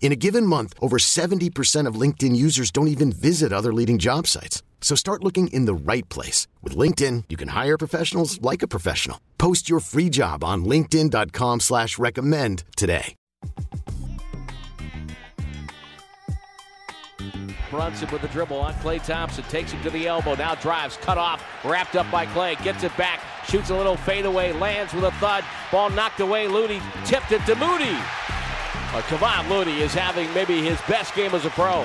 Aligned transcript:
In 0.00 0.10
a 0.12 0.16
given 0.16 0.46
month, 0.46 0.74
over 0.80 0.96
70% 0.96 1.86
of 1.86 2.00
LinkedIn 2.00 2.34
users 2.34 2.70
don't 2.70 2.88
even 2.88 3.12
visit 3.12 3.52
other 3.52 3.74
leading 3.74 3.98
job 3.98 4.26
sites. 4.26 4.62
So 4.80 4.94
start 4.94 5.22
looking 5.22 5.48
in 5.48 5.66
the 5.66 5.74
right 5.74 6.08
place. 6.08 6.46
With 6.62 6.74
LinkedIn, 6.74 7.24
you 7.28 7.36
can 7.36 7.48
hire 7.48 7.76
professionals 7.76 8.40
like 8.40 8.62
a 8.62 8.68
professional. 8.68 9.20
Post 9.36 9.68
your 9.68 9.80
free 9.80 10.08
job 10.08 10.42
on 10.42 10.64
linkedin.com 10.64 11.60
slash 11.60 11.98
recommend 11.98 12.64
today. 12.74 13.14
Brunson 17.70 18.08
with 18.10 18.22
the 18.22 18.28
dribble 18.28 18.56
on 18.56 18.72
Klay 18.74 19.04
Thompson. 19.04 19.44
Takes 19.44 19.72
him 19.72 19.82
to 19.82 19.90
the 19.90 20.06
elbow. 20.06 20.34
Now 20.34 20.54
drives. 20.54 20.96
Cut 20.96 21.18
off. 21.18 21.44
Wrapped 21.64 21.96
up 21.96 22.10
by 22.10 22.24
Klay, 22.26 22.62
Gets 22.62 22.82
it 22.82 22.96
back. 22.96 23.20
Shoots 23.46 23.70
a 23.70 23.76
little 23.76 23.96
fadeaway. 23.96 24.52
Lands 24.52 24.94
with 24.94 25.04
a 25.04 25.10
thud. 25.12 25.44
Ball 25.70 25.90
knocked 25.90 26.20
away. 26.20 26.48
Looney 26.48 26.80
tipped 27.04 27.32
it 27.32 27.44
to 27.44 27.54
Moody. 27.56 27.96
Uh, 28.90 29.02
Kevon 29.02 29.48
Looney 29.50 29.80
is 29.80 29.92
having 29.92 30.32
maybe 30.32 30.62
his 30.62 30.80
best 30.88 31.14
game 31.14 31.34
as 31.34 31.44
a 31.44 31.50
pro. 31.50 31.84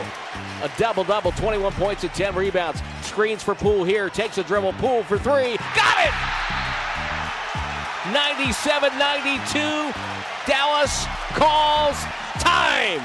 A 0.62 0.72
double 0.78 1.04
double, 1.04 1.34
21 1.34 1.74
points 1.74 2.04
and 2.04 2.14
10 2.14 2.34
rebounds. 2.34 2.82
Screens 3.02 3.44
for 3.44 3.56
Poole 3.56 3.84
here. 3.84 4.10
Takes 4.10 4.38
a 4.38 4.44
dribble. 4.44 4.74
Poole 4.74 5.04
for 5.04 5.18
three. 5.18 5.58
Got 5.76 6.08
it! 6.08 6.14
97 8.14 8.98
92. 8.98 9.94
Dallas 10.46 11.06
calls 11.32 11.98
time. 12.40 13.02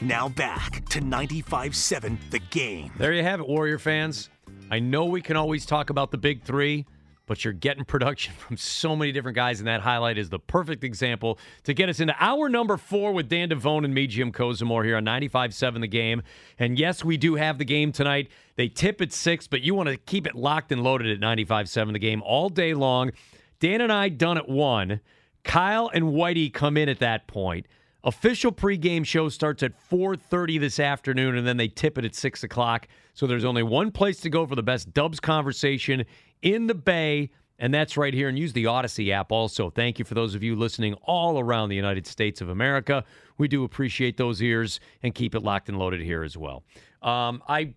Now 0.00 0.28
back 0.28 0.84
to 0.90 1.00
95 1.00 1.74
7, 1.74 2.18
The 2.30 2.38
Game. 2.38 2.92
There 2.98 3.12
you 3.12 3.22
have 3.22 3.40
it, 3.40 3.48
Warrior 3.48 3.78
fans. 3.78 4.30
I 4.70 4.78
know 4.80 5.06
we 5.06 5.22
can 5.22 5.36
always 5.36 5.64
talk 5.64 5.90
about 5.90 6.10
the 6.10 6.18
big 6.18 6.42
three, 6.42 6.86
but 7.26 7.44
you're 7.44 7.52
getting 7.52 7.84
production 7.84 8.34
from 8.38 8.56
so 8.56 8.94
many 8.94 9.12
different 9.12 9.36
guys, 9.36 9.60
and 9.60 9.68
that 9.68 9.80
highlight 9.80 10.18
is 10.18 10.28
the 10.28 10.38
perfect 10.38 10.84
example 10.84 11.38
to 11.64 11.74
get 11.74 11.88
us 11.88 12.00
into 12.00 12.14
our 12.18 12.48
number 12.48 12.76
four 12.76 13.12
with 13.12 13.28
Dan 13.28 13.50
Devone 13.50 13.84
and 13.84 13.94
me, 13.94 14.06
Jim 14.06 14.32
Kozimor, 14.32 14.84
here 14.84 14.96
on 14.96 15.04
95.7 15.04 15.80
The 15.80 15.88
Game. 15.88 16.22
And 16.58 16.78
yes, 16.78 17.04
we 17.04 17.16
do 17.16 17.34
have 17.34 17.58
the 17.58 17.64
game 17.64 17.92
tonight. 17.92 18.30
They 18.56 18.68
tip 18.68 19.00
at 19.00 19.12
6, 19.12 19.46
but 19.48 19.62
you 19.62 19.74
want 19.74 19.88
to 19.88 19.96
keep 19.96 20.26
it 20.26 20.34
locked 20.34 20.72
and 20.72 20.82
loaded 20.82 21.10
at 21.10 21.20
95.7 21.20 21.92
The 21.92 21.98
Game 21.98 22.22
all 22.22 22.48
day 22.48 22.74
long. 22.74 23.10
Dan 23.60 23.80
and 23.80 23.92
I 23.92 24.08
done 24.08 24.38
at 24.38 24.48
1. 24.48 25.00
Kyle 25.44 25.90
and 25.92 26.06
Whitey 26.06 26.52
come 26.52 26.76
in 26.76 26.88
at 26.88 26.98
that 27.00 27.26
point. 27.26 27.66
Official 28.04 28.52
pregame 28.52 29.04
show 29.06 29.30
starts 29.30 29.62
at 29.62 29.72
4:30 29.78 30.58
this 30.58 30.78
afternoon, 30.78 31.36
and 31.36 31.46
then 31.46 31.56
they 31.56 31.68
tip 31.68 31.96
it 31.96 32.04
at 32.04 32.14
six 32.14 32.42
o'clock. 32.44 32.86
So 33.14 33.26
there's 33.26 33.46
only 33.46 33.62
one 33.62 33.90
place 33.90 34.20
to 34.20 34.30
go 34.30 34.46
for 34.46 34.54
the 34.54 34.62
best 34.62 34.92
Dubs 34.92 35.20
conversation 35.20 36.04
in 36.44 36.68
the 36.68 36.74
Bay, 36.74 37.30
and 37.58 37.74
that's 37.74 37.96
right 37.96 38.14
here. 38.14 38.28
And 38.28 38.38
use 38.38 38.52
the 38.52 38.66
Odyssey 38.66 39.12
app 39.12 39.32
also. 39.32 39.70
Thank 39.70 39.98
you 39.98 40.04
for 40.04 40.14
those 40.14 40.36
of 40.36 40.44
you 40.44 40.54
listening 40.54 40.94
all 41.02 41.40
around 41.40 41.70
the 41.70 41.76
United 41.76 42.06
States 42.06 42.40
of 42.40 42.48
America. 42.48 43.02
We 43.38 43.48
do 43.48 43.64
appreciate 43.64 44.16
those 44.16 44.40
ears 44.40 44.78
and 45.02 45.12
keep 45.14 45.34
it 45.34 45.40
locked 45.40 45.68
and 45.68 45.78
loaded 45.78 46.00
here 46.00 46.22
as 46.22 46.36
well. 46.36 46.62
Um, 47.02 47.42
I 47.48 47.74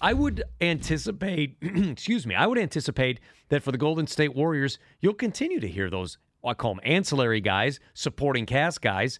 I 0.00 0.12
would 0.12 0.44
anticipate, 0.60 1.56
excuse 1.62 2.26
me, 2.26 2.34
I 2.34 2.46
would 2.46 2.58
anticipate 2.58 3.20
that 3.48 3.62
for 3.62 3.72
the 3.72 3.78
Golden 3.78 4.06
State 4.06 4.34
Warriors, 4.34 4.78
you'll 5.00 5.14
continue 5.14 5.60
to 5.60 5.68
hear 5.68 5.90
those, 5.90 6.18
I 6.44 6.54
call 6.54 6.74
them 6.74 6.80
ancillary 6.84 7.40
guys, 7.40 7.80
supporting 7.94 8.46
cast 8.46 8.80
guys. 8.80 9.18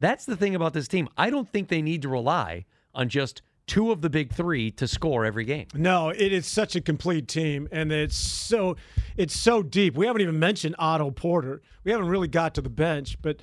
That's 0.00 0.24
the 0.24 0.36
thing 0.36 0.54
about 0.54 0.72
this 0.72 0.88
team. 0.88 1.08
I 1.16 1.28
don't 1.28 1.50
think 1.52 1.68
they 1.68 1.82
need 1.82 2.02
to 2.02 2.08
rely 2.08 2.64
on 2.94 3.10
just 3.10 3.42
two 3.66 3.90
of 3.90 4.00
the 4.00 4.10
big 4.10 4.32
three 4.32 4.70
to 4.72 4.86
score 4.86 5.24
every 5.24 5.44
game. 5.44 5.66
No, 5.74 6.10
it 6.10 6.32
is 6.32 6.46
such 6.46 6.76
a 6.76 6.80
complete 6.80 7.28
team, 7.28 7.68
and 7.72 7.92
it's 7.92 8.16
so 8.16 8.76
it's 9.16 9.38
so 9.38 9.62
deep. 9.62 9.94
We 9.94 10.06
haven't 10.06 10.22
even 10.22 10.38
mentioned 10.38 10.74
Otto 10.78 11.10
Porter. 11.10 11.62
We 11.84 11.92
haven't 11.92 12.08
really 12.08 12.28
got 12.28 12.54
to 12.54 12.60
the 12.60 12.70
bench, 12.70 13.20
but 13.22 13.40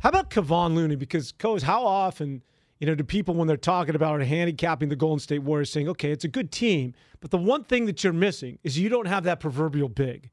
how 0.00 0.08
about 0.10 0.30
Kevon 0.30 0.74
Looney? 0.74 0.96
Because 0.96 1.32
Coach, 1.32 1.62
how 1.62 1.84
often 1.84 2.42
you 2.78 2.86
know 2.86 2.94
do 2.94 3.04
people 3.04 3.34
when 3.34 3.48
they're 3.48 3.56
talking 3.56 3.94
about 3.94 4.20
handicapping 4.22 4.88
the 4.88 4.96
Golden 4.96 5.20
State 5.20 5.42
Warriors 5.42 5.70
saying, 5.70 5.88
okay, 5.88 6.10
it's 6.10 6.24
a 6.24 6.28
good 6.28 6.52
team, 6.52 6.94
but 7.20 7.30
the 7.30 7.38
one 7.38 7.64
thing 7.64 7.86
that 7.86 8.04
you're 8.04 8.12
missing 8.12 8.58
is 8.64 8.78
you 8.78 8.88
don't 8.88 9.06
have 9.06 9.24
that 9.24 9.40
proverbial 9.40 9.88
big, 9.88 10.30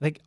like 0.00 0.20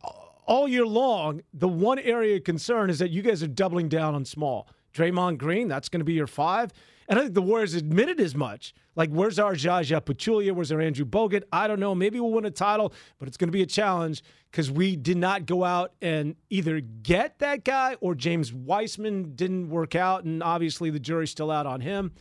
all 0.44 0.66
year 0.66 0.84
long, 0.84 1.40
the 1.54 1.68
one 1.68 1.98
area 2.00 2.36
of 2.36 2.44
concern 2.44 2.90
is 2.90 2.98
that 2.98 3.10
you 3.10 3.22
guys 3.22 3.42
are 3.42 3.48
doubling 3.48 3.88
down 3.88 4.14
on 4.14 4.24
small. 4.24 4.68
Draymond 4.92 5.38
Green, 5.38 5.68
that's 5.68 5.88
going 5.88 6.00
to 6.00 6.04
be 6.04 6.12
your 6.12 6.26
five. 6.26 6.72
And 7.08 7.18
I 7.18 7.22
think 7.22 7.34
the 7.34 7.42
Warriors 7.42 7.74
admitted 7.74 8.20
as 8.20 8.34
much. 8.34 8.74
Like, 8.94 9.10
where's 9.10 9.38
our 9.38 9.56
Zaza 9.56 10.00
Pachulia? 10.00 10.52
Where's 10.52 10.70
our 10.70 10.80
Andrew 10.80 11.04
Bogut? 11.04 11.44
I 11.52 11.66
don't 11.66 11.80
know. 11.80 11.94
Maybe 11.94 12.20
we'll 12.20 12.32
win 12.32 12.44
a 12.44 12.50
title, 12.50 12.92
but 13.18 13.28
it's 13.28 13.36
going 13.36 13.48
to 13.48 13.52
be 13.52 13.62
a 13.62 13.66
challenge 13.66 14.22
because 14.50 14.70
we 14.70 14.96
did 14.96 15.16
not 15.16 15.46
go 15.46 15.64
out 15.64 15.92
and 16.02 16.36
either 16.50 16.80
get 16.80 17.38
that 17.38 17.64
guy 17.64 17.96
or 18.00 18.14
James 18.14 18.52
Wiseman 18.52 19.34
didn't 19.34 19.68
work 19.70 19.94
out. 19.94 20.24
And 20.24 20.42
obviously, 20.42 20.90
the 20.90 21.00
jury's 21.00 21.30
still 21.30 21.50
out 21.50 21.66
on 21.66 21.80
him. 21.80 22.12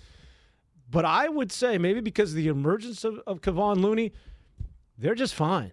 But 0.89 1.05
I 1.05 1.29
would 1.29 1.51
say 1.51 1.77
maybe 1.77 2.01
because 2.01 2.31
of 2.31 2.35
the 2.35 2.47
emergence 2.47 3.03
of, 3.03 3.19
of 3.25 3.41
Kevon 3.41 3.81
Looney, 3.81 4.11
they're 4.97 5.15
just 5.15 5.33
fine. 5.33 5.71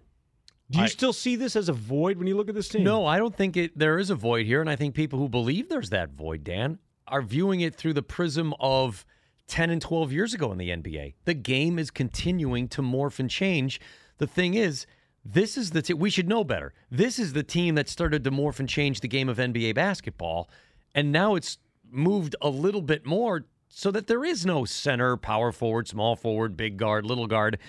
Do 0.71 0.79
you 0.79 0.85
I, 0.85 0.87
still 0.87 1.13
see 1.13 1.35
this 1.35 1.55
as 1.55 1.67
a 1.67 1.73
void 1.73 2.17
when 2.17 2.27
you 2.27 2.37
look 2.37 2.47
at 2.47 2.55
this 2.55 2.69
team? 2.69 2.83
No, 2.83 3.05
I 3.05 3.17
don't 3.17 3.35
think 3.35 3.57
it. 3.57 3.77
There 3.77 3.97
is 3.97 4.11
a 4.11 4.15
void 4.15 4.45
here, 4.45 4.61
and 4.61 4.69
I 4.69 4.75
think 4.75 4.93
people 4.93 5.17
who 5.17 5.27
believe 5.27 5.67
there's 5.67 5.89
that 5.89 6.11
void, 6.11 6.43
Dan, 6.43 6.77
are 7.09 7.21
viewing 7.21 7.61
it 7.61 7.75
through 7.75 7.93
the 7.93 8.03
prism 8.03 8.53
of 8.59 9.05
10 9.47 9.69
and 9.69 9.81
12 9.81 10.11
years 10.11 10.33
ago 10.33 10.51
in 10.51 10.57
the 10.57 10.69
NBA. 10.69 11.15
The 11.25 11.33
game 11.33 11.79
is 11.79 11.91
continuing 11.91 12.67
to 12.69 12.81
morph 12.81 13.19
and 13.19 13.29
change. 13.29 13.79
The 14.17 14.27
thing 14.27 14.53
is, 14.53 14.85
this 15.25 15.57
is 15.57 15.71
the 15.71 15.93
we 15.93 16.09
should 16.09 16.29
know 16.29 16.43
better. 16.43 16.73
This 16.89 17.19
is 17.19 17.33
the 17.33 17.43
team 17.43 17.75
that 17.75 17.89
started 17.89 18.23
to 18.23 18.31
morph 18.31 18.59
and 18.59 18.69
change 18.69 19.01
the 19.01 19.07
game 19.07 19.29
of 19.29 19.37
NBA 19.37 19.75
basketball, 19.75 20.49
and 20.95 21.11
now 21.11 21.35
it's 21.35 21.57
moved 21.91 22.35
a 22.41 22.49
little 22.49 22.81
bit 22.81 23.05
more 23.05 23.45
so 23.67 23.91
that 23.91 24.07
there 24.07 24.23
is 24.23 24.45
no 24.45 24.65
center, 24.65 25.17
power 25.17 25.51
forward, 25.51 25.87
small 25.87 26.15
forward, 26.15 26.55
big 26.55 26.77
guard, 26.77 27.05
little 27.05 27.27
guard 27.27 27.59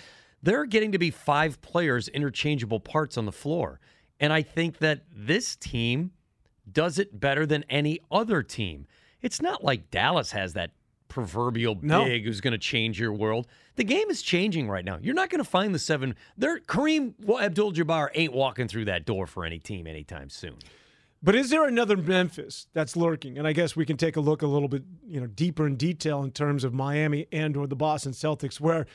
there 0.42 0.60
are 0.60 0.66
getting 0.66 0.92
to 0.92 0.98
be 0.98 1.10
five 1.10 1.60
players, 1.60 2.08
interchangeable 2.08 2.80
parts 2.80 3.18
on 3.18 3.26
the 3.26 3.32
floor. 3.32 3.80
And 4.18 4.32
I 4.32 4.42
think 4.42 4.78
that 4.78 5.02
this 5.14 5.56
team 5.56 6.12
does 6.70 6.98
it 6.98 7.18
better 7.18 7.46
than 7.46 7.64
any 7.68 8.00
other 8.10 8.42
team. 8.42 8.86
It's 9.22 9.42
not 9.42 9.62
like 9.62 9.90
Dallas 9.90 10.32
has 10.32 10.54
that 10.54 10.70
proverbial 11.08 11.78
no. 11.82 12.04
big 12.04 12.24
who's 12.24 12.40
going 12.40 12.52
to 12.52 12.58
change 12.58 12.98
your 12.98 13.12
world. 13.12 13.46
The 13.76 13.84
game 13.84 14.08
is 14.10 14.22
changing 14.22 14.68
right 14.68 14.84
now. 14.84 14.98
You're 15.02 15.14
not 15.14 15.28
going 15.28 15.42
to 15.42 15.48
find 15.48 15.74
the 15.74 15.78
seven. 15.78 16.14
There, 16.38 16.60
Kareem 16.60 17.14
Abdul-Jabbar 17.28 18.10
ain't 18.14 18.32
walking 18.32 18.68
through 18.68 18.86
that 18.86 19.04
door 19.04 19.26
for 19.26 19.44
any 19.44 19.58
team 19.58 19.86
anytime 19.86 20.30
soon. 20.30 20.56
But 21.22 21.34
is 21.34 21.50
there 21.50 21.66
another 21.66 21.96
Memphis 21.96 22.66
that's 22.72 22.96
lurking? 22.96 23.36
And 23.36 23.46
I 23.46 23.52
guess 23.52 23.76
we 23.76 23.84
can 23.84 23.98
take 23.98 24.16
a 24.16 24.20
look 24.20 24.40
a 24.40 24.46
little 24.46 24.68
bit, 24.68 24.84
you 25.06 25.20
know, 25.20 25.26
deeper 25.26 25.66
in 25.66 25.76
detail 25.76 26.22
in 26.22 26.30
terms 26.30 26.64
of 26.64 26.72
Miami 26.72 27.26
and 27.30 27.56
or 27.56 27.66
the 27.66 27.76
Boston 27.76 28.12
Celtics, 28.12 28.58
where, 28.58 28.86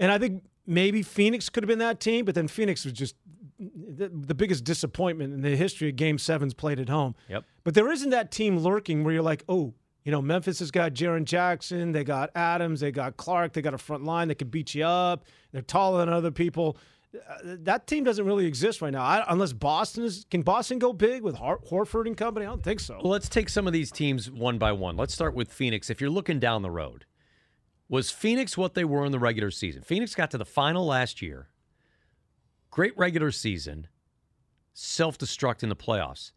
and 0.00 0.10
I 0.10 0.18
think 0.18 0.42
maybe 0.66 1.02
Phoenix 1.02 1.48
could 1.48 1.62
have 1.62 1.68
been 1.68 1.78
that 1.78 2.00
team, 2.00 2.24
but 2.24 2.34
then 2.34 2.48
Phoenix 2.48 2.84
was 2.84 2.94
just 2.94 3.14
the, 3.58 4.08
the, 4.08 4.34
biggest 4.34 4.64
disappointment 4.64 5.32
in 5.32 5.40
the 5.40 5.56
history 5.56 5.88
of 5.88 5.96
Game 5.96 6.18
Sevens 6.18 6.54
played 6.54 6.78
at 6.78 6.88
home. 6.88 7.14
Yep. 7.28 7.44
But 7.68 7.74
there 7.74 7.92
isn't 7.92 8.08
that 8.08 8.30
team 8.30 8.56
lurking 8.56 9.04
where 9.04 9.12
you're 9.12 9.22
like, 9.22 9.44
oh, 9.46 9.74
you 10.02 10.10
know, 10.10 10.22
Memphis 10.22 10.60
has 10.60 10.70
got 10.70 10.94
Jaren 10.94 11.26
Jackson, 11.26 11.92
they 11.92 12.02
got 12.02 12.30
Adams, 12.34 12.80
they 12.80 12.90
got 12.90 13.18
Clarke, 13.18 13.52
they 13.52 13.60
got 13.60 13.74
a 13.74 13.76
front 13.76 14.04
line 14.04 14.28
that 14.28 14.36
can 14.36 14.48
beat 14.48 14.74
you 14.74 14.86
up. 14.86 15.26
They're 15.52 15.60
taller 15.60 15.98
than 15.98 16.08
other 16.08 16.30
people. 16.30 16.78
Uh, 17.14 17.36
that 17.44 17.86
team 17.86 18.04
doesn't 18.04 18.24
really 18.24 18.46
exist 18.46 18.80
right 18.80 18.90
now, 18.90 19.02
I, 19.02 19.22
unless 19.28 19.52
Boston 19.52 20.04
is. 20.04 20.24
Can 20.30 20.40
Boston 20.40 20.78
go 20.78 20.94
big 20.94 21.20
with 21.20 21.36
Horford 21.36 22.06
and 22.06 22.16
company? 22.16 22.46
I 22.46 22.48
don't 22.48 22.62
think 22.62 22.80
so. 22.80 23.00
Well, 23.02 23.12
let's 23.12 23.28
take 23.28 23.50
some 23.50 23.66
of 23.66 23.74
these 23.74 23.90
teams 23.90 24.30
one 24.30 24.56
by 24.56 24.72
one. 24.72 24.96
Let's 24.96 25.12
start 25.12 25.34
with 25.34 25.52
Phoenix. 25.52 25.90
If 25.90 26.00
you're 26.00 26.08
looking 26.08 26.40
down 26.40 26.62
the 26.62 26.70
road, 26.70 27.04
was 27.86 28.10
Phoenix 28.10 28.56
what 28.56 28.72
they 28.72 28.84
were 28.86 29.04
in 29.04 29.12
the 29.12 29.18
regular 29.18 29.50
season? 29.50 29.82
Phoenix 29.82 30.14
got 30.14 30.30
to 30.30 30.38
the 30.38 30.46
final 30.46 30.86
last 30.86 31.20
year. 31.20 31.50
Great 32.70 32.96
regular 32.96 33.30
season. 33.30 33.88
Self 34.72 35.18
destruct 35.18 35.62
in 35.62 35.68
the 35.68 35.76
playoffs. 35.76 36.32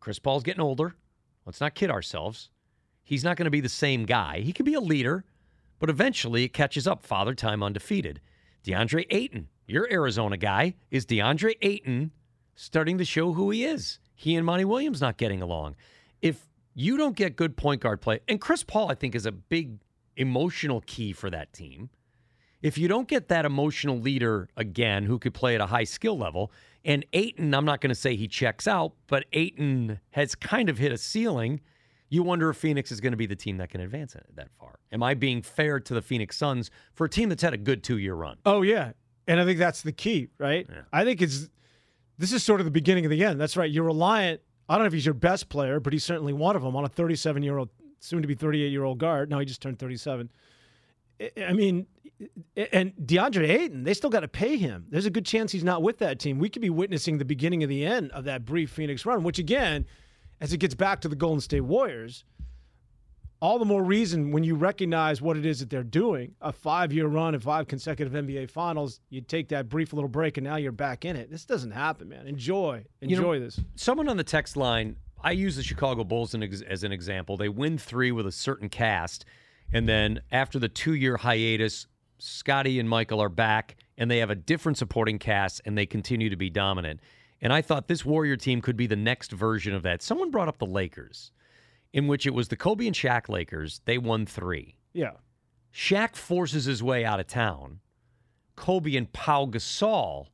Chris 0.00 0.18
Paul's 0.18 0.42
getting 0.42 0.60
older. 0.60 0.94
Let's 1.46 1.60
not 1.60 1.74
kid 1.74 1.90
ourselves. 1.90 2.50
He's 3.02 3.24
not 3.24 3.36
going 3.36 3.46
to 3.46 3.50
be 3.50 3.60
the 3.60 3.68
same 3.68 4.04
guy. 4.04 4.40
He 4.40 4.52
could 4.52 4.66
be 4.66 4.74
a 4.74 4.80
leader, 4.80 5.24
but 5.78 5.90
eventually 5.90 6.44
it 6.44 6.52
catches 6.52 6.86
up. 6.86 7.02
Father 7.02 7.34
time 7.34 7.62
undefeated. 7.62 8.20
DeAndre 8.64 9.06
Ayton, 9.10 9.48
your 9.66 9.90
Arizona 9.90 10.36
guy, 10.36 10.74
is 10.90 11.06
DeAndre 11.06 11.54
Ayton 11.62 12.10
starting 12.54 12.98
to 12.98 13.04
show 13.04 13.32
who 13.32 13.50
he 13.50 13.64
is. 13.64 13.98
He 14.14 14.34
and 14.34 14.44
Monty 14.44 14.64
Williams 14.64 15.00
not 15.00 15.16
getting 15.16 15.40
along. 15.40 15.76
If 16.20 16.48
you 16.78 16.96
don't 16.96 17.16
get 17.16 17.34
good 17.34 17.56
point 17.56 17.80
guard 17.80 18.00
play. 18.00 18.20
And 18.28 18.40
Chris 18.40 18.62
Paul, 18.62 18.88
I 18.88 18.94
think, 18.94 19.16
is 19.16 19.26
a 19.26 19.32
big 19.32 19.80
emotional 20.16 20.80
key 20.86 21.12
for 21.12 21.28
that 21.28 21.52
team. 21.52 21.90
If 22.62 22.78
you 22.78 22.86
don't 22.86 23.08
get 23.08 23.28
that 23.28 23.44
emotional 23.44 23.98
leader 23.98 24.48
again 24.56 25.04
who 25.04 25.18
could 25.18 25.34
play 25.34 25.56
at 25.56 25.60
a 25.60 25.66
high 25.66 25.82
skill 25.82 26.16
level, 26.16 26.52
and 26.84 27.04
Ayton, 27.12 27.54
I'm 27.54 27.64
not 27.64 27.80
going 27.80 27.90
to 27.90 27.94
say 27.94 28.16
he 28.16 28.28
checks 28.28 28.66
out, 28.66 28.92
but 29.06 29.24
Ayton 29.32 30.00
has 30.10 30.34
kind 30.34 30.68
of 30.68 30.78
hit 30.78 30.92
a 30.92 30.98
ceiling. 30.98 31.60
You 32.08 32.22
wonder 32.22 32.48
if 32.48 32.56
Phoenix 32.56 32.90
is 32.90 33.00
going 33.00 33.12
to 33.12 33.16
be 33.16 33.26
the 33.26 33.36
team 33.36 33.58
that 33.58 33.70
can 33.70 33.80
advance 33.80 34.14
it 34.14 34.24
that 34.36 34.48
far. 34.58 34.78
Am 34.92 35.02
I 35.02 35.14
being 35.14 35.42
fair 35.42 35.80
to 35.80 35.94
the 35.94 36.00
Phoenix 36.00 36.36
Suns 36.36 36.70
for 36.94 37.04
a 37.04 37.08
team 37.08 37.28
that's 37.28 37.42
had 37.42 37.52
a 37.52 37.58
good 37.58 37.82
two 37.82 37.98
year 37.98 38.14
run? 38.14 38.38
Oh 38.46 38.62
yeah, 38.62 38.92
and 39.26 39.40
I 39.40 39.44
think 39.44 39.58
that's 39.58 39.82
the 39.82 39.92
key, 39.92 40.28
right? 40.38 40.66
Yeah. 40.68 40.82
I 40.92 41.04
think 41.04 41.20
it's 41.20 41.48
this 42.16 42.32
is 42.32 42.42
sort 42.42 42.60
of 42.60 42.64
the 42.64 42.70
beginning 42.70 43.04
of 43.04 43.10
the 43.10 43.24
end. 43.24 43.40
That's 43.40 43.56
right. 43.56 43.70
You're 43.70 43.84
reliant. 43.84 44.40
I 44.68 44.74
don't 44.74 44.82
know 44.82 44.88
if 44.88 44.92
he's 44.92 45.06
your 45.06 45.14
best 45.14 45.48
player, 45.48 45.80
but 45.80 45.92
he's 45.92 46.04
certainly 46.04 46.32
one 46.32 46.56
of 46.56 46.62
them 46.62 46.76
on 46.76 46.84
a 46.84 46.88
37 46.88 47.42
year 47.42 47.58
old, 47.58 47.68
soon 48.00 48.22
to 48.22 48.28
be 48.28 48.34
38 48.34 48.68
year 48.68 48.84
old 48.84 48.98
guard. 48.98 49.30
No, 49.30 49.38
he 49.38 49.46
just 49.46 49.62
turned 49.62 49.78
37. 49.78 50.30
I- 51.20 51.52
mean, 51.52 51.86
and 52.72 52.92
DeAndre 52.96 53.48
Ayton, 53.48 53.84
they 53.84 53.94
still 53.94 54.10
got 54.10 54.20
to 54.20 54.28
pay 54.28 54.56
him. 54.56 54.86
There's 54.90 55.06
a 55.06 55.10
good 55.10 55.24
chance 55.26 55.52
he's 55.52 55.64
not 55.64 55.82
with 55.82 55.98
that 55.98 56.18
team. 56.18 56.38
We 56.38 56.48
could 56.48 56.62
be 56.62 56.70
witnessing 56.70 57.18
the 57.18 57.24
beginning 57.24 57.62
of 57.62 57.68
the 57.68 57.84
end 57.84 58.10
of 58.12 58.24
that 58.24 58.44
brief 58.44 58.70
Phoenix 58.70 59.06
run, 59.06 59.22
which 59.22 59.38
again, 59.38 59.86
as 60.40 60.52
it 60.52 60.58
gets 60.58 60.74
back 60.74 61.00
to 61.02 61.08
the 61.08 61.16
Golden 61.16 61.40
State 61.40 61.60
Warriors, 61.60 62.24
all 63.40 63.60
the 63.60 63.64
more 63.64 63.84
reason 63.84 64.32
when 64.32 64.42
you 64.42 64.56
recognize 64.56 65.22
what 65.22 65.36
it 65.36 65.46
is 65.46 65.60
that 65.60 65.70
they're 65.70 65.84
doing 65.84 66.34
a 66.40 66.52
five 66.52 66.92
year 66.92 67.06
run 67.06 67.34
and 67.34 67.42
five 67.42 67.68
consecutive 67.68 68.12
NBA 68.12 68.50
finals, 68.50 68.98
you 69.10 69.20
take 69.20 69.48
that 69.50 69.68
brief 69.68 69.92
little 69.92 70.08
break 70.08 70.38
and 70.38 70.44
now 70.44 70.56
you're 70.56 70.72
back 70.72 71.04
in 71.04 71.14
it. 71.14 71.30
This 71.30 71.44
doesn't 71.44 71.70
happen, 71.70 72.08
man. 72.08 72.26
Enjoy. 72.26 72.84
You 73.00 73.08
know- 73.10 73.16
Enjoy 73.18 73.38
this. 73.38 73.60
Someone 73.76 74.08
on 74.08 74.16
the 74.16 74.24
text 74.24 74.56
line, 74.56 74.96
I 75.22 75.30
use 75.32 75.54
the 75.54 75.62
Chicago 75.62 76.02
Bulls 76.02 76.34
as 76.34 76.82
an 76.82 76.90
example. 76.92 77.36
They 77.36 77.48
win 77.48 77.78
three 77.78 78.10
with 78.10 78.26
a 78.26 78.32
certain 78.32 78.68
cast, 78.68 79.24
and 79.72 79.88
then 79.88 80.20
after 80.30 80.58
the 80.58 80.68
two 80.68 80.94
year 80.94 81.16
hiatus, 81.16 81.86
Scotty 82.18 82.80
and 82.80 82.88
Michael 82.88 83.22
are 83.22 83.28
back, 83.28 83.76
and 83.96 84.10
they 84.10 84.18
have 84.18 84.30
a 84.30 84.34
different 84.34 84.78
supporting 84.78 85.18
cast, 85.18 85.60
and 85.64 85.76
they 85.76 85.86
continue 85.86 86.30
to 86.30 86.36
be 86.36 86.50
dominant. 86.50 87.00
And 87.40 87.52
I 87.52 87.62
thought 87.62 87.86
this 87.86 88.04
Warrior 88.04 88.36
team 88.36 88.60
could 88.60 88.76
be 88.76 88.86
the 88.86 88.96
next 88.96 89.30
version 89.32 89.74
of 89.74 89.82
that. 89.82 90.02
Someone 90.02 90.30
brought 90.30 90.48
up 90.48 90.58
the 90.58 90.66
Lakers, 90.66 91.30
in 91.92 92.08
which 92.08 92.26
it 92.26 92.34
was 92.34 92.48
the 92.48 92.56
Kobe 92.56 92.86
and 92.86 92.96
Shaq 92.96 93.28
Lakers. 93.28 93.80
They 93.84 93.98
won 93.98 94.26
three. 94.26 94.76
Yeah. 94.92 95.12
Shaq 95.72 96.16
forces 96.16 96.64
his 96.64 96.82
way 96.82 97.04
out 97.04 97.20
of 97.20 97.26
town. 97.26 97.80
Kobe 98.56 98.96
and 98.96 99.12
Pau 99.12 99.46
Gasol 99.46 100.26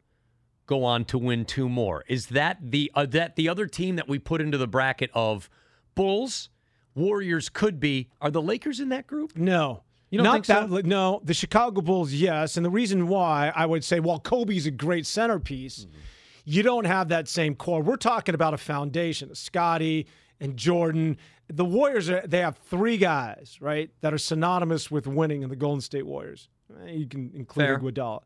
go 0.66 0.84
on 0.84 1.04
to 1.06 1.18
win 1.18 1.44
two 1.44 1.68
more. 1.68 2.04
Is 2.08 2.28
that 2.28 2.58
the 2.62 2.90
uh, 2.94 3.04
that 3.06 3.36
the 3.36 3.48
other 3.48 3.66
team 3.66 3.96
that 3.96 4.08
we 4.08 4.18
put 4.18 4.40
into 4.40 4.56
the 4.56 4.66
bracket 4.66 5.10
of 5.12 5.50
Bulls, 5.94 6.48
Warriors 6.94 7.48
could 7.48 7.80
be? 7.80 8.08
Are 8.20 8.30
the 8.30 8.42
Lakers 8.42 8.80
in 8.80 8.88
that 8.90 9.06
group? 9.06 9.36
No. 9.36 9.82
You 10.10 10.18
don't 10.18 10.24
Not 10.24 10.32
think 10.34 10.44
so? 10.46 10.66
that, 10.76 10.86
No, 10.86 11.20
the 11.24 11.34
Chicago 11.34 11.80
Bulls, 11.80 12.12
yes. 12.12 12.56
And 12.56 12.64
the 12.64 12.70
reason 12.70 13.08
why 13.08 13.52
I 13.54 13.66
would 13.66 13.82
say, 13.82 13.98
while 14.00 14.20
Kobe's 14.20 14.66
a 14.66 14.70
great 14.70 15.06
centerpiece, 15.06 15.86
Mm-hmm. 15.86 15.98
you 16.44 16.62
don't 16.62 16.84
have 16.84 17.08
that 17.08 17.26
same 17.26 17.54
core. 17.56 17.82
We're 17.82 17.96
talking 17.96 18.34
about 18.34 18.54
a 18.54 18.58
foundation, 18.58 19.34
Scotty 19.34 20.06
and 20.40 20.56
Jordan. 20.56 21.16
The 21.48 21.64
Warriors, 21.64 22.08
are, 22.10 22.22
they 22.26 22.40
have 22.40 22.56
three 22.58 22.96
guys, 22.96 23.58
right, 23.60 23.90
that 24.02 24.14
are 24.14 24.18
synonymous 24.18 24.90
with 24.90 25.06
winning 25.06 25.42
in 25.42 25.48
the 25.48 25.56
Golden 25.56 25.80
State 25.80 26.06
Warriors. 26.06 26.48
Eh, 26.86 26.90
You 26.92 27.06
can 27.08 27.32
include 27.34 27.66
Fair. 27.66 27.78
Iguodala. 27.78 28.20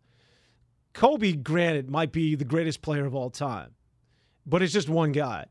Kobe, 0.93 1.32
granted, 1.32 1.88
might 1.91 2.12
be 2.12 2.35
the 2.35 2.44
greatest 2.44 2.82
player 2.82 3.06
of 3.06 3.15
all 3.15 3.31
time, 3.31 3.70
but 4.47 4.62
it's 4.62 4.73
just 4.73 4.88
one 4.88 5.12
guy. 5.12 5.47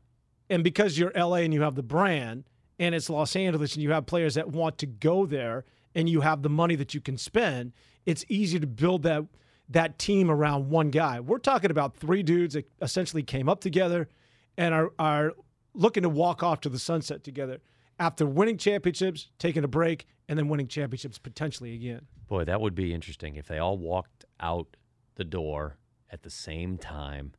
And 0.50 0.62
because 0.62 0.98
you're 0.98 1.12
LA 1.14 1.36
and 1.36 1.52
you 1.54 1.62
have 1.62 1.74
the 1.74 1.82
brand, 1.82 2.44
and 2.78 2.94
it's 2.94 3.10
Los 3.10 3.34
Angeles, 3.36 3.74
and 3.74 3.82
you 3.82 3.90
have 3.90 4.06
players 4.06 4.34
that 4.34 4.48
want 4.48 4.78
to 4.78 4.86
go 4.86 5.26
there, 5.26 5.64
and 5.94 6.08
you 6.08 6.20
have 6.20 6.42
the 6.42 6.48
money 6.48 6.76
that 6.76 6.94
you 6.94 7.00
can 7.00 7.16
spend, 7.16 7.72
it's 8.06 8.24
easy 8.28 8.58
to 8.60 8.66
build 8.66 9.02
that 9.02 9.24
that 9.70 9.98
team 9.98 10.30
around 10.30 10.70
one 10.70 10.90
guy. 10.90 11.20
We're 11.20 11.38
talking 11.38 11.70
about 11.70 11.94
three 11.94 12.22
dudes 12.22 12.54
that 12.54 12.70
essentially 12.80 13.22
came 13.22 13.48
up 13.48 13.60
together 13.60 14.08
and 14.56 14.74
are 14.74 14.92
are 14.98 15.32
looking 15.74 16.02
to 16.02 16.08
walk 16.08 16.42
off 16.42 16.60
to 16.62 16.68
the 16.68 16.78
sunset 16.78 17.22
together 17.22 17.60
after 17.98 18.24
winning 18.26 18.56
championships, 18.56 19.28
taking 19.38 19.64
a 19.64 19.68
break, 19.68 20.06
and 20.28 20.38
then 20.38 20.48
winning 20.48 20.68
championships 20.68 21.18
potentially 21.18 21.74
again. 21.74 22.06
Boy, 22.28 22.44
that 22.44 22.60
would 22.60 22.74
be 22.74 22.94
interesting 22.94 23.36
if 23.36 23.46
they 23.46 23.58
all 23.58 23.78
walked 23.78 24.24
out 24.40 24.76
the 25.16 25.24
door 25.24 25.78
at 26.10 26.22
the 26.22 26.30
same 26.30 26.78
time. 26.78 27.32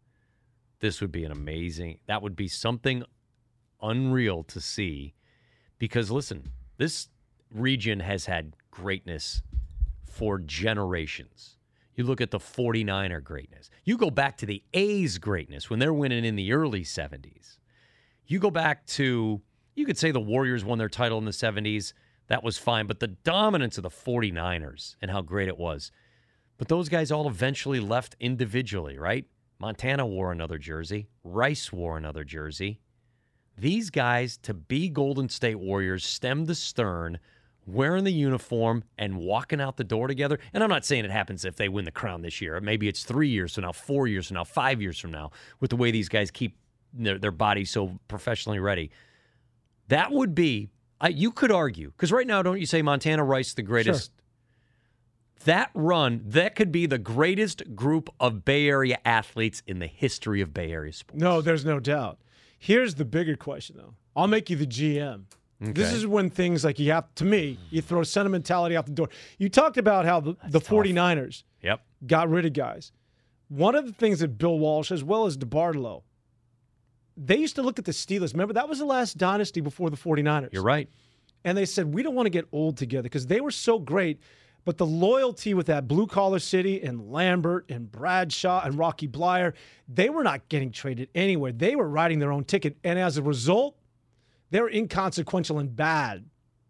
This 0.80 1.02
would 1.02 1.12
be 1.12 1.24
an 1.24 1.32
amazing. 1.32 2.00
That 2.08 2.22
would 2.22 2.36
be 2.36 2.48
something 2.48 3.04
unreal 3.82 4.44
to 4.44 4.62
see 4.62 5.14
because 5.80 6.12
listen, 6.12 6.52
this 6.78 7.08
region 7.54 8.02
has 8.02 8.26
had 8.26 8.56
greatness 8.70 9.42
for 10.06 10.38
generations. 10.38 11.56
You 11.96 12.06
look 12.06 12.22
at 12.22 12.32
the 12.32 12.40
49er 12.40 13.24
greatness. 13.24 13.70
You 13.84 13.98
go 13.98 14.10
back 14.10 14.38
to 14.38 14.46
the 14.46 14.64
A's 14.74 15.18
greatness 15.18 15.70
when 15.70 15.80
they're 15.80 15.94
winning 15.94 16.24
in 16.24 16.36
the 16.36 16.54
early 16.54 16.84
70s. 16.84 17.58
You 18.26 18.40
go 18.40 18.52
back 18.52 18.86
to, 18.88 19.42
you 19.76 19.86
could 19.86 19.98
say 19.98 20.12
the 20.12 20.20
Warriors 20.20 20.64
won 20.64 20.78
their 20.78 20.88
title 20.88 21.18
in 21.18 21.26
the 21.26 21.32
70s. 21.32 21.94
That 22.28 22.44
was 22.44 22.58
fine. 22.58 22.86
But 22.86 23.00
the 23.00 23.08
dominance 23.08 23.78
of 23.78 23.84
the 23.84 23.90
49ers 23.90 24.96
and 25.02 25.12
how 25.12 25.22
great 25.22 25.48
it 25.48 25.58
was. 25.58 25.92
But 26.58 26.68
those 26.68 26.90
guys 26.90 27.12
all 27.12 27.28
eventually 27.28 27.80
left 27.80 28.16
individually, 28.20 28.98
right? 28.98 29.26
Montana 29.60 30.06
wore 30.06 30.32
another 30.32 30.58
jersey. 30.58 31.10
Rice 31.24 31.74
wore 31.74 31.98
another 31.98 32.24
jersey. 32.24 32.80
These 33.60 33.90
guys, 33.90 34.38
to 34.44 34.54
be 34.54 34.90
Golden 34.90 35.30
State 35.30 35.60
Warriors, 35.60 36.06
stem 36.06 36.48
to 36.48 36.56
stern, 36.56 37.20
wearing 37.66 38.04
the 38.04 38.14
uniform 38.14 38.84
and 38.98 39.18
walking 39.18 39.62
out 39.62 39.78
the 39.78 39.84
door 39.84 40.08
together. 40.08 40.40
And 40.54 40.64
I'm 40.64 40.70
not 40.70 40.86
saying 40.86 41.06
it 41.06 41.12
happens 41.12 41.46
if 41.46 41.56
they 41.56 41.70
win 41.70 41.86
the 41.86 41.92
crown 41.92 42.22
this 42.22 42.42
year. 42.42 42.60
Maybe 42.62 42.88
it's 42.88 43.04
three 43.04 43.30
years 43.30 43.56
from 43.56 43.64
now, 43.64 43.72
four 43.72 44.08
years 44.08 44.28
from 44.28 44.36
now, 44.36 44.44
five 44.44 44.82
years 44.82 44.98
from 44.98 45.12
now, 45.12 45.32
with 45.60 45.70
the 45.70 45.76
way 45.76 45.92
these 45.92 46.10
guys 46.10 46.32
keep 46.32 46.58
their, 46.94 47.20
their 47.20 47.32
bodies 47.32 47.70
so 47.70 48.00
professionally 48.08 48.60
ready. 48.60 48.92
That 49.90 50.12
would 50.12 50.34
be, 50.34 50.70
I, 51.02 51.10
you 51.10 51.32
could 51.32 51.52
argue, 51.52 51.92
because 51.92 52.12
right 52.12 52.28
now, 52.28 52.42
don't 52.42 52.60
you 52.60 52.66
say 52.66 52.82
Montana 52.82 53.24
Rice 53.24 53.54
the 53.54 53.62
greatest? 53.62 54.12
That 55.46 55.70
run, 55.74 56.22
that 56.26 56.56
could 56.56 56.72
be 56.72 56.86
the 56.86 56.98
greatest 56.98 57.76
group 57.76 58.10
of 58.20 58.44
Bay 58.44 58.68
Area 58.68 58.98
athletes 59.06 59.64
in 59.66 59.80
the 59.80 59.88
history 59.88 60.42
of 60.42 60.54
Bay 60.54 60.72
Area 60.72 60.92
sports. 60.92 61.22
No, 61.22 61.42
there's 61.42 61.64
no 61.64 61.80
doubt. 61.80 62.20
Here's 62.60 62.96
the 62.96 63.06
bigger 63.06 63.36
question, 63.36 63.78
though. 63.78 63.96
I'll 64.16 64.28
make 64.28 64.50
you 64.50 64.56
the 64.56 64.68
GM. 64.68 65.24
This 65.62 65.92
is 65.92 66.08
when 66.08 66.30
things 66.30 66.64
like 66.64 66.80
you 66.80 66.92
have, 66.94 67.14
to 67.16 67.26
me, 67.26 67.58
you 67.70 67.82
throw 67.82 68.04
sentimentality 68.04 68.78
out 68.78 68.86
the 68.86 68.94
door. 68.94 69.10
You 69.38 69.50
talked 69.50 69.78
about 69.78 70.06
how 70.06 70.22
the, 70.22 70.36
the 70.48 70.62
49ers 70.62 71.44
Yep. 71.62 71.82
got 72.08 72.30
rid 72.30 72.46
of 72.46 72.54
guys. 72.54 72.94
One 73.50 73.76
of 73.76 73.86
the 73.86 73.92
things 73.92 74.20
that 74.20 74.38
Bill 74.38 74.58
Walsh, 74.58 74.90
as 74.92 75.04
well 75.04 75.26
as 75.26 75.38
DeBartolo, 75.38 76.04
they 77.18 77.36
used 77.36 77.56
to 77.56 77.62
look 77.62 77.78
at 77.78 77.84
the 77.84 77.92
Steelers. 77.92 78.32
Remember, 78.34 78.54
that 78.54 78.70
was 78.70 78.80
the 78.80 78.86
last 78.86 79.18
dynasty 79.18 79.60
before 79.60 79.90
the 79.90 79.98
49ers. 79.98 80.54
You're 80.54 80.64
right. 80.64 80.90
And 81.44 81.58
they 81.58 81.66
said, 81.66 81.94
we 81.94 82.04
don't 82.04 82.16
want 82.16 82.26
to 82.28 82.32
get 82.32 82.46
old 82.54 82.78
together 82.78 83.04
because 83.04 83.28
they 83.28 83.42
were 83.42 83.52
so 83.52 83.80
great. 83.80 84.22
But 84.66 84.78
the 84.78 84.86
loyalty 84.86 85.54
with 85.54 85.66
that 85.68 85.88
blue 85.88 86.06
collar 86.06 86.40
city 86.40 86.82
and 86.84 87.12
Lambert 87.12 87.66
and 87.70 87.92
Bradshaw 87.92 88.62
and 88.64 88.78
Rocky 88.78 89.08
Bleier, 89.08 89.54
they 89.88 90.10
were 90.10 90.24
not 90.24 90.48
getting 90.50 90.72
traded 90.72 91.10
anywhere. 91.16 91.52
They 91.52 91.76
were 91.76 91.90
riding 91.90 92.20
their 92.20 92.32
own 92.32 92.44
ticket. 92.44 92.78
And 92.84 93.00
as 93.00 93.18
a 93.18 93.24
result, 93.24 93.78
they 94.52 94.62
were 94.62 94.70
inconsequential 94.70 95.60
and 95.60 95.76
bad 95.76 96.26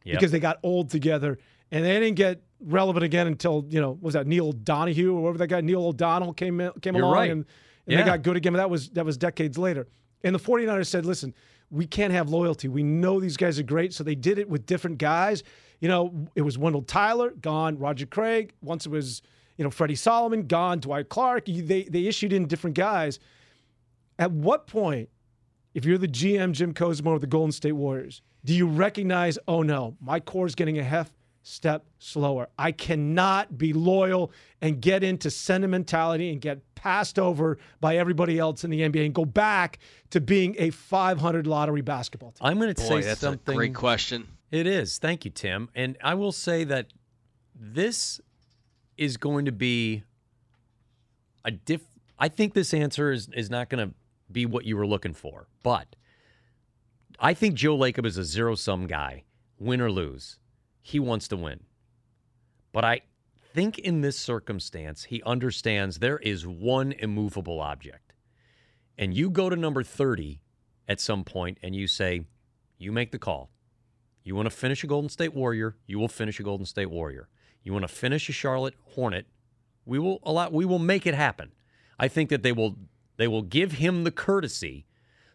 Yep. 0.05 0.15
because 0.19 0.31
they 0.31 0.39
got 0.39 0.60
old 0.63 0.89
together 0.89 1.38
and 1.72 1.84
they 1.84 2.00
didn't 2.00 2.15
get 2.15 2.41
relevant 2.62 3.03
again 3.03 3.27
until, 3.27 3.65
you 3.69 3.81
know, 3.81 3.98
was 4.01 4.13
that 4.13 4.27
Neil 4.27 4.51
Donahue 4.53 5.13
or 5.13 5.22
whatever 5.22 5.38
that 5.39 5.48
guy, 5.48 5.62
Neil 5.62 5.86
O'Donnell 5.86 6.34
came 6.34 6.60
in, 6.62 6.72
came 6.81 6.96
You're 6.96 7.03
along 7.03 7.15
right. 7.15 7.31
and, 7.31 7.41
and 7.41 7.46
Yeah. 7.88 7.98
they 7.98 8.03
got 8.05 8.22
good 8.24 8.38
again. 8.38 8.53
But 8.53 8.58
that 8.58 8.69
was 8.69 8.89
that 8.91 9.05
was 9.05 9.17
decades 9.17 9.58
later. 9.58 9.88
And 10.24 10.34
the 10.34 10.39
49ers 10.39 10.88
said, 10.88 11.05
listen, 11.05 11.34
we 11.72 11.86
can't 11.86 12.14
have 12.14 12.30
loyalty. 12.30 12.68
We 12.68 12.84
know 12.84 13.20
these 13.20 13.38
guys 13.38 13.60
are 13.60 13.64
great. 13.64 13.94
So 13.94 14.04
they 14.04 14.16
did 14.16 14.40
it 14.40 14.50
with 14.50 14.66
different 14.66 14.98
guys. 14.98 15.44
You 15.80 15.88
know, 15.88 16.28
it 16.36 16.42
was 16.42 16.58
Wendell 16.58 16.82
Tyler, 16.82 17.32
gone, 17.32 17.78
Roger 17.78 18.06
Craig. 18.06 18.54
Once 18.62 18.86
it 18.86 18.90
was, 18.90 19.22
you 19.58 19.64
know, 19.64 19.70
Freddie 19.70 19.96
Solomon, 19.96 20.48
gone, 20.48 20.80
Dwight 20.80 21.10
Clark. 21.10 21.46
They, 21.46 21.84
they 21.84 22.06
issued 22.06 22.34
in 22.34 22.48
different 22.48 22.76
guys. 22.76 23.20
At 24.18 24.32
what 24.32 24.68
point, 24.68 25.10
if 25.74 25.86
you're 25.86 25.98
the 25.98 26.08
GM, 26.08 26.52
Jim 26.52 26.74
Kozimor 26.74 27.16
of 27.16 27.22
the 27.22 27.28
Golden 27.28 27.52
State 27.52 27.74
Warriors, 27.74 28.22
do 28.44 28.54
you 28.54 28.68
recognize, 28.68 29.38
oh 29.48 29.62
no, 29.62 29.96
my 30.02 30.20
core 30.20 30.46
is 30.46 30.56
getting 30.56 30.80
a 30.80 30.84
half 30.84 31.12
step 31.44 31.86
slower? 32.00 32.50
I 32.58 32.72
cannot 32.72 33.58
be 33.58 33.74
loyal 33.74 34.32
and 34.62 34.82
get 34.82 35.04
into 35.04 35.30
sentimentality 35.30 36.32
and 36.32 36.42
get 36.42 36.69
passed 36.79 37.19
over 37.19 37.57
by 37.81 37.98
everybody 37.98 38.39
else 38.39 38.63
in 38.63 38.69
the 38.71 38.81
NBA 38.81 39.05
and 39.05 39.13
go 39.13 39.25
back 39.25 39.79
to 40.12 40.21
being 40.21 40.55
a 40.57 40.69
500 40.69 41.45
lottery 41.45 41.81
basketball 41.81 42.31
team. 42.31 42.48
I'm 42.48 42.57
going 42.59 42.74
to 42.74 42.81
say 42.81 43.01
that's 43.01 43.19
something. 43.19 43.53
a 43.53 43.57
great 43.57 43.75
question. 43.75 44.27
It 44.50 44.65
is. 44.65 44.98
Thank 44.98 45.25
you, 45.25 45.31
Tim. 45.31 45.69
And 45.75 45.98
I 46.01 46.13
will 46.13 46.31
say 46.31 46.63
that 46.63 46.88
this 47.53 48.21
is 48.98 49.17
going 49.17 49.45
to 49.45 49.51
be 49.51 50.03
a 51.43 51.51
diff. 51.51 51.81
I 52.17 52.29
think 52.29 52.53
this 52.53 52.74
answer 52.74 53.12
is 53.12 53.29
is 53.33 53.50
not 53.50 53.69
going 53.69 53.89
to 53.89 53.93
be 54.31 54.45
what 54.45 54.65
you 54.65 54.77
were 54.77 54.88
looking 54.88 55.13
for, 55.13 55.48
but 55.63 55.95
I 57.19 57.33
think 57.33 57.55
Joe 57.55 57.77
Lacob 57.77 58.05
is 58.05 58.17
a 58.17 58.24
zero 58.24 58.55
sum 58.55 58.88
guy, 58.88 59.24
win 59.59 59.81
or 59.81 59.91
lose. 59.91 60.39
He 60.81 61.00
wants 61.00 61.27
to 61.27 61.38
win. 61.38 61.62
But 62.71 62.86
I 62.86 63.01
think 63.53 63.79
in 63.79 64.01
this 64.01 64.18
circumstance, 64.18 65.06
he 65.06 65.22
understands 65.24 66.00
there 66.00 66.18
is 66.20 66.46
one 66.46 66.91
immovable 66.94 67.60
object. 67.60 68.13
And 68.98 69.13
you 69.13 69.29
go 69.29 69.50
to 69.50 69.56
number 69.56 69.84
30 69.84 70.41
at 70.88 71.00
some 71.00 71.24
point 71.24 71.58
and 71.63 71.75
you 71.75 71.88
say, 71.88 72.22
you 72.77 72.91
make 72.91 73.12
the 73.12 73.20
call. 73.20 73.50
You 74.24 74.36
want 74.36 74.46
to 74.48 74.56
finish 74.56 74.84
a 74.84 74.88
Golden 74.88 75.10
State 75.10 75.34
Warrior, 75.34 75.77
you 75.88 76.00
will 76.00 76.08
finish 76.08 76.39
a 76.39 76.44
Golden 76.44 76.65
State 76.65 76.89
Warrior. 76.89 77.29
You 77.63 77.74
want 77.74 77.84
to 77.84 77.94
finish 77.94 78.29
a 78.29 78.32
Charlotte 78.32 78.75
Hornet, 78.94 79.25
we 79.86 80.00
will 80.00 80.20
allow 80.24 80.50
we 80.50 80.65
will 80.65 80.79
make 80.79 81.06
it 81.08 81.15
happen. 81.15 81.51
I 81.98 82.08
think 82.08 82.29
that 82.29 82.44
they 82.44 82.51
will 82.51 82.75
they 83.18 83.27
will 83.27 83.41
give 83.41 83.74
him 83.74 84.03
the 84.03 84.12
courtesy. 84.12 84.86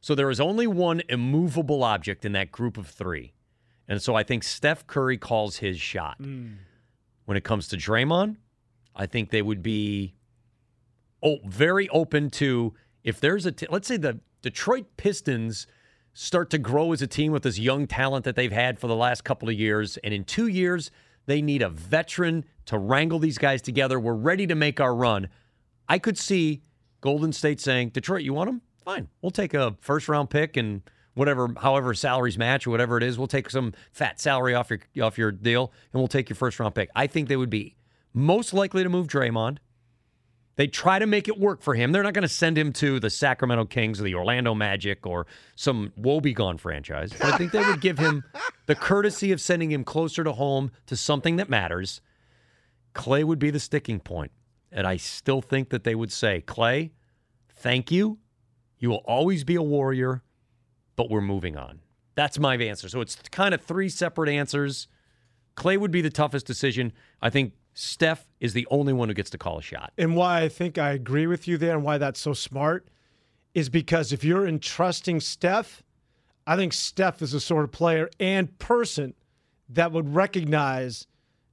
So 0.00 0.14
there 0.14 0.30
is 0.30 0.40
only 0.40 0.66
one 0.66 1.02
immovable 1.08 1.82
object 1.82 2.24
in 2.24 2.32
that 2.32 2.52
group 2.52 2.76
of 2.76 2.86
3. 2.86 3.32
And 3.88 4.00
so 4.00 4.14
I 4.14 4.22
think 4.22 4.44
Steph 4.44 4.86
Curry 4.86 5.18
calls 5.18 5.56
his 5.58 5.80
shot. 5.80 6.16
Hmm. 6.18 6.52
When 7.24 7.36
it 7.36 7.44
comes 7.44 7.68
to 7.68 7.76
Draymond, 7.76 8.36
I 8.94 9.06
think 9.06 9.30
they 9.30 9.42
would 9.42 9.62
be 9.62 10.14
oh, 11.22 11.38
very 11.46 11.88
open 11.88 12.30
to 12.30 12.74
if 13.02 13.20
there's 13.20 13.46
a 13.46 13.52
t- 13.52 13.66
let's 13.70 13.88
say 13.88 13.96
the 13.96 14.20
Detroit 14.42 14.86
Pistons 14.96 15.66
start 16.12 16.50
to 16.50 16.58
grow 16.58 16.92
as 16.92 17.02
a 17.02 17.06
team 17.06 17.32
with 17.32 17.42
this 17.42 17.58
young 17.58 17.86
talent 17.86 18.24
that 18.24 18.36
they've 18.36 18.52
had 18.52 18.78
for 18.78 18.86
the 18.86 18.94
last 18.94 19.24
couple 19.24 19.48
of 19.48 19.54
years 19.54 19.96
and 20.04 20.14
in 20.14 20.24
2 20.24 20.46
years 20.46 20.90
they 21.26 21.40
need 21.40 21.62
a 21.62 21.68
veteran 21.68 22.44
to 22.66 22.78
wrangle 22.78 23.18
these 23.18 23.38
guys 23.38 23.62
together. 23.62 23.98
We're 23.98 24.14
ready 24.14 24.46
to 24.46 24.54
make 24.54 24.78
our 24.78 24.94
run. 24.94 25.28
I 25.88 25.98
could 25.98 26.18
see 26.18 26.62
Golden 27.00 27.32
State 27.32 27.60
saying, 27.60 27.90
"Detroit, 27.90 28.22
you 28.22 28.34
want 28.34 28.50
him? 28.50 28.62
Fine. 28.84 29.08
We'll 29.22 29.30
take 29.30 29.54
a 29.54 29.76
first 29.80 30.08
round 30.08 30.30
pick 30.30 30.56
and 30.56 30.82
whatever 31.14 31.48
however 31.60 31.94
salaries 31.94 32.38
match 32.38 32.66
or 32.66 32.70
whatever 32.70 32.96
it 32.96 33.02
is, 33.02 33.18
we'll 33.18 33.26
take 33.26 33.50
some 33.50 33.72
fat 33.92 34.20
salary 34.20 34.54
off 34.54 34.70
your 34.70 34.80
off 35.02 35.18
your 35.18 35.32
deal 35.32 35.72
and 35.92 36.00
we'll 36.00 36.08
take 36.08 36.28
your 36.28 36.36
first 36.36 36.60
round 36.60 36.74
pick." 36.74 36.90
I 36.94 37.06
think 37.06 37.28
they 37.28 37.36
would 37.36 37.50
be 37.50 37.76
most 38.12 38.54
likely 38.54 38.82
to 38.82 38.88
move 38.88 39.06
Draymond. 39.06 39.58
They 40.56 40.68
try 40.68 41.00
to 41.00 41.06
make 41.06 41.26
it 41.26 41.38
work 41.38 41.62
for 41.62 41.74
him. 41.74 41.90
They're 41.90 42.04
not 42.04 42.14
going 42.14 42.22
to 42.22 42.28
send 42.28 42.56
him 42.56 42.72
to 42.74 43.00
the 43.00 43.10
Sacramento 43.10 43.64
Kings 43.64 44.00
or 44.00 44.04
the 44.04 44.14
Orlando 44.14 44.54
Magic 44.54 45.04
or 45.04 45.26
some 45.56 45.92
woebegone 45.96 46.58
franchise. 46.58 47.12
But 47.12 47.34
I 47.34 47.36
think 47.36 47.50
they 47.50 47.64
would 47.64 47.80
give 47.80 47.98
him 47.98 48.22
the 48.66 48.76
courtesy 48.76 49.32
of 49.32 49.40
sending 49.40 49.72
him 49.72 49.82
closer 49.82 50.22
to 50.22 50.32
home 50.32 50.70
to 50.86 50.96
something 50.96 51.36
that 51.36 51.48
matters. 51.48 52.00
Klay 52.94 53.24
would 53.24 53.40
be 53.40 53.50
the 53.50 53.58
sticking 53.58 53.98
point. 53.98 54.30
And 54.70 54.86
I 54.86 54.96
still 54.96 55.40
think 55.40 55.70
that 55.70 55.84
they 55.84 55.94
would 55.94 56.12
say, 56.12 56.42
Klay, 56.46 56.90
thank 57.48 57.90
you. 57.90 58.18
You 58.78 58.90
will 58.90 59.04
always 59.06 59.44
be 59.44 59.54
a 59.54 59.62
warrior, 59.62 60.22
but 60.96 61.10
we're 61.10 61.20
moving 61.20 61.56
on. 61.56 61.80
That's 62.14 62.38
my 62.38 62.56
answer. 62.56 62.88
So 62.88 63.00
it's 63.00 63.16
kind 63.30 63.54
of 63.54 63.60
three 63.60 63.88
separate 63.88 64.30
answers. 64.30 64.88
Klay 65.56 65.78
would 65.78 65.90
be 65.90 66.00
the 66.00 66.10
toughest 66.10 66.46
decision. 66.46 66.92
I 67.20 67.30
think 67.30 67.52
Steph 67.74 68.26
is 68.40 68.52
the 68.52 68.66
only 68.70 68.92
one 68.92 69.08
who 69.08 69.14
gets 69.14 69.30
to 69.30 69.38
call 69.38 69.58
a 69.58 69.62
shot. 69.62 69.92
And 69.98 70.16
why 70.16 70.42
I 70.42 70.48
think 70.48 70.78
I 70.78 70.92
agree 70.92 71.26
with 71.26 71.48
you 71.48 71.58
there 71.58 71.74
and 71.74 71.82
why 71.82 71.98
that's 71.98 72.20
so 72.20 72.32
smart 72.32 72.88
is 73.52 73.68
because 73.68 74.12
if 74.12 74.24
you're 74.24 74.46
entrusting 74.46 75.20
Steph, 75.20 75.82
I 76.46 76.56
think 76.56 76.72
Steph 76.72 77.22
is 77.22 77.32
the 77.32 77.40
sort 77.40 77.64
of 77.64 77.72
player 77.72 78.10
and 78.20 78.56
person 78.58 79.14
that 79.70 79.92
would 79.92 80.14
recognize 80.14 81.06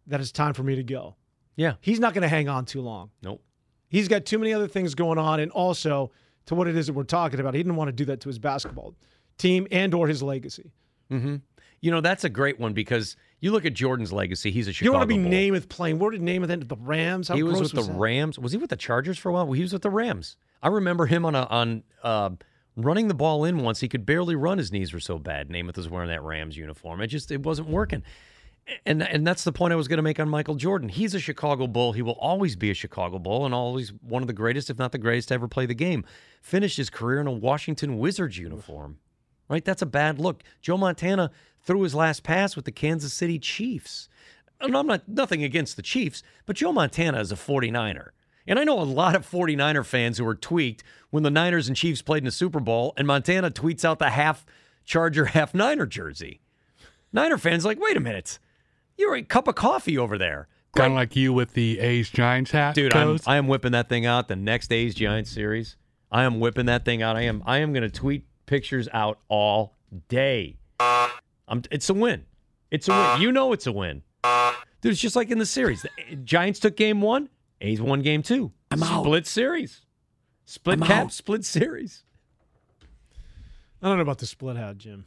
that 0.08 0.20
it's 0.20 0.32
time 0.32 0.54
for 0.54 0.64
me 0.64 0.76
to 0.76 0.84
go. 0.84 1.16
Yeah. 1.56 1.74
He's 1.82 2.00
not 2.00 2.14
going 2.14 2.24
to 2.24 2.28
hang 2.28 2.50
on 2.50 2.66
too 2.66 2.82
long. 2.82 3.12
Nope. 3.22 3.44
He's 3.88 4.08
got 4.08 4.26
too 4.26 4.40
many 4.40 4.54
other 4.54 4.68
things 4.68 4.96
going 4.96 5.18
on 5.18 5.40
and 5.40 5.52
also 5.52 6.12
to 6.46 6.56
what 6.56 6.68
it 6.68 6.76
is 6.76 6.88
that 6.88 6.94
we're 6.94 7.04
talking 7.04 7.40
about. 7.40 7.54
He 7.54 7.60
didn't 7.62 7.76
want 7.76 7.90
to 7.90 7.94
do 7.94 8.06
that 8.06 8.22
to 8.22 8.30
his 8.30 8.40
basketball 8.40 8.96
team 9.42 9.68
and 9.72 9.94
or 9.94 10.08
his 10.08 10.22
legacy. 10.24 10.72
Mm-hmm. 11.12 11.38
You 11.82 11.92
know, 11.92 12.02
that's 12.02 12.24
a 12.24 12.30
great 12.30 12.60
one 12.60 12.74
because 12.74 13.16
you 13.40 13.52
look 13.52 13.66
at 13.66 13.74
Jordan's 13.74 14.14
legacy. 14.14 14.52
He's 14.52 14.68
a 14.68 14.74
Chicago 14.74 14.92
You 14.92 14.98
want 14.98 15.10
to 15.10 15.16
be 15.16 15.22
Bull. 15.22 15.32
Namath 15.32 15.68
playing. 15.68 15.98
Where 15.98 16.12
did 16.12 16.22
Namath 16.22 16.52
end? 16.52 16.64
The 16.64 16.76
Rams? 16.76 17.28
How 17.28 17.36
he 17.36 17.44
was 17.44 17.60
with 17.60 17.72
the 17.72 17.82
that? 17.82 18.00
Rams. 18.00 18.38
Was 18.38 18.52
he 18.52 18.60
with 18.60 18.70
the 18.70 18.76
Chargers 18.76 19.18
for 19.18 19.30
a 19.30 19.34
while? 19.34 19.46
Well, 19.46 19.54
he 19.54 19.64
was 19.64 19.74
with 19.74 19.82
the 19.82 19.90
Rams. 19.90 20.38
I 20.62 20.68
remember 20.68 21.08
him 21.08 21.26
on 21.26 21.34
a, 21.34 21.46
on 21.46 21.84
uh, 22.04 22.30
running 22.78 23.08
the 23.08 23.16
ball 23.16 23.44
in 23.44 23.58
once. 23.58 23.80
He 23.80 23.90
could 23.90 24.06
barely 24.06 24.36
run. 24.36 24.60
His 24.60 24.72
knees 24.72 24.94
were 24.94 25.00
so 25.00 25.18
bad. 25.18 25.50
Namath 25.50 25.78
was 25.78 25.90
wearing 25.90 26.10
that 26.10 26.22
Rams 26.22 26.56
uniform. 26.56 27.02
It 27.02 27.08
just 27.08 27.32
it 27.32 27.42
wasn't 27.42 27.68
working. 27.68 28.04
And 28.86 29.02
and 29.02 29.26
that's 29.26 29.44
the 29.44 29.52
point 29.52 29.74
I 29.74 29.76
was 29.76 29.88
going 29.88 29.98
to 29.98 30.04
make 30.04 30.20
on 30.20 30.30
Michael 30.30 30.54
Jordan. 30.54 30.88
He's 30.88 31.16
a 31.16 31.20
Chicago 31.20 31.66
Bull. 31.66 31.94
He 31.94 32.04
will 32.04 32.18
always 32.20 32.56
be 32.56 32.70
a 32.70 32.76
Chicago 32.76 33.18
Bull, 33.18 33.44
and 33.44 33.56
always 33.56 33.92
one 34.08 34.22
of 34.22 34.28
the 34.28 34.34
greatest, 34.34 34.70
if 34.70 34.78
not 34.78 34.92
the 34.92 35.00
greatest, 35.00 35.30
to 35.30 35.34
ever 35.34 35.48
play 35.48 35.66
the 35.66 35.74
game. 35.74 36.06
Finished 36.44 36.78
his 36.78 36.92
career 36.92 37.20
in 37.20 37.26
a 37.26 37.32
Washington 37.32 37.98
Wizards 37.98 38.38
uniform. 38.38 39.00
Right? 39.52 39.66
That's 39.66 39.82
a 39.82 39.86
bad 39.88 40.18
look. 40.18 40.44
Joe 40.62 40.78
Montana 40.78 41.30
threw 41.62 41.82
his 41.82 41.94
last 41.94 42.24
pass 42.24 42.56
with 42.56 42.64
the 42.64 42.72
Kansas 42.72 43.14
City 43.14 43.38
Chiefs. 43.38 44.08
And 44.62 44.76
I'm 44.78 44.88
not 44.88 45.10
nothing 45.10 45.44
against 45.44 45.76
the 45.76 45.82
Chiefs, 45.82 46.24
but 46.46 46.56
Joe 46.56 46.72
Montana 46.72 47.20
is 47.20 47.34
a 47.34 47.36
49er. 47.36 48.12
And 48.48 48.58
I 48.58 48.64
know 48.64 48.80
a 48.80 48.84
lot 48.84 49.14
of 49.14 49.30
49er 49.30 49.86
fans 49.86 50.18
who 50.18 50.24
were 50.24 50.36
tweaked 50.36 50.84
when 51.10 51.24
the 51.24 51.30
Niners 51.30 51.68
and 51.68 51.76
Chiefs 51.76 52.02
played 52.02 52.20
in 52.20 52.26
the 52.26 52.32
Super 52.32 52.62
Bowl 52.62 52.94
and 52.96 53.06
Montana 53.06 53.52
tweets 53.52 53.84
out 53.84 54.00
the 54.00 54.12
half 54.12 54.46
Charger, 54.86 55.26
half 55.26 55.54
Niner 55.54 55.86
jersey. 55.86 56.40
Niner 57.12 57.38
fans 57.38 57.66
like, 57.66 57.80
wait 57.80 57.98
a 57.98 58.00
minute. 58.00 58.40
You're 58.98 59.16
a 59.16 59.22
cup 59.22 59.50
of 59.50 59.56
coffee 59.56 59.98
over 59.98 60.18
there. 60.18 60.48
Kind 60.76 60.94
of 60.94 60.96
like 60.96 61.18
you 61.18 61.34
with 61.34 61.54
the 61.54 61.80
A's 61.80 62.10
Giants 62.10 62.52
hat. 62.52 62.76
Dude, 62.76 62.96
I'm, 62.96 63.20
I 63.28 63.36
am 63.36 63.50
whipping 63.50 63.74
that 63.74 63.90
thing 63.90 64.06
out 64.06 64.30
the 64.30 64.38
next 64.38 64.72
A's 64.72 64.96
Giants 64.96 65.30
series. 65.30 65.76
I 66.10 66.24
am 66.24 66.40
whipping 66.40 66.68
that 66.68 66.86
thing 66.86 67.02
out. 67.02 67.18
I 67.18 67.24
am 67.24 67.44
I 67.46 67.58
am 67.58 67.74
going 67.74 67.84
to 67.84 67.90
tweet 67.90 68.26
pictures 68.52 68.90
out 68.92 69.18
all 69.30 69.74
day. 70.10 70.58
I'm, 71.48 71.64
it's 71.72 71.90
a 71.90 71.94
win. 71.94 72.26
It's 72.70 72.90
a 72.90 72.92
win. 72.92 73.22
You 73.22 73.32
know 73.32 73.54
it's 73.54 73.66
a 73.66 73.72
win. 73.72 74.04
Dude, 74.82 74.92
it's 74.92 75.00
just 75.00 75.16
like 75.16 75.32
in 75.32 75.38
the 75.40 75.46
series. 75.46 75.84
The 75.84 76.18
Giants 76.18 76.60
took 76.60 76.76
game 76.76 77.02
one, 77.02 77.30
A's 77.62 77.82
won 77.82 78.02
game 78.02 78.22
two. 78.22 78.52
I'm 78.70 78.84
out. 78.84 79.06
Split 79.06 79.26
series. 79.26 79.86
Split 80.44 80.82
I'm 80.82 80.88
cap, 80.88 81.06
out. 81.06 81.14
split 81.14 81.46
series. 81.46 82.04
I 83.82 83.88
don't 83.88 83.96
know 83.96 84.02
about 84.04 84.18
the 84.18 84.26
split 84.26 84.58
hat, 84.58 84.78
Jim. 84.78 85.06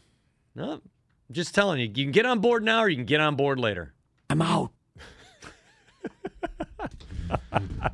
No, 0.54 0.72
I'm 0.72 0.82
just 1.30 1.54
telling 1.54 1.80
you, 1.80 1.86
you 1.86 2.04
can 2.04 2.12
get 2.12 2.24
on 2.24 2.38
board 2.38 2.64
now 2.64 2.80
or 2.80 2.88
you 2.88 2.96
can 2.96 3.04
get 3.04 3.20
on 3.20 3.36
board 3.36 3.60
later. 3.60 3.92
I'm 4.30 4.40
out. 4.40 4.70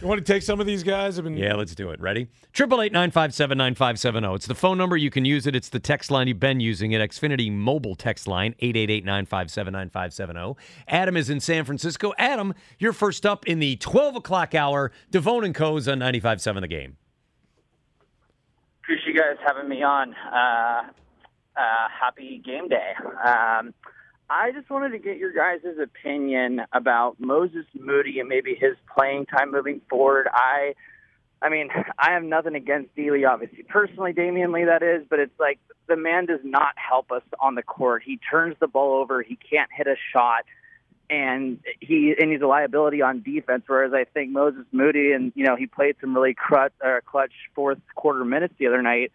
You 0.00 0.06
want 0.06 0.24
to 0.24 0.32
take 0.32 0.42
some 0.42 0.60
of 0.60 0.66
these 0.66 0.82
guys? 0.82 1.16
Have 1.16 1.24
been 1.26 1.36
Yeah, 1.36 1.54
let's 1.54 1.74
do 1.74 1.90
it. 1.90 2.00
Ready? 2.00 2.28
Triple 2.54 2.80
eight 2.80 2.90
nine 2.92 3.10
five 3.10 3.34
seven 3.34 3.58
nine 3.58 3.74
five 3.74 3.98
seven 3.98 4.22
zero. 4.24 4.34
It's 4.34 4.46
the 4.46 4.54
phone 4.54 4.78
number. 4.78 4.96
You 4.96 5.10
can 5.10 5.26
use 5.26 5.46
it. 5.46 5.54
It's 5.54 5.68
the 5.68 5.78
text 5.78 6.10
line 6.10 6.26
you've 6.26 6.40
been 6.40 6.58
using 6.58 6.92
it. 6.92 7.02
Xfinity 7.02 7.52
mobile 7.52 7.94
text 7.94 8.26
line 8.26 8.54
888-957-9570. 8.62 10.56
Adam 10.88 11.16
is 11.18 11.28
in 11.28 11.38
San 11.40 11.64
Francisco. 11.66 12.14
Adam, 12.16 12.54
you're 12.78 12.94
first 12.94 13.26
up 13.26 13.46
in 13.46 13.58
the 13.58 13.76
twelve 13.76 14.16
o'clock 14.16 14.54
hour. 14.54 14.90
Devone 15.12 15.44
and 15.44 15.54
Co's 15.54 15.86
on 15.86 15.98
95.7 15.98 16.60
The 16.62 16.68
Game. 16.68 16.96
appreciate 18.82 19.14
you 19.14 19.20
guys 19.20 19.36
having 19.46 19.68
me 19.68 19.82
on. 19.82 20.14
Uh, 20.32 20.82
uh, 21.56 21.88
happy 22.00 22.40
game 22.44 22.68
day. 22.68 22.92
Um, 23.22 23.74
I 24.30 24.52
just 24.52 24.70
wanted 24.70 24.90
to 24.90 24.98
get 24.98 25.16
your 25.16 25.32
guys' 25.32 25.76
opinion 25.82 26.62
about 26.72 27.16
Moses 27.18 27.66
Moody 27.74 28.20
and 28.20 28.28
maybe 28.28 28.54
his 28.54 28.76
playing 28.96 29.26
time 29.26 29.50
moving 29.50 29.80
forward. 29.90 30.28
I, 30.32 30.74
I 31.42 31.48
mean, 31.48 31.68
I 31.98 32.12
have 32.12 32.22
nothing 32.22 32.54
against 32.54 32.94
Dealey, 32.94 33.28
obviously, 33.28 33.64
personally, 33.64 34.12
Damian 34.12 34.52
Lee, 34.52 34.64
that 34.66 34.84
is, 34.84 35.04
but 35.10 35.18
it's 35.18 35.38
like 35.40 35.58
the 35.88 35.96
man 35.96 36.26
does 36.26 36.40
not 36.44 36.74
help 36.76 37.10
us 37.10 37.24
on 37.40 37.56
the 37.56 37.62
court. 37.64 38.04
He 38.06 38.20
turns 38.30 38.54
the 38.60 38.68
ball 38.68 39.00
over. 39.00 39.20
He 39.20 39.36
can't 39.36 39.68
hit 39.76 39.88
a 39.88 39.96
shot. 40.12 40.44
And 41.10 41.58
he 41.80 42.14
and 42.16 42.30
he's 42.30 42.40
a 42.40 42.46
liability 42.46 43.02
on 43.02 43.22
defense. 43.22 43.64
Whereas 43.66 43.92
I 43.92 44.04
think 44.04 44.30
Moses 44.30 44.64
Moody 44.70 45.10
and 45.10 45.32
you 45.34 45.44
know 45.44 45.56
he 45.56 45.66
played 45.66 45.96
some 46.00 46.14
really 46.14 46.36
clutch, 46.36 46.70
uh, 46.86 47.00
clutch 47.04 47.32
fourth 47.52 47.80
quarter 47.96 48.24
minutes 48.24 48.54
the 48.60 48.68
other 48.68 48.80
night 48.80 49.10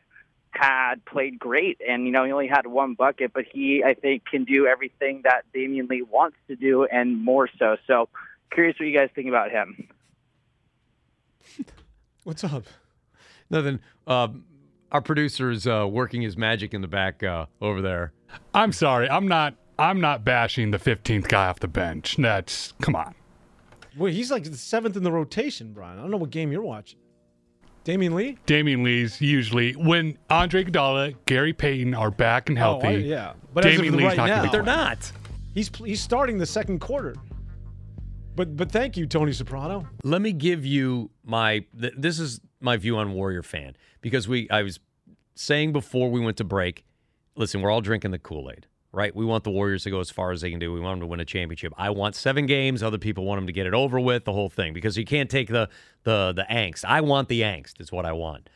had 0.55 1.03
played 1.05 1.37
great 1.37 1.79
and 1.87 2.05
you 2.05 2.11
know 2.11 2.23
he 2.23 2.31
only 2.31 2.47
had 2.47 2.65
one 2.65 2.93
bucket 2.93 3.31
but 3.33 3.45
he 3.51 3.83
I 3.83 3.93
think 3.93 4.25
can 4.25 4.43
do 4.43 4.67
everything 4.67 5.21
that 5.23 5.43
Damian 5.53 5.87
Lee 5.87 6.01
wants 6.01 6.37
to 6.47 6.55
do 6.55 6.85
and 6.85 7.23
more 7.23 7.49
so 7.59 7.77
so 7.87 8.09
curious 8.51 8.79
what 8.79 8.87
you 8.87 8.97
guys 8.97 9.09
think 9.13 9.27
about 9.27 9.51
him 9.51 9.87
What's 12.25 12.43
up? 12.43 12.63
Nothing. 13.51 13.79
Uh, 14.07 14.29
our 14.91 15.01
producer 15.01 15.51
is 15.51 15.67
uh, 15.67 15.87
working 15.89 16.23
his 16.23 16.35
magic 16.35 16.73
in 16.73 16.81
the 16.81 16.87
back 16.87 17.21
uh, 17.21 17.45
over 17.61 17.81
there. 17.81 18.13
I'm 18.53 18.71
sorry. 18.71 19.07
I'm 19.09 19.27
not. 19.27 19.55
I'm 19.77 20.01
not 20.01 20.23
bashing 20.23 20.71
the 20.71 20.79
15th 20.79 21.27
guy 21.27 21.47
off 21.47 21.59
the 21.59 21.67
bench. 21.67 22.15
That's 22.17 22.73
come 22.81 22.95
on. 22.95 23.13
Well, 23.95 24.11
he's 24.11 24.31
like 24.31 24.45
the 24.45 24.57
seventh 24.57 24.95
in 24.95 25.03
the 25.03 25.11
rotation, 25.11 25.73
Brian. 25.73 25.99
I 25.99 26.01
don't 26.01 26.11
know 26.11 26.17
what 26.17 26.31
game 26.31 26.51
you're 26.51 26.61
watching. 26.61 26.97
Damian 27.85 28.15
Lee? 28.15 28.37
Damian 28.45 28.83
Lee's 28.83 29.21
usually 29.21 29.71
when 29.73 30.17
Andre 30.29 30.65
Iguodala, 30.65 31.15
Gary 31.25 31.53
Payton 31.53 31.93
are 31.93 32.11
back 32.11 32.49
and 32.49 32.57
Oh, 32.57 32.61
healthy. 32.61 32.87
I- 32.87 32.91
yeah. 32.97 33.33
But 33.53 33.65
as 33.65 33.71
of 33.75 33.77
Damian 33.77 33.95
Lee's 33.97 34.05
right 34.07 34.17
not 34.17 34.27
now- 34.27 34.35
going 34.41 34.47
But 34.47 34.51
to 34.51 34.51
they're 34.57 34.63
playing. 34.63 34.77
not. 34.89 35.11
He's 35.53 35.71
he's 35.77 36.01
starting 36.01 36.37
the 36.37 36.45
second 36.45 36.79
quarter. 36.79 37.15
But 38.35 38.57
but 38.57 38.69
thank 38.71 38.97
you, 38.97 39.05
Tony 39.07 39.31
Soprano. 39.31 39.87
let 40.03 40.21
me 40.21 40.33
give 40.33 40.65
you 40.65 41.09
my 41.23 41.63
th- 41.79 41.93
this 41.97 42.19
is 42.19 42.41
my 42.59 42.75
view 42.75 42.97
on 42.97 43.13
warrior 43.13 43.43
fan 43.43 43.75
because 44.01 44.27
we 44.27 44.49
i 44.49 44.61
was 44.63 44.79
saying 45.35 45.71
before 45.71 46.09
we 46.09 46.19
went 46.19 46.35
to 46.37 46.43
break 46.43 46.83
listen, 47.37 47.61
we're 47.61 47.69
all 47.69 47.81
drinking 47.81 48.11
the 48.11 48.17
Kool 48.19 48.49
Aid, 48.51 48.65
right? 48.95 49.15
We 49.15 49.25
want 49.25 49.43
the 49.43 49.51
Warriors 49.51 49.83
to 49.83 49.89
go 49.89 49.99
as 49.99 50.09
far 50.09 50.31
as 50.31 50.41
they 50.41 50.49
can 50.49 50.59
do. 50.59 50.71
We 50.73 50.79
want 50.79 50.93
them 50.93 51.01
to 51.01 51.07
win 51.07 51.19
a 51.19 51.25
championship. 51.25 51.73
I 51.77 51.89
want 51.89 52.15
seven 52.15 52.45
games. 52.45 52.81
Other 52.81 52.97
people 52.97 53.25
want 53.25 53.39
them 53.39 53.47
to 53.47 53.53
get 53.53 53.67
it 53.67 53.73
over 53.73 53.99
with, 53.99 54.25
the 54.25 54.33
whole 54.33 54.49
thing, 54.49 54.73
because 54.73 54.97
you 54.97 55.05
can't 55.05 55.29
take 55.29 55.49
the 55.49 55.69
the 56.03 56.33
the 56.33 56.45
angst. 56.49 56.85
I 56.85 57.01
want 57.01 57.27
the 57.27 57.41
angst. 57.41 57.81
Is 57.81 57.91
what 57.91 58.05
I 58.05 58.13
want. 58.13 58.49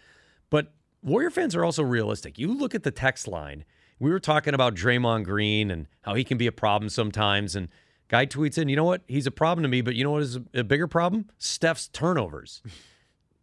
But 0.50 0.72
Warrior 1.04 1.30
fans 1.30 1.56
are 1.56 1.64
also 1.64 1.84
realistic. 1.84 2.40
You 2.40 2.58
look 2.58 2.74
at 2.74 2.84
the 2.84 2.92
text 2.92 3.28
line. 3.28 3.66
We 4.00 4.12
were 4.12 4.20
talking 4.20 4.54
about 4.54 4.76
Draymond 4.76 5.26
Green 5.26 5.70
and 5.70 5.88
how 6.02 6.14
he 6.14 6.24
can 6.24 6.38
be 6.38 6.48
a 6.48 6.54
problem 6.54 6.90
sometimes, 6.90 7.56
and 7.56 7.68
guy 8.08 8.26
tweets 8.26 8.58
in, 8.58 8.70
you 8.70 8.76
know 8.76 8.86
what? 8.86 9.02
He's 9.08 9.28
a 9.28 9.32
problem 9.32 9.64
to 9.64 9.70
me, 9.70 9.82
but 9.82 9.96
you 9.96 10.06
know 10.06 10.12
what 10.12 10.22
is 10.22 10.40
a 10.54 10.64
bigger 10.64 10.88
problem? 10.88 11.30
Steph's 11.38 11.90
turnovers. 11.90 12.62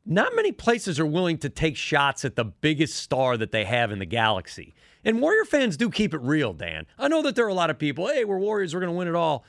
Not 0.08 0.36
many 0.36 0.52
places 0.52 1.00
are 1.00 1.06
willing 1.06 1.36
to 1.38 1.48
take 1.48 1.76
shots 1.76 2.24
at 2.24 2.36
the 2.36 2.44
biggest 2.44 2.94
star 2.94 3.36
that 3.36 3.50
they 3.50 3.64
have 3.64 3.90
in 3.90 3.98
the 3.98 4.06
galaxy. 4.06 4.72
And 5.04 5.20
Warrior 5.20 5.44
fans 5.44 5.76
do 5.76 5.90
keep 5.90 6.14
it 6.14 6.20
real, 6.20 6.52
Dan. 6.52 6.86
I 6.96 7.08
know 7.08 7.22
that 7.22 7.34
there 7.34 7.44
are 7.44 7.48
a 7.48 7.54
lot 7.54 7.70
of 7.70 7.78
people, 7.78 8.06
hey, 8.06 8.24
we're 8.24 8.38
Warriors, 8.38 8.72
we're 8.72 8.80
going 8.80 8.92
to 8.92 8.96
win 8.96 9.08
it 9.08 9.16
all. 9.16 9.44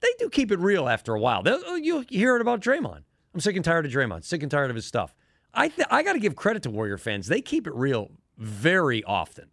They 0.00 0.08
do 0.18 0.28
keep 0.28 0.52
it 0.52 0.58
real 0.58 0.88
after 0.88 1.14
a 1.14 1.20
while. 1.20 1.42
They'll, 1.42 1.62
oh, 1.66 1.76
you 1.76 2.04
hear 2.10 2.36
it 2.36 2.42
about 2.42 2.60
Draymond. 2.60 3.02
I'm 3.32 3.40
sick 3.40 3.56
and 3.56 3.64
tired 3.64 3.86
of 3.86 3.92
Draymond, 3.92 4.24
sick 4.24 4.42
and 4.42 4.50
tired 4.50 4.68
of 4.68 4.76
his 4.76 4.84
stuff. 4.84 5.14
I, 5.54 5.68
th- 5.68 5.88
I 5.90 6.02
got 6.02 6.12
to 6.12 6.18
give 6.18 6.36
credit 6.36 6.62
to 6.64 6.70
Warrior 6.70 6.98
fans. 6.98 7.26
They 7.26 7.40
keep 7.40 7.66
it 7.66 7.74
real 7.74 8.10
very 8.36 9.02
often. 9.04 9.46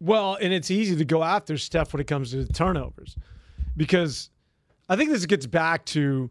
Well, 0.00 0.36
and 0.40 0.52
it's 0.52 0.70
easy 0.70 0.96
to 0.96 1.04
go 1.04 1.22
after 1.22 1.58
Steph 1.58 1.92
when 1.92 2.00
it 2.00 2.06
comes 2.06 2.30
to 2.30 2.44
the 2.44 2.52
turnovers 2.52 3.16
because 3.76 4.30
I 4.88 4.96
think 4.96 5.10
this 5.10 5.24
gets 5.26 5.46
back 5.46 5.84
to 5.86 6.30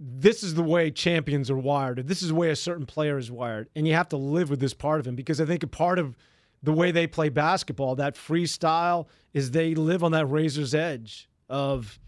this 0.00 0.42
is 0.42 0.54
the 0.54 0.62
way 0.62 0.90
champions 0.90 1.50
are 1.50 1.58
wired, 1.58 1.98
or 1.98 2.02
this 2.02 2.22
is 2.22 2.28
the 2.28 2.34
way 2.34 2.50
a 2.50 2.56
certain 2.56 2.86
player 2.86 3.16
is 3.18 3.30
wired. 3.30 3.68
And 3.76 3.86
you 3.86 3.94
have 3.94 4.08
to 4.10 4.16
live 4.16 4.50
with 4.50 4.60
this 4.60 4.74
part 4.74 5.00
of 5.00 5.06
him 5.06 5.14
because 5.14 5.40
I 5.40 5.44
think 5.44 5.62
a 5.62 5.68
part 5.68 5.98
of 5.98 6.16
the 6.62 6.72
way 6.72 6.90
they 6.90 7.06
play 7.06 7.28
basketball, 7.28 7.94
that 7.96 8.14
freestyle, 8.14 9.06
is 9.32 9.50
they 9.50 9.74
live 9.74 10.02
on 10.02 10.12
that 10.12 10.26
razor's 10.26 10.74
edge 10.74 11.28
of, 11.48 11.98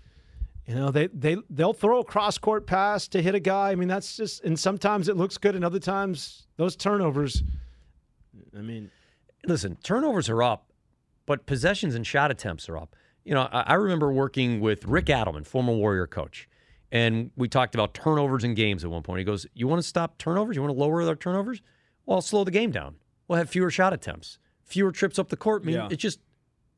you 0.66 0.74
know, 0.74 0.90
they 0.90 1.06
they 1.08 1.36
they'll 1.50 1.74
throw 1.74 2.00
a 2.00 2.04
cross 2.04 2.38
court 2.38 2.66
pass 2.66 3.06
to 3.08 3.22
hit 3.22 3.34
a 3.34 3.40
guy. 3.40 3.70
I 3.70 3.74
mean, 3.74 3.88
that's 3.88 4.16
just 4.16 4.42
and 4.44 4.58
sometimes 4.58 5.08
it 5.08 5.16
looks 5.16 5.38
good, 5.38 5.54
and 5.54 5.64
other 5.64 5.78
times 5.78 6.46
those 6.56 6.74
turnovers. 6.74 7.44
I 8.56 8.62
mean, 8.62 8.90
listen, 9.46 9.76
turnovers 9.82 10.28
are 10.28 10.42
up, 10.42 10.72
but 11.26 11.46
possessions 11.46 11.94
and 11.94 12.06
shot 12.06 12.30
attempts 12.30 12.68
are 12.68 12.78
up. 12.78 12.96
You 13.24 13.34
know, 13.34 13.48
I, 13.52 13.60
I 13.60 13.74
remember 13.74 14.10
working 14.10 14.60
with 14.60 14.84
Rick 14.86 15.06
Adelman, 15.06 15.46
former 15.46 15.74
Warrior 15.74 16.06
coach, 16.06 16.48
and 16.96 17.30
we 17.36 17.48
talked 17.48 17.74
about 17.74 17.94
turnovers 17.94 18.44
in 18.44 18.54
games 18.54 18.84
at 18.84 18.90
one 18.90 19.02
point. 19.02 19.18
He 19.18 19.24
goes, 19.24 19.46
"You 19.54 19.68
want 19.68 19.80
to 19.82 19.86
stop 19.88 20.18
turnovers? 20.18 20.56
You 20.56 20.62
want 20.62 20.74
to 20.74 20.80
lower 20.80 21.04
their 21.04 21.16
turnovers? 21.16 21.60
Well, 22.06 22.20
slow 22.22 22.44
the 22.44 22.50
game 22.50 22.70
down. 22.70 22.96
We'll 23.28 23.38
have 23.38 23.50
fewer 23.50 23.70
shot 23.70 23.92
attempts, 23.92 24.38
fewer 24.64 24.92
trips 24.92 25.18
up 25.18 25.28
the 25.28 25.36
court. 25.36 25.62
I 25.62 25.66
mean, 25.66 25.74
Yeah. 25.76 25.88
it's 25.90 26.02
just 26.02 26.20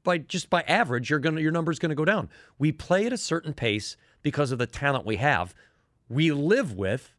by 0.04 0.18
just 0.18 0.48
by 0.50 0.62
average, 0.62 1.10
you're 1.10 1.18
gonna 1.18 1.40
your 1.40 1.52
number's 1.52 1.78
gonna 1.78 1.94
go 1.94 2.04
down. 2.04 2.28
We 2.58 2.72
play 2.72 3.06
at 3.06 3.12
a 3.12 3.18
certain 3.18 3.52
pace 3.52 3.96
because 4.22 4.50
of 4.52 4.58
the 4.58 4.66
talent 4.66 5.04
we 5.06 5.16
have. 5.16 5.54
We 6.08 6.32
live 6.32 6.72
with 6.74 7.14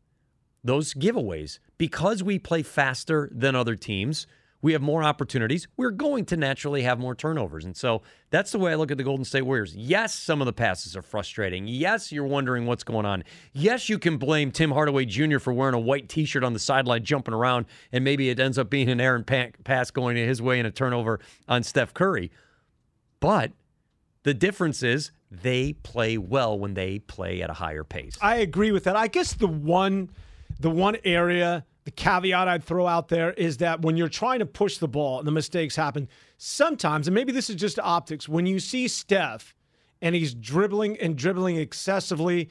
those 0.63 0.94
giveaways 0.94 1.60
because 1.77 2.22
we 2.24 2.39
play 2.39 2.63
faster 2.63 3.29
than 3.32 3.56
other 3.56 3.75
teams. 3.75 4.27
We 4.61 4.73
have 4.73 4.81
more 4.81 5.03
opportunities. 5.03 5.67
We're 5.77 5.91
going 5.91 6.25
to 6.25 6.37
naturally 6.37 6.81
have 6.81 6.99
more 6.99 7.15
turnovers. 7.15 7.63
And 7.63 7.77
so 7.77 8.01
that's 8.29 8.51
the 8.51 8.59
way 8.59 8.73
I 8.73 8.75
look 8.75 8.91
at 8.91 8.97
the 8.97 9.03
Golden 9.03 9.23
State 9.23 9.43
Warriors. 9.43 9.73
Yes, 9.75 10.13
some 10.13 10.41
of 10.41 10.45
the 10.45 10.53
passes 10.53 10.97
are 10.97 11.01
frustrating. 11.01 11.67
Yes, 11.67 12.11
you're 12.11 12.25
wondering 12.25 12.65
what's 12.65 12.83
going 12.83 13.05
on. 13.05 13.23
Yes, 13.53 13.87
you 13.87 13.97
can 13.97 14.17
blame 14.17 14.51
Tim 14.51 14.71
Hardaway 14.71 15.05
Jr. 15.05 15.39
for 15.39 15.53
wearing 15.53 15.75
a 15.75 15.79
white 15.79 16.09
t 16.09 16.25
shirt 16.25 16.43
on 16.43 16.53
the 16.53 16.59
sideline, 16.59 17.03
jumping 17.03 17.33
around, 17.33 17.67
and 17.91 18.03
maybe 18.03 18.29
it 18.29 18.39
ends 18.39 18.57
up 18.57 18.69
being 18.69 18.89
an 18.89 18.99
errant 18.99 19.27
pa- 19.27 19.57
pass 19.63 19.91
going 19.91 20.17
his 20.17 20.41
way 20.41 20.59
and 20.59 20.67
a 20.67 20.71
turnover 20.71 21.19
on 21.47 21.63
Steph 21.63 21.93
Curry. 21.93 22.31
But 23.21 23.51
the 24.23 24.33
difference 24.33 24.83
is 24.83 25.11
they 25.31 25.73
play 25.73 26.17
well 26.17 26.57
when 26.57 26.73
they 26.73 26.99
play 26.99 27.41
at 27.41 27.49
a 27.49 27.53
higher 27.53 27.83
pace. 27.83 28.17
I 28.21 28.37
agree 28.37 28.71
with 28.71 28.83
that. 28.85 28.95
I 28.95 29.07
guess 29.07 29.33
the 29.33 29.47
one 29.47 30.09
the 30.59 30.69
one 30.69 30.98
area, 31.05 31.65
the 31.85 31.92
caveat 31.92 32.48
I'd 32.48 32.63
throw 32.63 32.87
out 32.87 33.07
there 33.07 33.31
is 33.33 33.57
that 33.57 33.81
when 33.81 33.98
you're 33.98 34.09
trying 34.09 34.39
to 34.39 34.46
push 34.46 34.77
the 34.77 34.87
ball 34.87 35.20
and 35.20 35.27
the 35.27 35.31
mistakes 35.31 35.75
happen, 35.75 36.07
sometimes, 36.37 37.07
and 37.07 37.15
maybe 37.15 37.31
this 37.31 37.50
is 37.50 37.55
just 37.55 37.79
optics, 37.79 38.27
when 38.27 38.46
you 38.46 38.59
see 38.59 38.87
Steph 38.87 39.55
and 40.01 40.15
he's 40.15 40.33
dribbling 40.33 40.98
and 40.98 41.15
dribbling 41.15 41.57
excessively 41.57 42.50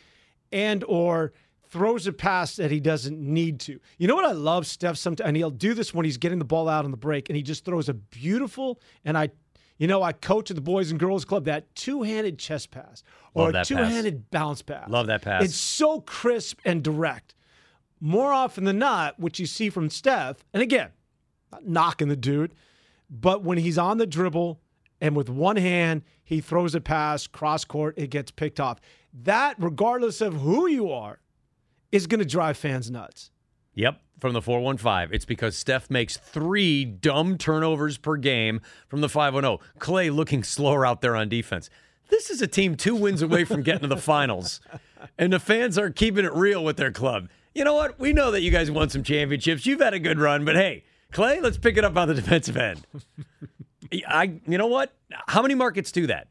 and 0.52 0.84
or 0.84 1.32
throws 1.68 2.06
a 2.06 2.12
pass 2.12 2.56
that 2.56 2.70
he 2.70 2.80
doesn't 2.80 3.20
need 3.20 3.60
to. 3.60 3.78
You 3.98 4.08
know 4.08 4.14
what 4.14 4.24
I 4.24 4.32
love 4.32 4.66
Steph 4.66 4.96
sometimes 4.96 5.26
and 5.26 5.36
he'll 5.36 5.50
do 5.50 5.74
this 5.74 5.92
when 5.92 6.04
he's 6.04 6.16
getting 6.16 6.38
the 6.38 6.44
ball 6.44 6.68
out 6.68 6.84
on 6.84 6.90
the 6.90 6.96
break 6.96 7.28
and 7.28 7.36
he 7.36 7.42
just 7.42 7.64
throws 7.64 7.88
a 7.88 7.94
beautiful 7.94 8.80
and 9.04 9.16
I 9.16 9.30
you 9.78 9.86
know, 9.86 10.02
I 10.02 10.10
coach 10.12 10.50
at 10.50 10.56
the 10.56 10.60
Boys 10.60 10.90
and 10.90 10.98
Girls 10.98 11.24
Club 11.24 11.44
that 11.44 11.72
two-handed 11.76 12.36
chest 12.36 12.72
pass 12.72 13.04
or 13.32 13.50
a 13.50 13.52
that 13.52 13.58
pass. 13.58 13.68
two-handed 13.68 14.28
bounce 14.30 14.60
pass. 14.60 14.90
Love 14.90 15.06
that 15.06 15.22
pass. 15.22 15.44
It's 15.44 15.54
so 15.54 16.00
crisp 16.00 16.58
and 16.64 16.82
direct. 16.82 17.36
More 18.00 18.32
often 18.32 18.64
than 18.64 18.78
not, 18.78 19.18
what 19.18 19.38
you 19.38 19.46
see 19.46 19.70
from 19.70 19.90
Steph, 19.90 20.44
and 20.52 20.62
again, 20.62 20.90
not 21.50 21.66
knocking 21.66 22.08
the 22.08 22.16
dude, 22.16 22.54
but 23.10 23.42
when 23.42 23.58
he's 23.58 23.78
on 23.78 23.98
the 23.98 24.06
dribble 24.06 24.60
and 25.00 25.16
with 25.16 25.28
one 25.28 25.56
hand, 25.56 26.02
he 26.22 26.40
throws 26.40 26.74
a 26.74 26.80
pass, 26.80 27.26
cross 27.26 27.64
court, 27.64 27.94
it 27.96 28.10
gets 28.10 28.30
picked 28.30 28.60
off. 28.60 28.80
That, 29.12 29.56
regardless 29.58 30.20
of 30.20 30.34
who 30.34 30.66
you 30.66 30.92
are, 30.92 31.20
is 31.90 32.06
going 32.06 32.20
to 32.20 32.26
drive 32.26 32.56
fans 32.56 32.90
nuts. 32.90 33.30
Yep, 33.74 34.00
from 34.20 34.32
the 34.32 34.42
415. 34.42 35.14
It's 35.14 35.24
because 35.24 35.56
Steph 35.56 35.88
makes 35.88 36.16
three 36.16 36.84
dumb 36.84 37.38
turnovers 37.38 37.96
per 37.96 38.16
game 38.16 38.60
from 38.88 39.00
the 39.00 39.08
510. 39.08 39.58
Klay 39.78 40.14
looking 40.14 40.42
slower 40.42 40.84
out 40.84 41.00
there 41.00 41.16
on 41.16 41.28
defense. 41.28 41.70
This 42.10 42.30
is 42.30 42.42
a 42.42 42.46
team 42.46 42.74
two 42.74 42.96
wins 42.96 43.22
away 43.22 43.44
from 43.44 43.62
getting 43.62 43.82
to 43.82 43.86
the 43.86 43.96
finals, 43.96 44.60
and 45.18 45.32
the 45.32 45.38
fans 45.38 45.78
are 45.78 45.90
keeping 45.90 46.24
it 46.24 46.32
real 46.32 46.64
with 46.64 46.76
their 46.76 46.90
club. 46.90 47.28
You 47.58 47.64
know 47.64 47.74
what? 47.74 47.98
We 47.98 48.12
know 48.12 48.30
that 48.30 48.42
you 48.42 48.52
guys 48.52 48.70
won 48.70 48.88
some 48.88 49.02
championships. 49.02 49.66
You've 49.66 49.80
had 49.80 49.92
a 49.92 49.98
good 49.98 50.20
run, 50.20 50.44
but 50.44 50.54
hey, 50.54 50.84
Klay, 51.12 51.42
let's 51.42 51.58
pick 51.58 51.76
it 51.76 51.84
up 51.84 51.96
on 51.96 52.06
the 52.06 52.14
defensive 52.14 52.56
end. 52.56 52.86
I, 54.06 54.40
you 54.46 54.58
know 54.58 54.68
what? 54.68 54.92
How 55.26 55.42
many 55.42 55.56
markets 55.56 55.90
do 55.90 56.06
that? 56.06 56.28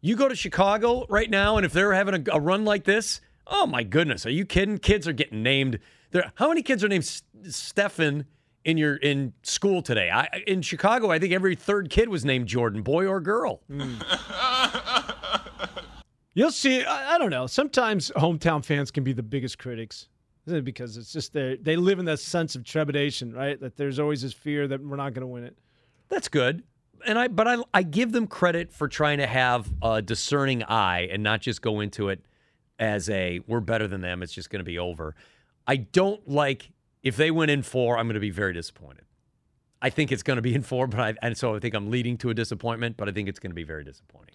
You 0.00 0.16
go 0.16 0.26
to 0.26 0.34
Chicago 0.34 1.04
right 1.10 1.28
now, 1.28 1.58
and 1.58 1.66
if 1.66 1.74
they're 1.74 1.92
having 1.92 2.26
a, 2.26 2.32
a 2.32 2.40
run 2.40 2.64
like 2.64 2.84
this, 2.84 3.20
oh 3.46 3.66
my 3.66 3.82
goodness, 3.82 4.24
are 4.24 4.30
you 4.30 4.46
kidding? 4.46 4.78
Kids 4.78 5.06
are 5.06 5.12
getting 5.12 5.42
named. 5.42 5.80
There, 6.12 6.32
how 6.36 6.48
many 6.48 6.62
kids 6.62 6.82
are 6.82 6.88
named 6.88 7.04
S- 7.04 7.24
Stefan 7.50 8.24
in 8.64 8.78
your 8.78 8.96
in 8.96 9.34
school 9.42 9.82
today? 9.82 10.10
I, 10.10 10.28
in 10.46 10.62
Chicago, 10.62 11.10
I 11.10 11.18
think 11.18 11.34
every 11.34 11.56
third 11.56 11.90
kid 11.90 12.08
was 12.08 12.24
named 12.24 12.46
Jordan, 12.46 12.80
boy 12.80 13.06
or 13.06 13.20
girl. 13.20 13.60
Hmm. 13.70 13.96
You'll 16.32 16.52
see. 16.52 16.84
I, 16.84 17.16
I 17.16 17.18
don't 17.18 17.28
know. 17.28 17.46
Sometimes 17.46 18.10
hometown 18.16 18.64
fans 18.64 18.90
can 18.90 19.04
be 19.04 19.12
the 19.12 19.22
biggest 19.22 19.58
critics. 19.58 20.08
Because 20.58 20.96
it's 20.96 21.12
just 21.12 21.32
they 21.32 21.56
they 21.56 21.76
live 21.76 21.98
in 21.98 22.04
that 22.06 22.18
sense 22.18 22.56
of 22.56 22.64
trepidation, 22.64 23.32
right? 23.32 23.60
That 23.60 23.76
there's 23.76 23.98
always 23.98 24.22
this 24.22 24.32
fear 24.32 24.66
that 24.68 24.82
we're 24.82 24.96
not 24.96 25.14
going 25.14 25.22
to 25.22 25.26
win 25.26 25.44
it. 25.44 25.56
That's 26.08 26.28
good. 26.28 26.62
And 27.06 27.18
I 27.18 27.28
but 27.28 27.46
I 27.46 27.58
I 27.72 27.82
give 27.82 28.12
them 28.12 28.26
credit 28.26 28.72
for 28.72 28.88
trying 28.88 29.18
to 29.18 29.26
have 29.26 29.68
a 29.82 30.02
discerning 30.02 30.64
eye 30.64 31.08
and 31.10 31.22
not 31.22 31.40
just 31.40 31.62
go 31.62 31.80
into 31.80 32.08
it 32.08 32.20
as 32.78 33.08
a 33.10 33.40
we're 33.46 33.60
better 33.60 33.86
than 33.86 34.00
them, 34.00 34.22
it's 34.22 34.32
just 34.32 34.50
going 34.50 34.60
to 34.60 34.64
be 34.64 34.78
over. 34.78 35.14
I 35.66 35.76
don't 35.76 36.28
like 36.28 36.70
if 37.02 37.16
they 37.16 37.30
went 37.30 37.50
in 37.50 37.62
4, 37.62 37.98
I'm 37.98 38.06
going 38.06 38.14
to 38.14 38.20
be 38.20 38.30
very 38.30 38.52
disappointed. 38.52 39.04
I 39.82 39.88
think 39.88 40.12
it's 40.12 40.22
going 40.22 40.36
to 40.36 40.42
be 40.42 40.54
in 40.54 40.62
4, 40.62 40.86
but 40.88 41.00
I 41.00 41.14
and 41.22 41.36
so 41.36 41.54
I 41.54 41.58
think 41.58 41.74
I'm 41.74 41.90
leading 41.90 42.18
to 42.18 42.30
a 42.30 42.34
disappointment, 42.34 42.96
but 42.96 43.08
I 43.08 43.12
think 43.12 43.28
it's 43.28 43.38
going 43.38 43.50
to 43.50 43.54
be 43.54 43.64
very 43.64 43.84
disappointing. 43.84 44.29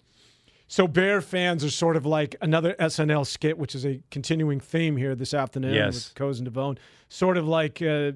So 0.68 0.88
Bear 0.88 1.20
fans 1.20 1.64
are 1.64 1.70
sort 1.70 1.96
of 1.96 2.04
like 2.04 2.34
another 2.40 2.74
SNL 2.80 3.24
skit, 3.26 3.56
which 3.56 3.74
is 3.74 3.86
a 3.86 4.00
continuing 4.10 4.58
theme 4.60 4.96
here 4.96 5.14
this 5.14 5.32
afternoon 5.32 5.74
Yes. 5.74 5.94
with 5.94 6.14
Cozen 6.16 6.46
and 6.46 6.54
Devone. 6.54 6.78
Sort 7.08 7.36
of 7.36 7.46
like, 7.46 7.80
uh, 7.80 8.12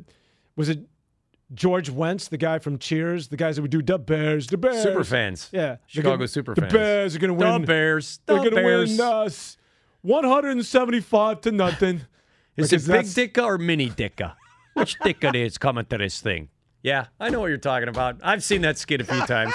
was 0.56 0.68
it 0.68 0.80
George 1.54 1.90
Wendt, 1.90 2.28
the 2.28 2.36
guy 2.36 2.58
from 2.58 2.78
Cheers, 2.78 3.28
the 3.28 3.36
guys 3.36 3.56
that 3.56 3.62
would 3.62 3.70
do 3.70 3.82
the 3.82 3.98
Bears, 3.98 4.48
the 4.48 4.56
Bears, 4.56 4.82
Super 4.82 5.04
fans. 5.04 5.48
yeah, 5.52 5.76
Chicago 5.86 6.16
gonna- 6.16 6.28
super 6.28 6.54
the. 6.54 6.62
Bears 6.62 7.14
are 7.16 7.18
going 7.20 7.28
to 7.28 7.34
win. 7.34 7.60
The 7.62 7.66
Bears. 7.66 8.20
They're 8.26 8.36
going 8.38 8.54
to 8.54 8.62
win 8.64 9.00
us 9.00 9.56
175 10.02 11.40
to 11.42 11.52
nothing. 11.52 12.02
Is 12.56 12.70
Because 12.70 12.88
it 12.88 12.92
big 13.16 13.32
Ditka 13.34 13.44
or 13.44 13.58
mini 13.58 13.88
Ditka? 13.90 14.34
Which 14.74 14.98
Ditka 15.00 15.34
is 15.34 15.56
coming 15.56 15.84
to 15.86 15.98
this 15.98 16.20
thing? 16.20 16.48
Yeah, 16.82 17.06
I 17.18 17.30
know 17.30 17.40
what 17.40 17.46
you're 17.46 17.56
talking 17.58 17.88
about. 17.88 18.16
I've 18.22 18.42
seen 18.42 18.62
that 18.62 18.76
skit 18.76 19.00
a 19.00 19.04
few 19.04 19.24
times. 19.26 19.54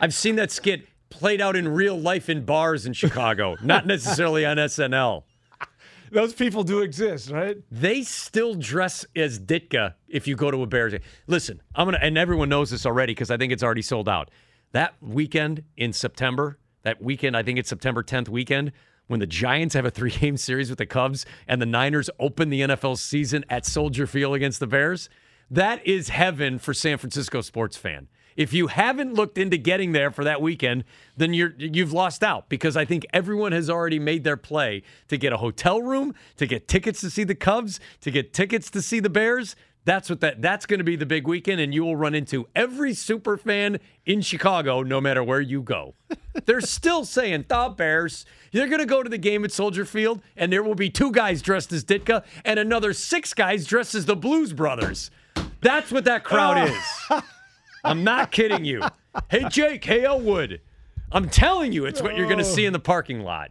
I've 0.00 0.14
seen 0.14 0.36
that 0.36 0.50
skit 0.50 0.86
played 1.12 1.40
out 1.40 1.56
in 1.56 1.68
real 1.68 1.98
life 1.98 2.28
in 2.28 2.44
bars 2.44 2.86
in 2.86 2.92
Chicago, 2.92 3.56
not 3.62 3.86
necessarily 3.86 4.44
on 4.44 4.56
SNL. 4.56 5.22
Those 6.10 6.34
people 6.34 6.62
do 6.62 6.80
exist, 6.80 7.30
right? 7.30 7.56
They 7.70 8.02
still 8.02 8.54
dress 8.54 9.06
as 9.16 9.38
Ditka 9.40 9.94
if 10.08 10.26
you 10.26 10.36
go 10.36 10.50
to 10.50 10.62
a 10.62 10.66
Bears 10.66 10.92
game. 10.92 11.00
Listen, 11.26 11.62
I'm 11.74 11.86
gonna, 11.86 12.00
and 12.02 12.18
everyone 12.18 12.50
knows 12.50 12.70
this 12.70 12.84
already 12.84 13.14
because 13.14 13.30
I 13.30 13.38
think 13.38 13.50
it's 13.50 13.62
already 13.62 13.80
sold 13.82 14.08
out. 14.10 14.30
That 14.72 14.94
weekend 15.00 15.64
in 15.76 15.94
September, 15.94 16.58
that 16.82 17.00
weekend, 17.02 17.36
I 17.36 17.42
think 17.42 17.58
it's 17.58 17.68
September 17.68 18.02
10th 18.02 18.28
weekend, 18.28 18.72
when 19.06 19.20
the 19.20 19.26
Giants 19.26 19.74
have 19.74 19.84
a 19.84 19.90
three 19.90 20.10
game 20.10 20.36
series 20.36 20.68
with 20.68 20.78
the 20.78 20.86
Cubs 20.86 21.24
and 21.46 21.62
the 21.62 21.66
Niners 21.66 22.10
open 22.20 22.50
the 22.50 22.60
NFL 22.60 22.98
season 22.98 23.44
at 23.48 23.64
Soldier 23.64 24.06
Field 24.06 24.34
against 24.34 24.60
the 24.60 24.66
Bears, 24.66 25.08
that 25.50 25.86
is 25.86 26.10
heaven 26.10 26.58
for 26.58 26.72
San 26.74 26.98
Francisco 26.98 27.40
sports 27.40 27.76
fan. 27.76 28.08
If 28.36 28.52
you 28.52 28.68
haven't 28.68 29.14
looked 29.14 29.38
into 29.38 29.56
getting 29.56 29.92
there 29.92 30.10
for 30.10 30.24
that 30.24 30.40
weekend, 30.40 30.84
then 31.16 31.34
you're 31.34 31.54
you've 31.58 31.92
lost 31.92 32.22
out 32.22 32.48
because 32.48 32.76
I 32.76 32.84
think 32.84 33.06
everyone 33.12 33.52
has 33.52 33.68
already 33.68 33.98
made 33.98 34.24
their 34.24 34.36
play 34.36 34.82
to 35.08 35.16
get 35.16 35.32
a 35.32 35.38
hotel 35.38 35.82
room, 35.82 36.14
to 36.36 36.46
get 36.46 36.68
tickets 36.68 37.00
to 37.00 37.10
see 37.10 37.24
the 37.24 37.34
Cubs, 37.34 37.80
to 38.00 38.10
get 38.10 38.32
tickets 38.32 38.70
to 38.70 38.82
see 38.82 39.00
the 39.00 39.10
Bears. 39.10 39.56
That's 39.84 40.08
what 40.08 40.20
that 40.20 40.40
that's 40.40 40.64
going 40.64 40.78
to 40.78 40.84
be 40.84 40.94
the 40.94 41.06
big 41.06 41.26
weekend 41.26 41.60
and 41.60 41.74
you 41.74 41.84
will 41.84 41.96
run 41.96 42.14
into 42.14 42.46
every 42.54 42.94
super 42.94 43.36
fan 43.36 43.80
in 44.06 44.20
Chicago 44.20 44.82
no 44.82 45.00
matter 45.00 45.24
where 45.24 45.40
you 45.40 45.60
go. 45.60 45.94
They're 46.44 46.60
still 46.60 47.04
saying 47.04 47.46
the 47.48 47.74
Bears. 47.76 48.24
You're 48.52 48.68
going 48.68 48.78
to 48.78 48.86
go 48.86 49.02
to 49.02 49.08
the 49.08 49.18
game 49.18 49.44
at 49.44 49.50
Soldier 49.50 49.84
Field 49.84 50.22
and 50.36 50.52
there 50.52 50.62
will 50.62 50.76
be 50.76 50.88
two 50.88 51.10
guys 51.10 51.42
dressed 51.42 51.72
as 51.72 51.84
Ditka 51.84 52.24
and 52.44 52.60
another 52.60 52.92
six 52.92 53.34
guys 53.34 53.66
dressed 53.66 53.96
as 53.96 54.06
the 54.06 54.14
Blues 54.14 54.52
Brothers. 54.52 55.10
That's 55.60 55.90
what 55.90 56.04
that 56.04 56.22
crowd 56.22 56.58
oh. 56.58 57.16
is. 57.16 57.22
I'm 57.84 58.04
not 58.04 58.30
kidding 58.30 58.64
you. 58.64 58.82
Hey 59.30 59.44
Jake, 59.48 59.84
hey 59.84 60.04
Elwood. 60.04 60.60
I'm 61.10 61.28
telling 61.28 61.72
you 61.72 61.84
it's 61.84 62.00
what 62.00 62.16
you're 62.16 62.26
going 62.26 62.38
to 62.38 62.44
see 62.44 62.64
in 62.64 62.72
the 62.72 62.78
parking 62.78 63.20
lot. 63.20 63.50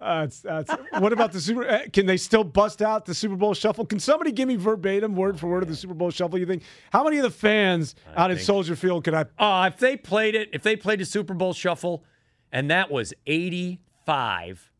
Uh, 0.00 0.22
it's, 0.26 0.40
that's, 0.40 0.70
what 0.98 1.12
about 1.12 1.30
the 1.32 1.40
Super? 1.40 1.68
uh, 1.68 1.80
Can 1.92 2.06
they 2.06 2.16
still 2.16 2.44
bust 2.44 2.80
out 2.80 3.04
the 3.04 3.14
Super 3.14 3.36
Bowl 3.36 3.52
shuffle? 3.52 3.84
Can 3.84 3.98
somebody 3.98 4.32
give 4.32 4.48
me 4.48 4.56
verbatim, 4.56 5.14
word 5.14 5.38
for 5.38 5.48
word, 5.48 5.62
of 5.62 5.68
the 5.68 5.76
Super 5.76 5.92
Bowl 5.92 6.10
shuffle? 6.10 6.38
You 6.38 6.46
think? 6.46 6.62
How 6.90 7.04
many 7.04 7.18
of 7.18 7.22
the 7.24 7.30
fans 7.30 7.94
out 8.16 8.30
at 8.30 8.40
Soldier 8.40 8.76
Field 8.76 9.04
could 9.04 9.12
I? 9.12 9.24
Uh, 9.38 9.66
if 9.68 9.78
they 9.78 9.96
played 9.98 10.34
it, 10.34 10.48
if 10.54 10.62
they 10.62 10.74
played 10.74 11.00
the 11.00 11.04
Super 11.04 11.34
Bowl 11.34 11.52
shuffle, 11.52 12.02
and 12.50 12.70
that 12.70 12.90
was 12.90 13.12
85, 13.26 14.70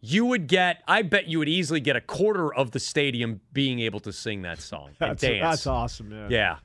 you 0.00 0.24
would 0.26 0.46
get, 0.48 0.82
I 0.88 1.02
bet 1.02 1.26
you 1.28 1.38
would 1.38 1.48
easily 1.48 1.80
get 1.80 1.94
a 1.94 2.00
quarter 2.00 2.52
of 2.52 2.72
the 2.72 2.80
stadium 2.80 3.40
being 3.52 3.78
able 3.80 4.00
to 4.00 4.12
sing 4.12 4.42
that 4.42 4.60
song 4.60 4.88
and 5.00 5.10
That's, 5.10 5.20
dance. 5.22 5.42
that's 5.42 5.66
awesome, 5.68 6.08
man. 6.08 6.30
Yeah. 6.30 6.56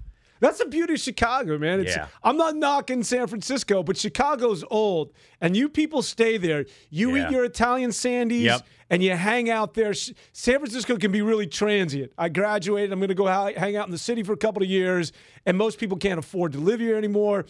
That's 0.42 0.58
the 0.58 0.66
beauty 0.66 0.96
of 0.96 1.00
Chicago, 1.00 1.58
man. 1.58 1.80
It's, 1.80 1.96
Yeah. 1.96 2.08
I'm 2.24 2.36
not 2.36 2.58
knocking 2.58 3.04
San 3.04 3.28
Francisco, 3.28 3.84
but 3.84 3.96
Chicago's 3.96 4.66
old, 4.70 5.14
and 5.40 5.56
you 5.56 5.70
people 5.70 6.02
stay 6.02 6.36
there. 6.38 6.66
You 6.90 7.16
Yeah. 7.16 7.28
eat 7.28 7.32
your 7.32 7.46
Italian 7.46 7.92
sandies, 7.92 8.42
Yep. 8.42 8.68
and 8.90 9.02
you 9.02 9.12
hang 9.12 9.50
out 9.50 9.76
there. 9.76 9.94
San 9.94 10.14
Francisco 10.60 10.98
can 10.98 11.12
be 11.14 11.22
really 11.22 11.48
transient. 11.48 12.12
I 12.18 12.28
graduated. 12.28 12.92
I'm 12.92 13.00
going 13.00 13.08
to 13.10 13.16
go 13.16 13.28
hang 13.28 13.78
out 13.78 13.86
in 13.88 13.92
the 13.92 13.98
city 13.98 14.24
for 14.24 14.34
a 14.34 14.38
couple 14.38 14.62
of 14.62 14.68
years, 14.70 15.14
and 15.46 15.58
most 15.58 15.78
people 15.80 15.98
can't 15.98 16.20
afford 16.20 16.52
to 16.54 16.58
live 16.60 16.80
here 16.82 16.98
anymore. 16.98 17.46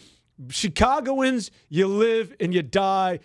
Chicagoans, 0.49 1.49
you 1.69 1.87
live 1.87 2.35
and 2.39 2.53
you 2.53 2.61
die 2.61 3.19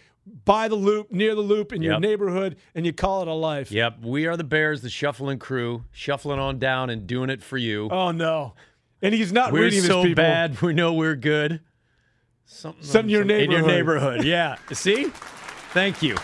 by 0.45 0.69
the 0.69 0.75
loop, 0.75 1.11
near 1.13 1.35
the 1.35 1.41
loop, 1.41 1.73
in 1.73 1.83
your 1.83 2.01
neighborhood, 2.01 2.57
and 2.75 2.85
you 2.85 2.93
call 2.93 3.23
it 3.23 3.29
a 3.29 3.33
life. 3.33 3.71
Yep. 3.71 3.99
We 4.03 4.27
are 4.27 4.37
the 4.37 4.45
Bears, 4.45 4.83
the 4.83 4.91
shuffling 4.91 5.39
crew, 5.39 5.85
shuffling 5.93 6.39
on 6.39 6.59
down 6.59 6.91
and 6.91 7.07
doing 7.07 7.31
it 7.31 7.43
for 7.43 7.57
you. 7.59 7.89
Oh 7.91 8.11
no, 8.11 8.55
and 9.03 9.15
he's 9.15 9.33
not 9.33 9.53
we're 9.53 9.63
reading 9.63 9.83
so 9.83 10.15
bad. 10.15 10.61
We 10.63 10.73
know 10.73 10.95
we're 10.95 11.17
good. 11.17 11.61
Something, 12.45 12.83
Something 12.85 13.11
in 13.11 13.29
your 13.29 13.37
In 13.39 13.51
your 13.51 13.63
neighborhood. 13.63 14.21
neighborhood. 14.21 14.25
Yeah. 14.25 14.57
See? 14.73 15.05
Thank 15.73 16.03
you. 16.03 16.17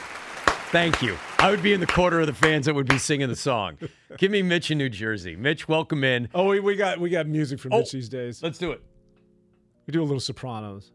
Thank 0.70 1.02
you. 1.02 1.16
I 1.38 1.50
would 1.50 1.62
be 1.62 1.72
in 1.74 1.80
the 1.80 1.86
quarter 1.86 2.20
of 2.20 2.26
the 2.28 2.32
fans 2.32 2.66
that 2.66 2.74
would 2.74 2.88
be 2.88 2.96
singing 2.98 3.28
the 3.28 3.36
song. 3.36 3.76
Give 4.16 4.30
me 4.30 4.40
Mitch 4.42 4.70
in 4.70 4.78
New 4.78 4.88
Jersey. 4.88 5.36
Mitch, 5.36 5.68
welcome 5.68 6.04
in. 6.04 6.28
Oh, 6.34 6.46
we, 6.46 6.60
we 6.60 6.76
got 6.76 6.98
we 7.00 7.10
got 7.10 7.26
music 7.26 7.58
from 7.58 7.72
Oh. 7.74 7.78
Mitch 7.80 7.92
these 7.92 8.08
days. 8.08 8.42
Let's 8.42 8.58
do 8.58 8.70
it. 8.72 8.80
We 9.86 9.92
do 9.92 10.00
a 10.00 10.04
little 10.04 10.20
Sopranos. 10.20 10.92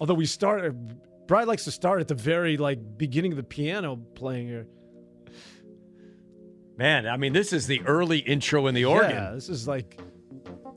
Although 0.00 0.14
we 0.14 0.26
start, 0.26 0.72
Brad 1.26 1.48
likes 1.48 1.64
to 1.64 1.70
start 1.72 2.00
at 2.00 2.08
the 2.08 2.14
very 2.14 2.56
like 2.58 2.78
beginning 2.98 3.32
of 3.32 3.36
the 3.36 3.42
piano 3.42 3.96
playing 4.14 4.46
here. 4.46 4.66
Man, 6.76 7.08
I 7.08 7.16
mean, 7.16 7.32
this 7.32 7.52
is 7.52 7.66
the 7.66 7.80
early 7.86 8.18
intro 8.18 8.68
in 8.68 8.74
the 8.74 8.84
organ. 8.84 9.10
Yeah, 9.10 9.30
this 9.32 9.48
is 9.48 9.66
like 9.66 9.98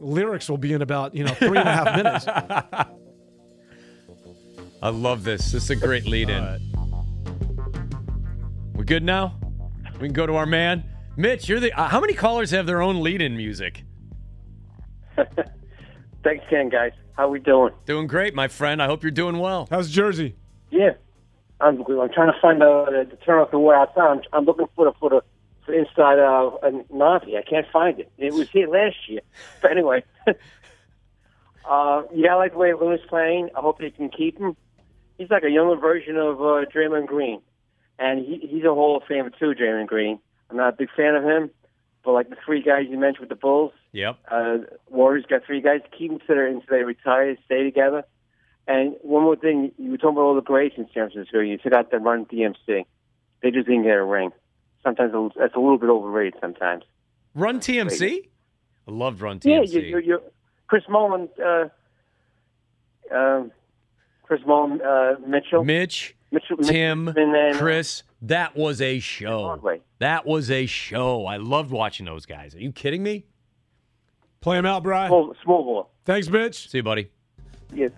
lyrics 0.01 0.49
will 0.49 0.57
be 0.57 0.73
in 0.73 0.81
about 0.81 1.15
you 1.15 1.23
know 1.23 1.33
three 1.33 1.57
and 1.57 1.67
a 1.67 1.71
half 1.71 1.95
minutes. 2.03 2.27
I 4.83 4.89
love 4.89 5.23
this. 5.23 5.51
This 5.51 5.63
is 5.65 5.69
a 5.69 5.75
great 5.75 6.05
lead 6.05 6.29
in. 6.29 6.43
All 6.43 6.49
right. 6.49 6.59
We 8.73 8.83
good 8.85 9.03
now? 9.03 9.39
We 9.99 10.07
can 10.07 10.13
go 10.13 10.25
to 10.25 10.35
our 10.35 10.47
man. 10.47 10.83
Mitch, 11.15 11.47
you're 11.47 11.59
the. 11.59 11.71
Uh, 11.73 11.87
how 11.87 11.99
many 11.99 12.13
callers 12.13 12.51
have 12.51 12.65
their 12.65 12.81
own 12.81 13.03
lead 13.03 13.21
in 13.21 13.37
music? 13.37 13.83
Thanks 16.23 16.45
again, 16.47 16.69
guys. 16.69 16.93
How 17.15 17.29
we 17.29 17.39
doing? 17.39 17.73
Doing 17.85 18.07
great, 18.07 18.33
my 18.33 18.47
friend. 18.47 18.81
I 18.81 18.87
hope 18.87 19.03
you're 19.03 19.11
doing 19.11 19.37
well. 19.37 19.67
How's 19.69 19.89
Jersey? 19.91 20.35
Yeah, 20.71 20.91
I'm. 21.59 21.79
I'm 21.81 22.09
trying 22.11 22.31
to 22.31 22.39
find 22.41 22.59
the 22.61 23.07
to 23.09 23.15
turn 23.17 23.39
off 23.39 23.51
the 23.51 23.59
way 23.59 23.75
outside. 23.75 24.01
I'm, 24.01 24.21
I'm 24.33 24.45
looking 24.45 24.67
for 24.75 24.85
the 24.85 24.93
for 24.99 25.09
the 25.11 25.21
for 25.21 25.30
inside 25.73 26.19
uh, 26.19 26.51
a 26.63 26.71
Navi. 26.93 27.37
I 27.37 27.41
can't 27.41 27.67
find 27.71 27.99
it. 27.99 28.11
It 28.17 28.33
was 28.33 28.49
here 28.49 28.67
last 28.67 28.95
year. 29.07 29.21
But 29.61 29.71
anyway, 29.71 30.03
uh, 31.69 32.03
yeah, 32.13 32.33
I 32.33 32.35
like 32.35 32.53
the 32.53 32.57
way 32.57 32.73
Looney's 32.73 33.05
playing. 33.07 33.49
I 33.55 33.61
hope 33.61 33.79
they 33.79 33.91
can 33.91 34.09
keep 34.09 34.37
him. 34.39 34.55
He's 35.17 35.29
like 35.29 35.43
a 35.43 35.49
younger 35.49 35.75
version 35.79 36.17
of 36.17 36.39
uh, 36.41 36.65
Draymond 36.73 37.07
Green, 37.07 37.41
and 37.99 38.25
he, 38.25 38.47
he's 38.47 38.63
a 38.63 38.73
Hall 38.73 38.97
of 38.97 39.03
Famer 39.03 39.31
too. 39.37 39.53
Draymond 39.53 39.87
Green. 39.87 40.19
I'm 40.49 40.57
not 40.57 40.73
a 40.73 40.77
big 40.77 40.89
fan 40.95 41.15
of 41.15 41.23
him, 41.23 41.51
but 42.03 42.11
like 42.13 42.29
the 42.29 42.35
three 42.43 42.61
guys 42.61 42.85
you 42.89 42.97
mentioned 42.97 43.21
with 43.21 43.29
the 43.29 43.35
Bulls, 43.35 43.71
Yep. 43.93 44.17
uh, 44.29 44.57
Warriors 44.89 45.25
got 45.29 45.45
three 45.45 45.61
guys. 45.61 45.81
Keep 45.97 46.09
them 46.11 46.19
to 46.19 46.25
their 46.27 46.47
until 46.47 46.65
they 46.77 46.83
retire, 46.83 47.37
stay 47.45 47.63
together. 47.63 48.03
And 48.67 48.95
one 49.01 49.23
more 49.23 49.35
thing, 49.35 49.71
you 49.77 49.91
were 49.91 49.97
talking 49.97 50.11
about 50.17 50.21
all 50.21 50.35
the 50.35 50.41
greats 50.41 50.75
in 50.77 50.85
San 50.93 51.09
Francisco. 51.09 51.39
You 51.39 51.57
forgot 51.57 51.89
to 51.91 51.97
run 51.99 52.25
DMC. 52.25 52.85
They 53.41 53.51
just 53.51 53.67
didn't 53.67 53.83
get 53.83 53.97
a 53.97 54.03
ring. 54.03 54.31
Sometimes 54.83 55.13
it's- 55.13 55.51
a 55.55 55.59
little 55.59 55.77
bit 55.77 55.89
overrated. 55.89 56.35
Sometimes. 56.41 56.83
Run 57.35 57.59
TMC? 57.59 58.27
I 58.87 58.91
loved 58.91 59.21
Run 59.21 59.39
Yeah, 59.43 59.59
TMC. 59.59 59.73
you, 59.73 59.79
you're, 59.81 59.99
you're 59.99 60.21
Chris 60.67 60.83
Mullin, 60.89 61.29
uh, 61.43 61.65
um 63.13 63.51
Chris 64.23 64.41
Mullin, 64.45 64.81
uh, 64.81 65.15
Mitchell, 65.27 65.63
Mitch, 65.63 66.15
Mitchell, 66.31 66.57
Tim, 66.57 67.07
and 67.09 67.33
then 67.35 67.55
Chris, 67.55 68.03
that 68.21 68.55
was 68.55 68.81
a 68.81 68.99
show. 68.99 69.43
Broadway. 69.47 69.81
That 69.99 70.25
was 70.25 70.49
a 70.49 70.65
show. 70.65 71.25
I 71.25 71.35
loved 71.37 71.71
watching 71.71 72.05
those 72.05 72.25
guys. 72.25 72.55
Are 72.55 72.59
you 72.59 72.71
kidding 72.71 73.03
me? 73.03 73.25
Play 74.39 74.55
them 74.57 74.65
out, 74.65 74.83
Brian. 74.83 75.09
Small, 75.09 75.35
small 75.43 75.63
ball. 75.63 75.89
Thanks, 76.05 76.29
Mitch. 76.29 76.69
See 76.69 76.77
you, 76.79 76.83
buddy. 76.83 77.09
Yes. 77.73 77.91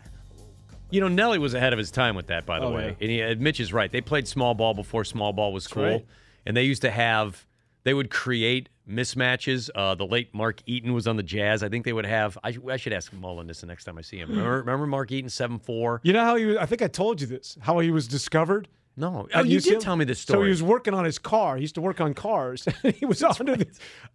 You 0.90 1.02
know, 1.02 1.08
Nellie 1.08 1.40
was 1.40 1.54
ahead 1.54 1.72
of 1.74 1.80
his 1.80 1.92
time 1.92 2.16
with 2.16 2.28
that, 2.28 2.46
by 2.46 2.60
the 2.60 2.66
Oh, 2.66 2.74
way. 2.74 2.88
yeah. 2.88 2.96
And 3.02 3.10
he, 3.12 3.22
uh, 3.24 3.36
Mitch 3.38 3.60
is 3.60 3.72
right. 3.72 3.92
They 3.92 4.02
played 4.02 4.28
small 4.28 4.54
ball 4.54 4.74
before 4.74 5.04
small 5.06 5.32
ball 5.34 5.54
was 5.54 5.68
cool. 5.68 5.84
right. 5.84 6.06
And 6.46 6.56
they 6.58 6.64
used 6.64 6.82
to 6.82 6.92
have, 6.92 7.46
they 7.84 7.94
would 7.94 8.10
create 8.10 8.70
mismatches. 8.90 9.70
Uh, 9.74 9.96
the 9.96 10.06
late 10.06 10.34
Mark 10.34 10.62
Eaton 10.66 10.94
was 10.94 11.08
on 11.08 11.16
the 11.16 11.24
Jazz. 11.24 11.64
I 11.64 11.70
think 11.70 11.86
they 11.86 11.94
would 11.94 12.06
have, 12.06 12.38
I, 12.44 12.56
I 12.70 12.78
should 12.78 12.94
ask 12.94 13.12
Mullin 13.14 13.48
this 13.48 13.62
the 13.62 13.68
next 13.68 13.86
time 13.86 13.98
I 13.98 14.02
see 14.02 14.18
him. 14.20 14.30
Remember, 14.32 14.58
remember 14.58 14.88
Mark 14.88 15.12
Eaton, 15.12 15.30
7 15.30 15.60
4? 15.60 16.02
You 16.04 16.14
know 16.14 16.24
how 16.24 16.36
he? 16.36 16.46
Was, 16.46 16.58
I 16.58 16.66
think 16.66 16.82
I 16.82 16.88
told 16.88 17.22
you 17.22 17.28
this. 17.28 17.58
How 17.62 17.80
he 17.80 17.92
was 17.92 18.08
discovered. 18.08 18.68
No. 18.96 19.28
Oh, 19.34 19.44
you 19.44 19.58
UCLA? 19.58 19.64
did 19.64 19.82
tell 19.82 19.96
me 19.96 20.06
this 20.06 20.20
story. 20.20 20.38
So 20.40 20.44
he 20.44 20.50
was 20.50 20.62
working 20.62 20.94
on 20.94 21.04
his 21.04 21.18
car. 21.18 21.56
He 21.56 21.62
used 21.62 21.76
to 21.76 21.82
work 21.82 22.00
on 22.00 22.14
cars. 22.14 22.68
he 22.96 23.06
was 23.06 23.24
under 23.24 23.56
the, 23.56 23.68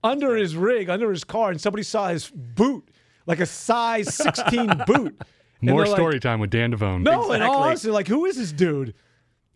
under 0.04 0.36
his 0.36 0.54
rig, 0.54 0.88
under 0.88 1.10
his 1.10 1.24
car, 1.24 1.50
and 1.50 1.60
somebody 1.60 1.82
saw 1.82 2.08
his 2.08 2.30
boot, 2.30 2.88
like 3.26 3.40
a 3.40 3.46
size 3.46 4.14
16 4.14 4.82
boot. 4.86 5.20
More 5.60 5.82
they're 5.82 5.90
like, 5.90 5.96
story 5.98 6.20
time 6.20 6.38
with 6.38 6.50
Dan 6.50 6.72
Devone. 6.72 7.02
No, 7.02 7.32
in 7.32 7.42
all 7.42 7.54
Exactly. 7.54 7.66
honesty, 7.66 7.90
like 7.90 8.06
who 8.06 8.26
is 8.26 8.36
this 8.36 8.52
dude? 8.52 8.94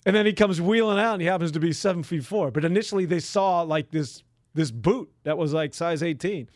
And 0.04 0.16
then 0.16 0.26
he 0.26 0.32
comes 0.32 0.60
wheeling 0.60 0.98
out, 0.98 1.14
and 1.14 1.22
he 1.22 1.28
happens 1.28 1.52
to 1.52 1.60
be 1.60 1.72
seven 1.72 2.02
feet 2.02 2.24
four. 2.24 2.50
But 2.50 2.64
initially, 2.64 3.04
they 3.04 3.20
saw 3.20 3.62
like 3.62 3.90
this 3.90 4.22
this 4.54 4.70
boot 4.70 5.10
that 5.24 5.38
was 5.38 5.54
like 5.54 5.74
size 5.74 6.02
18. 6.02 6.48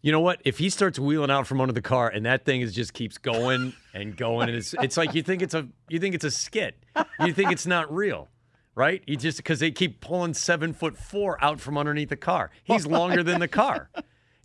You 0.00 0.12
know 0.12 0.20
what? 0.20 0.40
If 0.44 0.58
he 0.58 0.70
starts 0.70 0.98
wheeling 0.98 1.30
out 1.30 1.46
from 1.46 1.60
under 1.60 1.72
the 1.72 1.82
car 1.82 2.08
and 2.08 2.24
that 2.24 2.44
thing 2.44 2.60
is 2.60 2.72
just 2.72 2.94
keeps 2.94 3.18
going 3.18 3.72
and 3.94 4.16
going, 4.16 4.48
and 4.48 4.56
it's 4.56 4.74
it's 4.74 4.96
like 4.96 5.14
you 5.14 5.22
think 5.22 5.42
it's 5.42 5.54
a 5.54 5.66
you 5.88 5.98
think 5.98 6.14
it's 6.14 6.24
a 6.24 6.30
skit. 6.30 6.76
You 7.20 7.32
think 7.32 7.50
it's 7.50 7.66
not 7.66 7.92
real, 7.92 8.28
right? 8.74 9.02
You 9.06 9.16
just 9.16 9.38
because 9.38 9.58
they 9.58 9.72
keep 9.72 10.00
pulling 10.00 10.34
seven 10.34 10.72
foot 10.72 10.96
four 10.96 11.42
out 11.42 11.58
from 11.60 11.76
underneath 11.76 12.10
the 12.10 12.16
car. 12.16 12.50
He's 12.62 12.86
longer 12.86 13.22
than 13.24 13.40
the 13.40 13.48
car. 13.48 13.90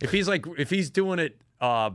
If 0.00 0.10
he's 0.10 0.26
like 0.26 0.44
if 0.58 0.70
he's 0.70 0.90
doing 0.90 1.20
it, 1.20 1.40
uh, 1.60 1.90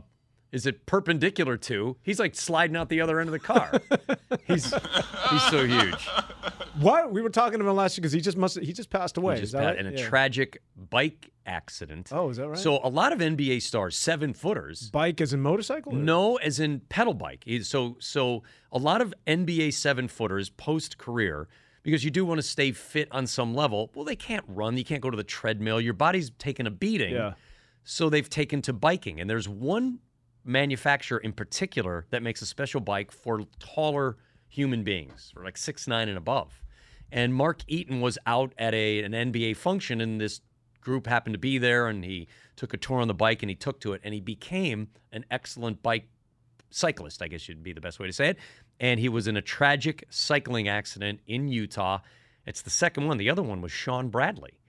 is 0.52 0.66
it 0.66 0.84
perpendicular 0.86 1.56
to? 1.56 1.96
He's 2.02 2.18
like 2.18 2.34
sliding 2.34 2.76
out 2.76 2.88
the 2.88 3.00
other 3.00 3.20
end 3.20 3.28
of 3.28 3.32
the 3.32 3.38
car. 3.38 3.72
He's 4.46 4.72
he's 4.72 5.42
so 5.50 5.64
huge. 5.66 6.08
What 6.80 7.12
we 7.12 7.22
were 7.22 7.30
talking 7.30 7.58
to 7.60 7.68
him 7.68 7.76
last 7.76 7.96
year 7.96 8.02
because 8.02 8.12
he 8.12 8.20
just 8.20 8.36
must 8.36 8.58
he 8.60 8.72
just 8.72 8.90
passed 8.90 9.16
away. 9.16 9.36
He 9.36 9.42
is 9.42 9.50
just 9.50 9.52
that 9.52 9.62
had 9.62 9.76
right? 9.76 9.86
in 9.86 9.94
a 9.94 9.98
Yeah. 9.98 10.08
tragic 10.08 10.62
bike 10.90 11.30
accident. 11.46 12.08
Oh, 12.12 12.30
is 12.30 12.36
that 12.38 12.48
right? 12.48 12.58
So 12.58 12.80
a 12.82 12.88
lot 12.88 13.12
of 13.12 13.18
NBA 13.20 13.60
stars, 13.62 13.96
seven 13.96 14.32
footers, 14.32 14.90
bike 14.90 15.20
as 15.20 15.32
in 15.32 15.40
motorcycle? 15.40 15.94
or- 15.94 15.98
No, 15.98 16.36
as 16.36 16.58
in 16.60 16.80
pedal 16.88 17.14
bike. 17.14 17.44
So 17.62 17.96
so 18.00 18.42
a 18.72 18.78
lot 18.78 19.00
of 19.00 19.14
NBA 19.26 19.72
seven 19.72 20.08
footers 20.08 20.50
post 20.50 20.98
career 20.98 21.48
because 21.82 22.04
you 22.04 22.10
do 22.10 22.24
want 22.24 22.38
to 22.38 22.42
stay 22.46 22.72
fit 22.72 23.08
on 23.10 23.26
some 23.26 23.54
level. 23.54 23.90
Well, 23.94 24.04
they 24.04 24.16
can't 24.16 24.44
run. 24.48 24.76
You 24.76 24.84
can't 24.84 25.00
go 25.00 25.10
to 25.10 25.16
the 25.16 25.24
treadmill. 25.24 25.80
Your 25.80 25.94
body's 25.94 26.30
taken 26.38 26.66
a 26.66 26.70
beating. 26.70 27.14
Yeah. 27.14 27.34
So 27.84 28.10
they've 28.10 28.28
taken 28.28 28.62
to 28.62 28.72
biking, 28.72 29.20
and 29.20 29.28
there's 29.30 29.48
one 29.48 30.00
manufacturer 30.50 31.18
in 31.18 31.32
particular 31.32 32.06
that 32.10 32.22
makes 32.22 32.42
a 32.42 32.46
special 32.46 32.80
bike 32.80 33.12
for 33.12 33.46
taller 33.58 34.16
human 34.48 34.82
beings, 34.82 35.30
for 35.32 35.44
like 35.44 35.56
six 35.56 35.86
nine 35.86 36.08
and 36.08 36.18
above. 36.18 36.62
And 37.12 37.34
Mark 37.34 37.62
Eaton 37.66 38.00
was 38.00 38.18
out 38.26 38.52
at 38.58 38.74
a 38.74 39.02
an 39.02 39.12
NBA 39.12 39.56
function, 39.56 40.00
and 40.00 40.20
this 40.20 40.40
group 40.80 41.06
happened 41.06 41.34
to 41.34 41.38
be 41.38 41.58
there, 41.58 41.86
and 41.86 42.04
he 42.04 42.28
took 42.56 42.74
a 42.74 42.76
tour 42.76 43.00
on 43.00 43.08
the 43.08 43.14
bike, 43.14 43.42
and 43.42 43.50
he 43.50 43.56
took 43.56 43.80
to 43.80 43.92
it, 43.92 44.00
and 44.04 44.12
he 44.12 44.20
became 44.20 44.88
an 45.12 45.24
excellent 45.30 45.82
bike 45.82 46.08
cyclist, 46.70 47.22
I 47.22 47.28
guess 47.28 47.40
should 47.40 47.62
be 47.62 47.72
the 47.72 47.80
best 47.80 47.98
way 47.98 48.06
to 48.06 48.12
say 48.12 48.28
it. 48.28 48.38
And 48.78 49.00
he 49.00 49.08
was 49.08 49.26
in 49.26 49.36
a 49.36 49.42
tragic 49.42 50.04
cycling 50.08 50.68
accident 50.68 51.20
in 51.26 51.48
Utah. 51.48 51.98
It's 52.46 52.62
the 52.62 52.70
second 52.70 53.06
one. 53.06 53.18
The 53.18 53.28
other 53.28 53.42
one 53.42 53.60
was 53.60 53.72
Shawn 53.72 54.08
Bradley. 54.08 54.59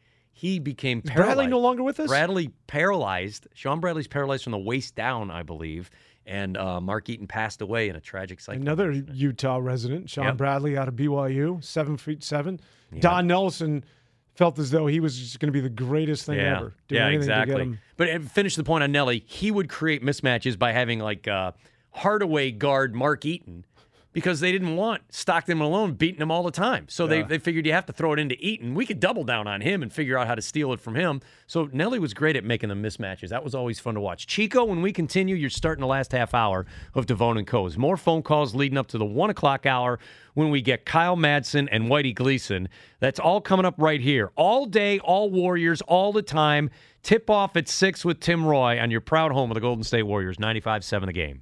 He 0.42 0.58
became 0.58 1.04
Is 1.06 1.12
paralyzed. 1.12 1.36
Bradley 1.36 1.48
no 1.52 1.60
longer 1.60 1.84
with 1.84 2.00
us? 2.00 2.08
Bradley 2.08 2.50
paralyzed. 2.66 3.46
Shawn 3.54 3.80
Bradley's 3.80 4.08
paralyzed 4.08 4.44
from 4.44 4.54
the 4.54 4.58
waist 4.58 4.96
down, 4.96 5.30
I 5.30 5.44
believe. 5.44 5.92
And 6.26 6.58
uh, 6.58 6.82
Mark 6.82 7.08
Eaton 7.10 7.28
passed 7.28 7.62
away 7.62 7.90
in 7.90 7.96
a 7.96 8.00
tragic 8.00 8.40
cycling. 8.40 8.64
Another 8.64 8.92
Utah 8.92 9.60
resident, 9.62 10.10
Shawn 10.10 10.26
Yep. 10.26 10.38
Bradley 10.38 10.76
out 10.76 10.88
of 10.88 10.96
BYU, 10.96 11.64
seven 11.64 11.96
feet 11.96 12.24
seven. 12.24 12.60
Don 12.98 13.28
Nelson 13.28 13.86
felt 14.34 14.58
as 14.58 14.72
though 14.72 14.88
he 14.88 15.00
was 15.00 15.16
just 15.16 15.40
going 15.40 15.50
to 15.50 15.54
be 15.54 15.60
the 15.62 15.70
greatest 15.70 16.26
thing 16.26 16.40
yeah. 16.40 16.58
ever. 16.58 16.74
Do 16.88 16.96
yeah, 16.96 17.10
exactly. 17.10 17.54
To 17.54 17.60
get 17.60 17.68
him. 17.68 17.80
But 17.96 18.10
uh, 18.10 18.20
finish 18.22 18.56
the 18.56 18.64
point 18.64 18.84
on 18.84 18.92
Nellie. 18.92 19.24
He 19.28 19.52
would 19.52 19.70
create 19.70 20.04
mismatches 20.04 20.58
by 20.58 20.72
having 20.72 20.98
like 20.98 21.28
uh, 21.28 21.52
Hardaway 21.92 22.50
guard 22.50 22.96
Mark 22.96 23.26
Eaton 23.26 23.64
because 24.14 24.42
they 24.42 24.52
didn't 24.52 24.76
want 24.76 25.02
Stockton 25.10 25.58
Malone 25.58 25.94
beating 25.94 26.22
him 26.22 26.32
all 26.32 26.44
the 26.44 26.52
time. 26.52 26.86
So 26.90 27.08
they, 27.08 27.22
they 27.24 27.38
figured 27.38 27.66
you 27.66 27.72
have 27.72 27.86
to 27.86 27.94
throw 27.94 28.12
it 28.14 28.20
into 28.20 28.36
Eaton. 28.40 28.76
We 28.76 28.86
could 28.86 29.00
double 29.00 29.24
down 29.24 29.48
on 29.48 29.62
him 29.62 29.82
and 29.82 29.92
figure 29.92 30.18
out 30.18 30.28
how 30.28 30.36
to 30.36 30.42
steal 30.42 30.74
it 30.74 30.80
from 30.80 30.96
him. 30.96 31.22
So 31.48 31.70
Nellie 31.72 32.00
was 32.00 32.14
great 32.14 32.36
at 32.36 32.44
making 32.44 32.70
the 32.70 32.76
mismatches. 32.76 33.30
That 33.30 33.44
was 33.44 33.56
always 33.56 33.80
fun 33.80 33.94
to 33.96 34.02
watch. 34.02 34.28
Chico, 34.28 34.66
when 34.66 34.82
we 34.82 34.92
continue, 34.92 35.36
you're 35.36 35.50
starting 35.50 35.82
the 35.82 35.88
last 35.88 36.12
half 36.12 36.34
hour 36.34 36.66
of 36.94 37.06
Devone 37.06 37.38
and 37.38 37.48
Co's. 37.48 37.78
More 37.78 37.96
phone 37.98 38.22
calls 38.22 38.54
leading 38.54 38.78
up 38.78 38.88
to 38.88 38.98
the 38.98 39.06
one 39.06 39.30
o'clock 39.30 39.66
hour 39.66 40.00
when 40.34 40.50
we 40.50 40.62
get 40.62 40.86
Kyle 40.86 41.16
Madsen 41.18 41.70
and 41.72 41.86
Whitey 41.86 42.14
Gleason. 42.14 42.68
That's 43.00 43.20
all 43.20 43.40
coming 43.40 43.66
up 43.66 43.76
right 43.78 44.02
here. 44.02 44.32
All 44.36 44.66
day, 44.66 45.00
all 45.00 45.30
Warriors, 45.30 45.82
all 45.82 46.12
the 46.12 46.22
time. 46.22 46.70
Tip 47.04 47.30
off 47.30 47.56
at 47.56 47.68
six 47.68 48.06
with 48.06 48.20
Tim 48.20 48.46
Roye 48.46 48.80
on 48.80 48.92
your 48.92 49.02
proud 49.02 49.32
home 49.32 49.50
of 49.50 49.56
the 49.56 49.62
Golden 49.62 49.84
State 49.84 50.04
Warriors, 50.04 50.38
95-7 50.38 51.06
the 51.08 51.14
game. 51.14 51.42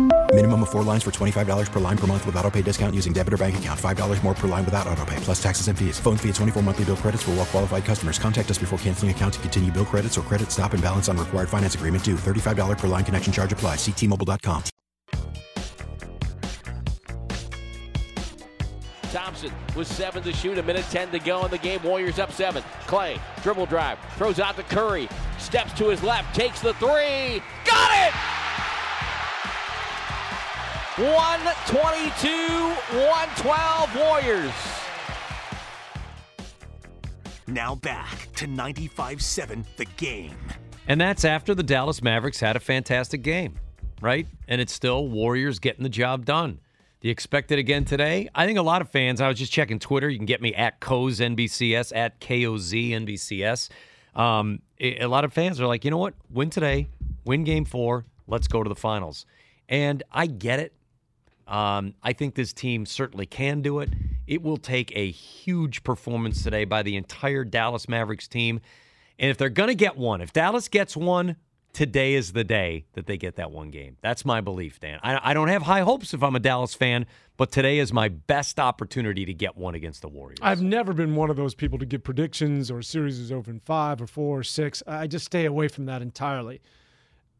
Minimum 0.33 0.63
of 0.63 0.69
four 0.69 0.83
lines 0.83 1.03
for 1.03 1.11
$25 1.11 1.71
per 1.71 1.79
line 1.81 1.97
per 1.97 2.07
month 2.07 2.25
with 2.25 2.37
auto 2.37 2.49
pay 2.49 2.61
discount 2.61 2.95
using 2.95 3.11
debit 3.11 3.33
or 3.33 3.37
bank 3.37 3.57
account. 3.57 3.77
$5 3.77 4.23
more 4.23 4.33
per 4.33 4.47
line 4.47 4.63
without 4.63 4.87
auto 4.87 5.03
pay, 5.03 5.17
plus 5.17 5.43
taxes 5.43 5.67
and 5.67 5.77
fees. 5.77 5.99
Phone 5.99 6.15
fee 6.15 6.29
at 6.29 6.35
24 6.35 6.63
monthly 6.63 6.85
bill 6.85 6.95
credits 6.95 7.23
for 7.23 7.31
all 7.31 7.37
well 7.37 7.45
qualified 7.45 7.83
customers. 7.83 8.17
Contact 8.17 8.49
us 8.49 8.57
before 8.57 8.79
canceling 8.79 9.11
account 9.11 9.33
to 9.33 9.41
continue 9.41 9.71
bill 9.73 9.83
credits 9.83 10.17
or 10.17 10.21
credit 10.21 10.49
stop 10.49 10.71
and 10.73 10.81
balance 10.81 11.09
on 11.09 11.17
required 11.17 11.49
finance 11.49 11.75
agreement 11.75 12.01
due. 12.05 12.15
$35 12.15 12.77
per 12.77 12.87
line 12.87 13.03
connection 13.03 13.33
charge 13.33 13.51
apply. 13.51 13.75
Ctmobile.com. 13.75 14.63
Thompson 19.11 19.51
with 19.75 19.91
seven 19.91 20.23
to 20.23 20.31
shoot, 20.31 20.57
a 20.57 20.63
minute 20.63 20.85
10 20.91 21.11
to 21.11 21.19
go 21.19 21.43
in 21.43 21.51
the 21.51 21.57
game. 21.57 21.83
Warriors 21.83 22.19
up 22.19 22.31
seven. 22.31 22.63
Klay, 22.87 23.19
dribble 23.43 23.65
drive, 23.65 23.99
throws 24.15 24.39
out 24.39 24.55
to 24.55 24.63
Curry, 24.63 25.09
steps 25.39 25.73
to 25.73 25.89
his 25.89 26.01
left, 26.01 26.33
takes 26.33 26.61
the 26.61 26.73
three. 26.75 27.43
Got 27.65 28.07
it! 28.07 28.40
122, 30.97 32.27
112 32.27 33.95
Warriors. 33.95 34.51
Now 37.47 37.75
back 37.75 38.27
to 38.35 38.45
95-7 38.45 39.63
the 39.77 39.85
game. 39.85 40.35
And 40.89 40.99
that's 40.99 41.23
after 41.23 41.55
the 41.55 41.63
Dallas 41.63 42.01
Mavericks 42.01 42.41
had 42.41 42.57
a 42.57 42.59
fantastic 42.59 43.21
game, 43.21 43.57
right? 44.01 44.27
And 44.49 44.59
it's 44.59 44.73
still 44.73 45.07
Warriors 45.07 45.59
getting 45.59 45.83
the 45.83 45.89
job 45.89 46.25
done. 46.25 46.59
Do 46.99 47.07
you 47.07 47.11
expect 47.13 47.53
it 47.53 47.59
again 47.59 47.85
today? 47.85 48.27
I 48.35 48.45
think 48.45 48.59
a 48.59 48.61
lot 48.61 48.81
of 48.81 48.89
fans, 48.89 49.21
I 49.21 49.29
was 49.29 49.39
just 49.39 49.53
checking 49.53 49.79
Twitter. 49.79 50.09
You 50.09 50.17
can 50.17 50.25
get 50.25 50.41
me 50.41 50.53
at 50.53 50.81
Coz 50.81 51.21
NBCS, 51.21 51.95
at 51.95 52.19
KOZ 52.19 52.91
NBCS. 52.91 53.69
Um, 54.13 54.61
a 54.81 54.99
a 54.99 55.07
lot 55.07 55.23
of 55.23 55.31
fans 55.31 55.61
are 55.61 55.67
like, 55.67 55.85
you 55.85 55.91
know 55.91 55.97
what? 55.97 56.15
Win 56.29 56.49
today, 56.49 56.89
win 57.23 57.45
game 57.45 57.63
four, 57.63 58.03
let's 58.27 58.49
go 58.49 58.61
to 58.61 58.67
the 58.67 58.75
finals. 58.75 59.25
And 59.69 60.03
I 60.11 60.27
get 60.27 60.59
it. 60.59 60.73
Um, 61.51 61.95
I 62.01 62.13
think 62.13 62.35
this 62.35 62.53
team 62.53 62.85
certainly 62.85 63.25
can 63.25 63.61
do 63.61 63.79
it. 63.79 63.89
It 64.25 64.41
will 64.41 64.57
take 64.57 64.95
a 64.95 65.11
huge 65.11 65.83
performance 65.83 66.43
today 66.43 66.63
by 66.63 66.81
the 66.81 66.95
entire 66.95 67.43
Dallas 67.43 67.89
Mavericks 67.89 68.27
team. 68.27 68.61
And 69.19 69.29
if 69.29 69.37
they're 69.37 69.49
going 69.49 69.67
to 69.67 69.75
get 69.75 69.97
one, 69.97 70.21
if 70.21 70.31
Dallas 70.31 70.69
gets 70.69 70.95
one, 70.95 71.35
today 71.73 72.13
is 72.13 72.31
the 72.31 72.45
day 72.45 72.85
that 72.93 73.05
they 73.05 73.17
get 73.17 73.35
that 73.35 73.51
one 73.51 73.69
game. 73.69 73.97
That's 74.01 74.23
my 74.23 74.39
belief, 74.39 74.79
Dan. 74.79 74.99
I, 75.03 75.31
I 75.31 75.33
don't 75.33 75.49
have 75.49 75.63
high 75.63 75.81
hopes 75.81 76.13
if 76.13 76.23
I'm 76.23 76.37
a 76.37 76.39
Dallas 76.39 76.73
fan, 76.73 77.05
but 77.35 77.51
today 77.51 77.79
is 77.79 77.91
my 77.91 78.07
best 78.07 78.57
opportunity 78.57 79.25
to 79.25 79.33
get 79.33 79.57
one 79.57 79.75
against 79.75 80.01
the 80.01 80.07
Warriors. 80.07 80.39
I've 80.41 80.61
never 80.61 80.93
been 80.93 81.15
one 81.15 81.29
of 81.29 81.35
those 81.35 81.53
people 81.53 81.77
to 81.79 81.85
give 81.85 82.01
predictions 82.01 82.71
or 82.71 82.81
series 82.81 83.19
is 83.19 83.29
over 83.29 83.51
in 83.51 83.59
five 83.59 84.01
or 84.01 84.07
four 84.07 84.39
or 84.39 84.43
six. 84.43 84.81
I 84.87 85.07
just 85.07 85.25
stay 85.25 85.45
away 85.45 85.67
from 85.67 85.85
that 85.87 86.01
entirely. 86.01 86.61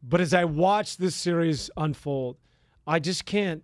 But 0.03 0.19
as 0.19 0.33
I 0.33 0.43
watch 0.43 0.97
this 0.97 1.15
series 1.15 1.69
unfold, 1.77 2.35
I 2.85 2.99
just 2.99 3.25
can't. 3.25 3.63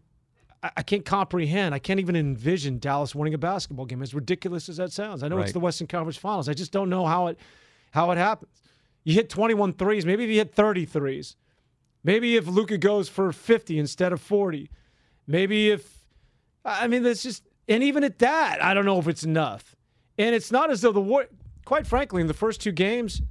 I 0.63 0.72
I 0.78 0.84
can't 0.84 1.06
comprehend. 1.06 1.74
I 1.76 1.80
can't 1.80 2.00
even 2.00 2.15
envision 2.15 2.80
Dallas 2.80 3.13
winning 3.15 3.34
a 3.34 3.38
basketball 3.38 3.86
game. 3.86 4.02
As 4.02 4.13
ridiculous 4.13 4.70
as 4.70 4.78
that 4.78 4.91
sounds, 4.91 5.24
I 5.24 5.28
know 5.28 5.38
Right. 5.38 5.43
it's 5.43 5.54
the 5.54 5.60
Western 5.60 5.88
Conference 5.88 6.17
Finals. 6.17 6.50
I 6.50 6.54
just 6.54 6.72
don't 6.72 6.89
know 6.89 7.06
how 7.06 7.28
it 7.28 7.38
how 7.91 8.12
it 8.12 8.17
happens. 8.17 8.62
You 9.04 9.13
hit 9.13 9.30
21 9.30 9.74
threes. 9.74 10.06
Maybe 10.06 10.24
if 10.26 10.30
you 10.30 10.36
hit 10.38 10.54
30 10.54 10.86
threes. 10.86 11.36
Maybe 12.04 12.36
if 12.36 12.48
Luka 12.48 12.78
goes 12.78 13.08
for 13.10 13.32
50 13.32 13.80
instead 13.80 14.12
of 14.13 14.22
40. 14.22 14.70
Maybe 15.26 15.70
if 15.72 16.04
I 16.65 16.88
mean, 16.88 17.04
that's 17.04 17.24
just, 17.24 17.43
and 17.70 17.82
even 17.82 18.04
at 18.04 18.20
that, 18.20 18.62
I 18.62 18.74
don't 18.74 18.84
know 18.86 19.00
if 19.00 19.08
it's 19.08 19.24
enough. 19.24 19.76
And 20.17 20.36
it's 20.36 20.52
not 20.52 20.70
as 20.70 20.82
though 20.82 20.91
the 20.91 21.00
War, 21.02 21.28
quite 21.63 21.88
frankly, 21.88 22.20
in 22.22 22.28
the 22.28 22.34
first 22.34 22.60
two 22.60 22.74
games, 22.74 23.22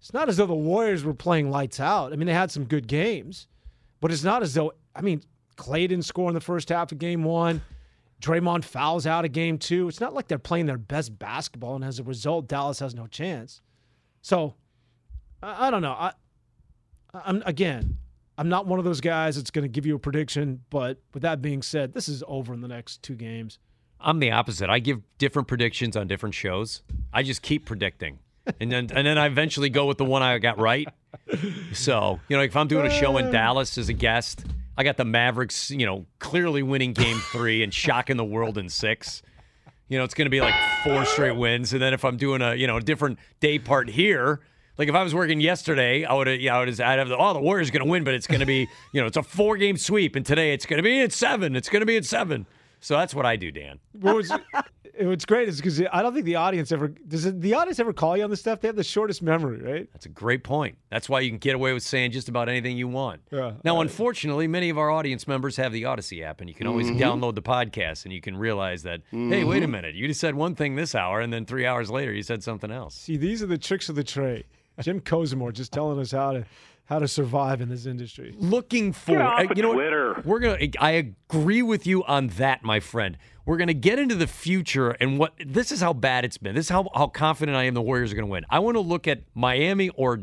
it's 0.00 0.12
not 0.12 0.28
as 0.28 0.36
though 0.38 0.46
the 0.46 0.54
Warriors 0.54 1.04
were 1.04 1.14
playing 1.14 1.50
lights 1.50 1.78
out. 1.78 2.12
I 2.12 2.16
mean, 2.16 2.26
they 2.26 2.32
had 2.34 2.50
some 2.50 2.64
good 2.64 2.88
games, 2.88 3.46
but 4.00 4.10
it's 4.10 4.24
not 4.24 4.42
as 4.42 4.54
though, 4.54 4.72
I 4.96 5.00
mean, 5.02 5.22
Klay 5.62 5.88
didn't 5.88 6.02
score 6.02 6.28
in 6.28 6.34
the 6.34 6.40
first 6.40 6.70
half 6.70 6.90
of 6.90 6.98
game 6.98 7.22
one. 7.22 7.62
Draymond 8.20 8.64
fouls 8.64 9.06
out 9.06 9.24
of 9.24 9.32
game 9.32 9.58
two. 9.58 9.88
It's 9.88 10.00
not 10.00 10.12
like 10.12 10.26
they're 10.26 10.38
playing 10.38 10.66
their 10.66 10.78
best 10.78 11.18
basketball, 11.18 11.76
and 11.76 11.84
as 11.84 11.98
a 11.98 12.02
result, 12.02 12.48
Dallas 12.48 12.80
has 12.80 12.94
no 12.94 13.06
chance. 13.06 13.60
So, 14.22 14.54
I, 15.42 15.68
I 15.68 15.70
don't 15.70 15.82
know. 15.82 15.92
I, 15.92 16.12
I'm 17.14 17.42
again, 17.46 17.98
I'm 18.38 18.48
not 18.48 18.66
one 18.66 18.78
of 18.80 18.84
those 18.84 19.00
guys 19.00 19.36
that's 19.36 19.50
going 19.50 19.64
to 19.64 19.68
give 19.68 19.86
you 19.86 19.94
a 19.94 19.98
prediction. 19.98 20.62
But 20.70 20.98
with 21.14 21.22
that 21.22 21.40
being 21.42 21.62
said, 21.62 21.94
this 21.94 22.08
is 22.08 22.24
over 22.26 22.52
in 22.52 22.60
the 22.60 22.68
next 22.68 23.02
two 23.02 23.14
games. 23.14 23.58
I'm 24.00 24.18
the 24.18 24.32
opposite. 24.32 24.68
I 24.68 24.80
give 24.80 25.00
different 25.18 25.46
predictions 25.46 25.96
on 25.96 26.08
different 26.08 26.34
shows. 26.34 26.82
I 27.12 27.22
just 27.22 27.42
keep 27.42 27.66
predicting. 27.66 28.18
And 28.60 28.72
then 28.72 28.88
and 28.92 29.06
then 29.06 29.18
I 29.18 29.26
eventually 29.26 29.70
go 29.70 29.86
with 29.86 29.98
the 29.98 30.04
one 30.04 30.22
I 30.22 30.38
got 30.38 30.58
right. 30.58 30.88
So, 31.72 32.18
you 32.28 32.36
know, 32.36 32.42
if 32.42 32.56
I'm 32.56 32.66
doing 32.66 32.86
a 32.86 32.90
show 32.90 33.16
in 33.16 33.30
Dallas 33.32 33.78
as 33.78 33.88
a 33.88 33.92
guest, 33.92 34.44
I 34.76 34.84
got 34.84 34.96
the 34.96 35.04
Mavericks, 35.04 35.70
you 35.70 35.86
know, 35.86 36.06
clearly 36.18 36.62
winning 36.62 36.92
game 36.92 37.18
3 37.32 37.62
and 37.62 37.72
shocking 37.72 38.16
the 38.16 38.24
world 38.24 38.58
in 38.58 38.68
6. 38.68 39.22
You 39.88 39.98
know, 39.98 40.04
it's 40.04 40.14
going 40.14 40.26
to 40.26 40.30
be 40.30 40.40
like 40.40 40.54
four 40.84 41.04
straight 41.04 41.36
wins 41.36 41.72
and 41.72 41.82
then 41.82 41.92
if 41.92 42.04
I'm 42.04 42.16
doing 42.16 42.40
a, 42.40 42.54
you 42.54 42.66
know, 42.66 42.78
a 42.78 42.80
different 42.80 43.18
day 43.40 43.58
part 43.58 43.90
here, 43.90 44.40
like 44.78 44.88
if 44.88 44.94
I 44.94 45.02
was 45.02 45.14
working 45.14 45.40
yesterday, 45.40 46.04
I 46.04 46.14
would 46.14 46.26
have, 46.26 46.40
yeah, 46.40 46.56
I 46.56 46.60
would 46.60 46.68
have, 46.68 46.80
I'd 46.80 46.98
have 46.98 47.08
the, 47.08 47.16
oh, 47.16 47.34
the 47.34 47.40
Warriors 47.40 47.70
going 47.70 47.84
to 47.84 47.90
win, 47.90 48.04
but 48.04 48.14
it's 48.14 48.26
going 48.26 48.40
to 48.40 48.46
be, 48.46 48.68
you 48.92 49.00
know, 49.00 49.06
it's 49.06 49.18
a 49.18 49.22
four 49.22 49.58
game 49.58 49.76
sweep, 49.76 50.16
and 50.16 50.24
today 50.24 50.54
it's 50.54 50.64
going 50.64 50.78
to 50.78 50.82
be 50.82 51.02
at 51.02 51.12
seven. 51.12 51.54
It's 51.54 51.68
going 51.68 51.80
to 51.80 51.86
be 51.86 51.96
at 51.96 52.06
seven. 52.06 52.46
So 52.82 52.96
that's 52.96 53.14
what 53.14 53.24
I 53.24 53.36
do, 53.36 53.50
Dan. 53.50 53.78
What 53.92 54.16
was 54.16 54.30
what's 55.00 55.24
great 55.24 55.48
is 55.48 55.56
because 55.56 55.80
I 55.92 56.02
don't 56.02 56.12
think 56.12 56.26
the 56.26 56.34
audience 56.36 56.70
ever 56.72 56.88
does. 56.88 57.24
It, 57.24 57.40
the 57.40 57.54
audience 57.54 57.78
ever 57.78 57.92
call 57.92 58.16
you 58.16 58.24
on 58.24 58.30
the 58.30 58.36
stuff? 58.36 58.60
They 58.60 58.68
have 58.68 58.76
the 58.76 58.84
shortest 58.84 59.22
memory, 59.22 59.58
right? 59.62 59.88
That's 59.92 60.06
a 60.06 60.10
great 60.10 60.44
point. 60.44 60.76
That's 60.90 61.08
why 61.08 61.20
you 61.20 61.30
can 61.30 61.38
get 61.38 61.54
away 61.54 61.72
with 61.72 61.82
saying 61.82 62.10
just 62.10 62.28
about 62.28 62.48
anything 62.48 62.76
you 62.76 62.88
want. 62.88 63.22
Yeah. 63.30 63.52
Now, 63.64 63.80
unfortunately, 63.80 64.46
many 64.48 64.68
of 64.68 64.78
our 64.78 64.90
audience 64.90 65.26
members 65.26 65.56
have 65.56 65.72
the 65.72 65.84
Odyssey 65.84 66.22
app, 66.22 66.40
and 66.40 66.50
you 66.50 66.54
can 66.54 66.66
always 66.66 66.88
Mhm. 66.90 66.98
download 66.98 67.36
the 67.36 67.42
podcast, 67.42 68.04
and 68.04 68.12
you 68.12 68.20
can 68.20 68.36
realize 68.36 68.82
that, 68.82 69.00
hey, 69.10 69.44
wait 69.44 69.62
a 69.62 69.66
Mhm. 69.66 69.70
minute, 69.70 69.94
you 69.94 70.06
just 70.08 70.20
said 70.20 70.34
one 70.34 70.54
thing 70.54 70.74
this 70.74 70.94
hour, 70.94 71.20
and 71.20 71.32
then 71.32 71.46
three 71.46 71.64
hours 71.64 71.90
later, 71.90 72.12
you 72.12 72.22
said 72.22 72.42
something 72.42 72.70
else. 72.70 72.94
See, 72.96 73.16
these 73.16 73.42
are 73.42 73.46
the 73.46 73.58
tricks 73.58 73.88
of 73.88 73.94
the 73.94 74.04
trade. 74.04 74.44
Jim 74.80 75.00
Kozimor 75.00 75.52
just 75.52 75.70
telling 75.72 76.00
us 76.00 76.10
how 76.12 76.32
to 76.32 76.44
how 76.84 76.98
to 76.98 77.08
survive 77.08 77.60
in 77.60 77.68
this 77.68 77.86
industry. 77.86 78.34
Looking 78.38 78.92
for, 78.92 79.20
uh, 79.20 79.46
you 79.54 79.62
know, 79.62 79.72
what? 79.72 80.24
we're 80.24 80.40
gonna. 80.40 80.58
I 80.78 80.90
agree 81.30 81.62
with 81.62 81.86
you 81.86 82.04
on 82.04 82.28
that, 82.28 82.62
my 82.62 82.80
friend. 82.80 83.16
We're 83.46 83.56
gonna 83.56 83.74
get 83.74 83.98
into 83.98 84.14
the 84.14 84.26
future 84.26 84.90
and 84.90 85.18
what. 85.18 85.32
This 85.44 85.72
is 85.72 85.80
how 85.80 85.92
bad 85.92 86.24
it's 86.24 86.38
been. 86.38 86.54
This 86.54 86.66
is 86.66 86.70
how 86.70 86.88
how 86.94 87.06
confident 87.06 87.56
I 87.56 87.64
am 87.64 87.74
the 87.74 87.82
Warriors 87.82 88.12
are 88.12 88.16
gonna 88.16 88.26
win. 88.26 88.44
I 88.50 88.58
want 88.58 88.76
to 88.76 88.80
look 88.80 89.06
at 89.06 89.22
Miami 89.34 89.88
or 89.90 90.20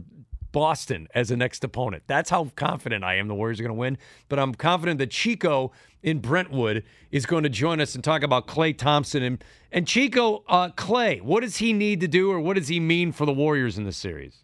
Boston 0.51 1.07
as 1.13 1.31
a 1.31 1.37
next 1.37 1.63
opponent. 1.63 2.03
That's 2.07 2.29
how 2.29 2.51
confident 2.55 3.03
I 3.03 3.15
am 3.15 3.27
the 3.27 3.35
Warriors 3.35 3.59
are 3.59 3.63
going 3.63 3.75
to 3.75 3.79
win. 3.79 3.97
But 4.27 4.39
I'm 4.39 4.55
confident 4.55 4.99
that 4.99 5.11
Chico 5.11 5.71
in 6.01 6.19
Brentwood 6.19 6.83
is 7.11 7.25
going 7.25 7.43
to 7.43 7.49
join 7.49 7.79
us 7.79 7.95
and 7.95 8.03
talk 8.03 8.23
about 8.23 8.47
Klay 8.47 8.77
Thompson 8.77 9.23
and 9.23 9.43
and 9.71 9.87
Chico 9.87 10.43
uh, 10.47 10.69
Klay. 10.69 11.21
What 11.21 11.41
does 11.41 11.57
he 11.57 11.73
need 11.73 11.99
to 12.01 12.07
do, 12.07 12.31
or 12.31 12.39
what 12.39 12.55
does 12.55 12.67
he 12.67 12.79
mean 12.79 13.11
for 13.11 13.25
the 13.25 13.33
Warriors 13.33 13.77
in 13.77 13.83
this 13.83 13.97
series? 13.97 14.43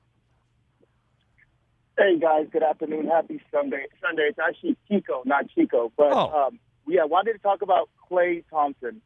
Hey 1.97 2.19
guys, 2.19 2.47
good 2.51 2.63
afternoon. 2.63 3.07
Happy 3.07 3.41
Sunday. 3.51 3.85
Sunday. 4.01 4.23
It's 4.29 4.39
actually 4.39 4.75
Chico, 4.89 5.21
not 5.25 5.49
Chico. 5.51 5.91
But 5.95 6.11
Oh. 6.11 6.47
um, 6.47 6.59
yeah, 6.87 7.05
wanted 7.05 7.33
to 7.33 7.39
talk 7.39 7.61
about 7.61 7.89
Klay 8.09 8.43
Thompson. 8.49 9.01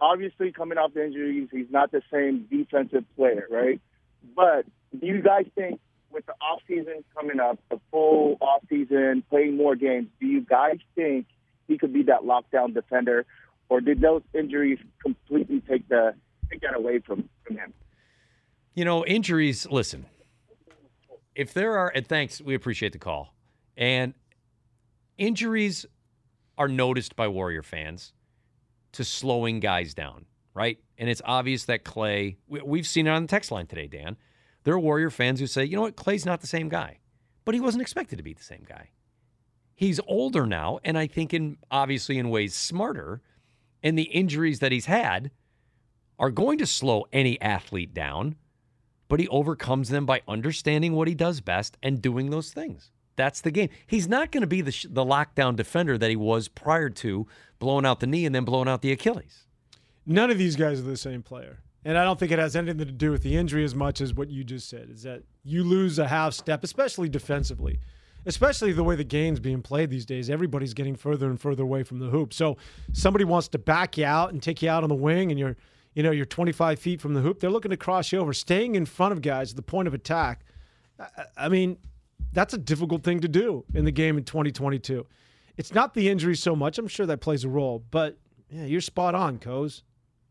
Obviously, 0.00 0.50
coming 0.50 0.78
off 0.78 0.94
the 0.94 1.04
injuries, 1.04 1.48
he's 1.52 1.70
not 1.70 1.90
the 1.92 2.00
same 2.10 2.46
defensive 2.50 3.04
player, 3.14 3.46
right? 3.50 3.78
But 4.34 4.64
do 4.98 5.06
you 5.06 5.20
guys 5.20 5.46
think 5.54 5.80
with 6.10 6.24
the 6.24 6.32
off 6.40 6.62
season 6.66 7.04
coming 7.14 7.38
up, 7.40 7.58
the 7.70 7.78
full 7.90 8.38
off 8.40 8.62
season, 8.70 9.22
playing 9.28 9.56
more 9.58 9.76
games, 9.76 10.08
do 10.18 10.26
you 10.26 10.40
guys 10.40 10.78
think 10.94 11.26
he 11.68 11.76
could 11.76 11.92
be 11.92 12.04
that 12.04 12.22
lockdown 12.22 12.72
defender, 12.72 13.26
or 13.68 13.82
did 13.82 14.00
those 14.00 14.22
injuries 14.32 14.78
completely 15.02 15.60
take 15.60 15.86
the 15.88 16.14
take 16.50 16.62
that 16.62 16.74
away 16.74 17.00
from 17.00 17.28
from 17.44 17.58
him? 17.58 17.74
You 18.74 18.86
know, 18.86 19.04
injuries, 19.04 19.66
listen, 19.70 20.06
if 21.34 21.54
there 21.54 21.76
are, 21.76 21.92
and 21.94 22.06
thanks, 22.06 22.40
we 22.40 22.54
appreciate 22.54 22.92
the 22.92 22.98
call. 22.98 23.34
And 23.76 24.14
injuries 25.16 25.86
are 26.58 26.68
noticed 26.68 27.16
by 27.16 27.28
Warrior 27.28 27.62
fans 27.62 28.12
to 28.92 29.04
slowing 29.04 29.60
guys 29.60 29.94
down, 29.94 30.26
right? 30.54 30.78
And 30.98 31.08
it's 31.08 31.22
obvious 31.24 31.64
that 31.66 31.84
Klay, 31.84 32.36
we, 32.48 32.60
we've 32.60 32.86
seen 32.86 33.06
it 33.06 33.10
on 33.10 33.22
the 33.22 33.28
text 33.28 33.50
line 33.50 33.66
today, 33.66 33.86
Dan. 33.86 34.16
There 34.64 34.74
are 34.74 34.80
Warrior 34.80 35.10
fans 35.10 35.40
who 35.40 35.46
say, 35.46 35.64
you 35.64 35.76
know 35.76 35.82
what, 35.82 35.96
Klay's 35.96 36.26
not 36.26 36.40
the 36.40 36.46
same 36.46 36.68
guy, 36.68 36.98
but 37.44 37.54
he 37.54 37.60
wasn't 37.60 37.82
expected 37.82 38.16
to 38.16 38.22
be 38.22 38.34
the 38.34 38.42
same 38.42 38.64
guy. 38.68 38.90
He's 39.74 40.00
older 40.06 40.44
now, 40.46 40.80
and 40.84 40.98
I 40.98 41.06
think 41.06 41.32
in 41.32 41.56
obviously 41.70 42.18
in 42.18 42.28
ways 42.28 42.54
smarter, 42.54 43.22
and 43.82 43.98
the 43.98 44.02
injuries 44.02 44.58
that 44.58 44.72
he's 44.72 44.84
had 44.84 45.30
are 46.18 46.30
going 46.30 46.58
to 46.58 46.66
slow 46.66 47.06
any 47.14 47.40
athlete 47.40 47.94
down 47.94 48.36
but 49.10 49.20
he 49.20 49.28
overcomes 49.28 49.90
them 49.90 50.06
by 50.06 50.22
understanding 50.26 50.94
what 50.94 51.08
he 51.08 51.14
does 51.14 51.40
best 51.42 51.76
and 51.82 52.00
doing 52.00 52.30
those 52.30 52.52
things. 52.52 52.92
That's 53.16 53.42
the 53.42 53.50
game. 53.50 53.68
He's 53.86 54.08
not 54.08 54.30
going 54.30 54.42
to 54.42 54.46
be 54.46 54.62
the, 54.62 54.72
sh- 54.72 54.86
the 54.88 55.04
lockdown 55.04 55.56
defender 55.56 55.98
that 55.98 56.08
he 56.08 56.16
was 56.16 56.48
prior 56.48 56.88
to 56.88 57.26
blowing 57.58 57.84
out 57.84 58.00
the 58.00 58.06
knee 58.06 58.24
and 58.24 58.34
then 58.34 58.44
blowing 58.44 58.68
out 58.68 58.80
the 58.80 58.92
Achilles. 58.92 59.46
None 60.06 60.30
of 60.30 60.38
these 60.38 60.56
guys 60.56 60.78
are 60.78 60.84
the 60.84 60.96
same 60.96 61.22
player. 61.22 61.58
And 61.84 61.98
I 61.98 62.04
don't 62.04 62.18
think 62.18 62.30
it 62.30 62.38
has 62.38 62.54
anything 62.54 62.78
to 62.78 62.84
do 62.84 63.10
with 63.10 63.22
the 63.22 63.36
injury 63.36 63.64
as 63.64 63.74
much 63.74 64.00
as 64.00 64.14
what 64.14 64.30
you 64.30 64.44
just 64.44 64.68
said 64.68 64.88
is 64.90 65.02
that 65.02 65.22
you 65.42 65.64
lose 65.64 65.98
a 65.98 66.06
half 66.06 66.32
step, 66.34 66.62
especially 66.62 67.08
defensively, 67.08 67.80
especially 68.26 68.72
the 68.72 68.84
way 68.84 68.94
the 68.94 69.04
game's 69.04 69.40
being 69.40 69.60
played 69.60 69.90
these 69.90 70.06
days. 70.06 70.30
Everybody's 70.30 70.72
getting 70.72 70.94
further 70.94 71.28
and 71.28 71.40
further 71.40 71.64
away 71.64 71.82
from 71.82 71.98
the 71.98 72.10
hoop. 72.10 72.32
So 72.32 72.58
somebody 72.92 73.24
wants 73.24 73.48
to 73.48 73.58
back 73.58 73.98
you 73.98 74.04
out 74.04 74.32
and 74.32 74.42
take 74.42 74.62
you 74.62 74.70
out 74.70 74.84
on 74.84 74.88
the 74.88 74.94
wing 74.94 75.30
and 75.30 75.38
you're, 75.38 75.56
you 75.94 76.02
know, 76.02 76.10
you're 76.10 76.24
25 76.24 76.78
feet 76.78 77.00
from 77.00 77.14
the 77.14 77.20
hoop. 77.20 77.40
They're 77.40 77.50
looking 77.50 77.70
to 77.70 77.76
cross 77.76 78.12
you 78.12 78.18
over. 78.18 78.32
Staying 78.32 78.74
in 78.74 78.86
front 78.86 79.12
of 79.12 79.22
guys 79.22 79.50
at 79.50 79.56
the 79.56 79.62
point 79.62 79.88
of 79.88 79.94
attack, 79.94 80.44
I, 80.98 81.24
I 81.36 81.48
mean, 81.48 81.78
that's 82.32 82.54
a 82.54 82.58
difficult 82.58 83.02
thing 83.02 83.20
to 83.20 83.28
do 83.28 83.64
in 83.74 83.84
the 83.84 83.90
game 83.90 84.16
in 84.16 84.24
2022. 84.24 85.06
It's 85.56 85.74
not 85.74 85.94
the 85.94 86.08
injury 86.08 86.36
so 86.36 86.54
much. 86.54 86.78
I'm 86.78 86.88
sure 86.88 87.06
that 87.06 87.20
plays 87.20 87.44
a 87.44 87.48
role, 87.48 87.84
but 87.90 88.18
yeah, 88.48 88.64
you're 88.64 88.80
spot 88.80 89.14
on, 89.14 89.38
Coz. 89.38 89.82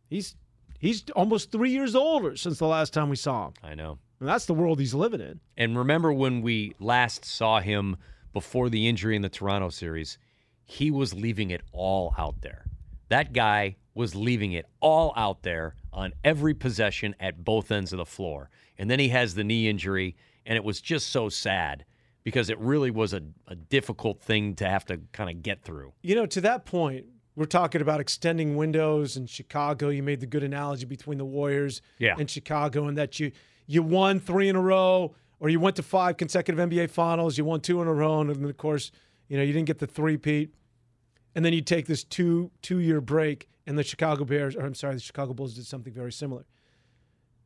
He's 0.10 0.36
he's 0.80 1.04
almost 1.12 1.52
three 1.52 1.72
years 1.72 1.96
older 1.96 2.36
since 2.36 2.58
the 2.58 2.68
last 2.68 2.94
time 2.94 3.10
we 3.10 3.16
saw 3.16 3.48
him. 3.48 3.54
I 3.64 3.76
know. 3.76 4.00
And 4.20 4.28
that's 4.28 4.46
the 4.46 4.54
world 4.54 4.80
he's 4.80 4.94
living 4.94 5.22
in. 5.22 5.40
And 5.58 5.78
remember 5.78 6.12
when 6.12 6.42
we 6.42 6.74
last 6.80 7.26
saw 7.26 7.60
him 7.60 7.98
before 8.34 8.70
the 8.70 8.88
injury 8.88 9.16
in 9.16 9.22
the 9.22 9.30
Toronto 9.30 9.70
series, 9.70 10.18
he 10.66 10.92
was 10.92 11.14
leaving 11.14 11.52
it 11.52 11.62
all 11.72 12.14
out 12.18 12.42
there. 12.42 12.66
That 13.10 13.34
guy 13.34 13.78
was 13.94 14.16
leaving 14.16 14.52
it 14.54 14.66
all 14.80 15.14
out 15.16 15.44
there 15.44 15.76
on 15.92 16.14
every 16.24 16.54
possession 16.54 17.16
at 17.20 17.44
both 17.44 17.72
ends 17.72 17.92
of 17.92 17.98
the 17.98 18.06
floor. 18.06 18.50
And 18.78 18.90
then 18.90 19.00
he 19.00 19.10
has 19.10 19.36
the 19.36 19.44
knee 19.44 19.68
injury, 19.68 20.16
and 20.46 20.56
it 20.56 20.64
was 20.64 20.80
just 20.80 21.08
so 21.08 21.28
sad 21.30 21.86
because 22.24 22.50
it 22.50 22.60
really 22.60 22.92
was 22.92 23.14
a, 23.14 23.22
a 23.48 23.56
difficult 23.56 24.22
thing 24.22 24.56
to 24.56 24.68
have 24.70 24.86
to 24.86 25.00
kind 25.12 25.30
of 25.30 25.42
get 25.42 25.64
through. 25.64 25.94
You 26.02 26.16
know, 26.16 26.26
to 26.28 26.42
that 26.42 26.66
point, 26.66 27.06
we're 27.36 27.46
talking 27.46 27.82
about 27.82 28.00
extending 28.00 28.56
windows 28.56 29.18
in 29.18 29.26
Chicago. 29.26 29.90
You 29.90 30.04
made 30.04 30.20
the 30.20 30.26
good 30.28 30.44
analogy 30.44 30.86
between 30.86 31.18
the 31.18 31.26
Warriors 31.26 31.82
Yeah. 31.98 32.16
and 32.18 32.30
Chicago, 32.30 32.88
and 32.88 32.98
that 32.98 33.20
you 33.20 33.32
you 33.66 33.84
won 33.84 34.20
three 34.20 34.50
in 34.50 34.56
a 34.56 34.62
row, 34.62 35.14
or 35.40 35.48
you 35.50 35.60
went 35.60 35.76
to 35.78 35.84
five 35.84 36.18
consecutive 36.18 36.60
NBA 36.70 36.90
Finals. 36.90 37.38
You 37.38 37.46
won 37.46 37.62
two 37.62 37.82
in 37.82 37.88
a 37.88 37.94
row, 37.94 38.20
and 38.22 38.30
then 38.30 38.44
of 38.46 38.58
course, 38.58 38.92
you 39.28 39.38
know 39.38 39.44
you 39.44 39.54
didn't 39.54 39.68
get 39.68 39.80
the 39.80 39.88
three-peat. 39.88 40.54
And 41.36 41.46
then 41.46 41.54
you 41.54 41.62
take 41.62 41.86
this 41.86 42.04
two 42.04 42.52
two 42.62 42.80
year 42.80 43.00
break, 43.02 43.48
and 43.70 43.78
the 43.78 43.84
Chicago 43.84 44.26
Bears, 44.26 44.56
or 44.56 44.66
I'm 44.66 44.74
sorry, 44.74 44.96
the 44.96 45.00
Chicago 45.00 45.32
Bulls 45.32 45.54
did 45.54 45.66
something 45.68 45.94
very 45.94 46.12
similar. 46.12 46.44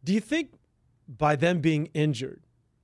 Do 0.06 0.14
you 0.14 0.22
think 0.22 0.54
by 1.06 1.36
them 1.36 1.60
being 1.60 1.88
injured, 1.88 2.44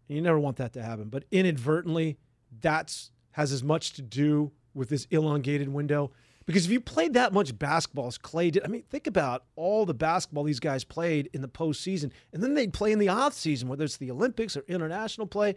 you 0.10 0.21
never 0.21 0.38
want 0.38 0.58
that 0.58 0.73
to 0.73 0.84
happen, 0.84 1.08
but 1.08 1.23
inadvertently, 1.32 2.17
that's 2.60 3.12
has 3.32 3.54
as 3.54 3.63
much 3.63 3.93
to 3.93 4.02
do 4.02 4.52
with 4.73 4.89
this 4.89 5.08
elongated 5.10 5.69
window? 5.69 6.12
Because 6.45 6.65
if 6.65 6.71
you 6.71 6.82
played 6.82 7.13
that 7.13 7.32
much 7.32 7.58
basketball 7.58 8.08
as 8.08 8.17
Klay 8.17 8.52
did, 8.52 8.65
I 8.65 8.67
mean, 8.67 8.84
think 8.89 9.08
about 9.08 9.45
all 9.56 9.86
the 9.86 9.93
basketball 9.93 10.43
these 10.43 10.60
guys 10.60 10.84
played 10.84 11.30
in 11.32 11.41
the 11.41 11.47
postseason, 11.47 12.12
and 12.34 12.43
then 12.43 12.56
they'd 12.56 12.73
play 12.73 12.91
in 12.91 12.99
the 12.99 13.08
off 13.08 13.34
season, 13.34 13.69
whether 13.69 13.86
it's 13.86 13.95
the 13.95 14.12
Olympics 14.12 14.58
or 14.58 14.65
international 14.67 15.28
play. 15.28 15.56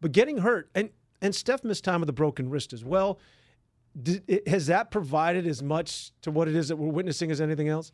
But 0.00 0.12
getting 0.12 0.38
hurt, 0.38 0.70
and 0.72 0.90
and 1.20 1.34
Steph 1.34 1.64
missed 1.64 1.82
time 1.82 1.98
with 1.98 2.08
a 2.08 2.12
broken 2.12 2.48
wrist 2.48 2.72
as 2.72 2.84
well. 2.84 3.18
Did, 4.00 4.42
has 4.46 4.66
that 4.66 4.90
provided 4.90 5.46
as 5.46 5.62
much 5.62 6.12
to 6.22 6.30
what 6.30 6.48
it 6.48 6.56
is 6.56 6.68
that 6.68 6.76
we're 6.76 6.88
witnessing 6.88 7.30
as 7.30 7.40
anything 7.40 7.68
else? 7.68 7.92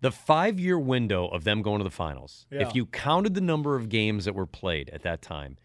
The 0.00 0.10
five 0.10 0.58
year 0.60 0.78
window 0.78 1.26
of 1.28 1.44
them 1.44 1.62
going 1.62 1.78
to 1.78 1.84
the 1.84 1.90
finals, 1.90 2.46
Yeah. 2.50 2.66
if 2.68 2.74
you 2.74 2.86
counted 2.86 3.34
the 3.34 3.40
number 3.40 3.76
of 3.76 3.88
games 3.88 4.24
that 4.24 4.34
were 4.34 4.46
played 4.46 4.90
at 4.90 5.02
that 5.02 5.22
time, 5.22 5.56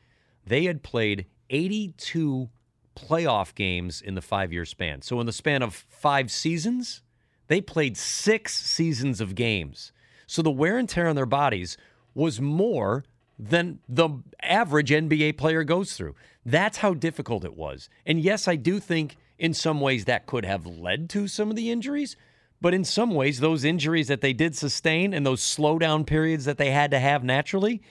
they 0.45 0.65
had 0.65 0.83
played 0.83 1.25
82 1.49 2.49
playoff 2.95 3.55
games 3.55 4.01
in 4.01 4.15
the 4.15 4.21
five 4.21 4.51
year 4.53 4.65
span. 4.65 5.01
So, 5.01 5.19
in 5.19 5.25
the 5.25 5.33
span 5.33 5.61
of 5.61 5.73
five 5.73 6.31
seasons, 6.31 7.01
they 7.47 7.61
played 7.61 7.97
six 7.97 8.55
seasons 8.55 9.21
of 9.21 9.35
games. 9.35 9.91
So, 10.27 10.41
the 10.41 10.51
wear 10.51 10.77
and 10.77 10.87
tear 10.87 11.07
on 11.07 11.15
their 11.15 11.25
bodies 11.25 11.77
was 12.13 12.39
more 12.41 13.03
than 13.39 13.79
the 13.89 14.09
average 14.43 14.91
NBA 14.91 15.37
player 15.37 15.63
goes 15.63 15.93
through. 15.93 16.15
That's 16.45 16.77
how 16.77 16.93
difficult 16.93 17.43
it 17.43 17.55
was. 17.55 17.89
And 18.05 18.19
yes, 18.19 18.47
I 18.47 18.55
do 18.55 18.79
think 18.79 19.17
in 19.41 19.55
some 19.55 19.81
ways 19.81 20.05
that 20.05 20.27
could 20.27 20.45
have 20.45 20.67
led 20.67 21.09
to 21.09 21.27
some 21.27 21.49
of 21.49 21.55
the 21.55 21.71
injuries. 21.71 22.15
But 22.61 22.75
in 22.75 22.85
some 22.85 23.09
ways, 23.15 23.39
those 23.39 23.63
injuries 23.63 24.07
that 24.07 24.21
they 24.21 24.33
did 24.33 24.55
sustain 24.55 25.15
and 25.15 25.25
those 25.25 25.41
slowdown 25.41 26.05
periods 26.05 26.45
that 26.45 26.59
they 26.59 26.69
had 26.69 26.91
to 26.91 26.99
have 26.99 27.23
naturally, 27.23 27.81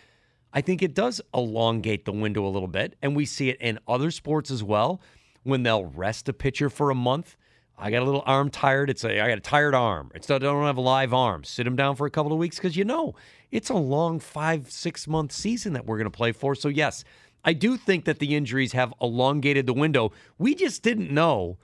I 0.52 0.60
think 0.60 0.80
it 0.80 0.94
does 0.94 1.20
elongate 1.34 2.04
the 2.04 2.12
window 2.12 2.46
a 2.46 2.48
little 2.48 2.68
bit. 2.68 2.94
And 3.02 3.16
we 3.16 3.26
see 3.26 3.48
it 3.48 3.60
in 3.60 3.80
other 3.88 4.12
sports 4.12 4.52
as 4.52 4.62
well 4.62 5.00
when 5.42 5.64
they'll 5.64 5.86
rest 5.86 6.28
a 6.28 6.32
pitcher 6.32 6.70
for 6.70 6.88
a 6.88 6.94
month. 6.94 7.36
I 7.76 7.90
got 7.90 8.02
a 8.02 8.04
little 8.04 8.22
arm 8.26 8.48
tired. 8.50 8.88
It's 8.88 9.02
a 9.02 9.20
I 9.20 9.28
got 9.28 9.38
a 9.38 9.40
tired 9.40 9.74
arm. 9.74 10.12
It's 10.14 10.30
I 10.30 10.38
don't 10.38 10.66
have 10.66 10.76
a 10.76 10.82
live 10.82 11.12
arm. 11.12 11.42
Sit 11.42 11.66
him 11.66 11.74
down 11.74 11.96
for 11.96 12.06
a 12.06 12.10
couple 12.10 12.32
of 12.32 12.38
weeks 12.38 12.56
because 12.56 12.76
you 12.76 12.84
know 12.84 13.16
it's 13.50 13.70
a 13.70 13.74
long 13.74 14.20
five 14.20 14.70
six 14.70 15.08
month 15.08 15.32
season 15.32 15.72
that 15.72 15.84
we're 15.84 15.96
going 15.96 16.04
to 16.04 16.16
play 16.16 16.30
for. 16.30 16.54
So 16.54 16.68
yes, 16.68 17.02
I 17.44 17.52
do 17.52 17.76
think 17.76 18.04
that 18.04 18.18
the 18.18 18.34
injuries 18.36 18.72
have 18.72 18.92
elongated 19.00 19.66
the 19.66 19.72
window. 19.72 20.12
We 20.38 20.54
just 20.54 20.82
didn't 20.82 21.10
know 21.10 21.58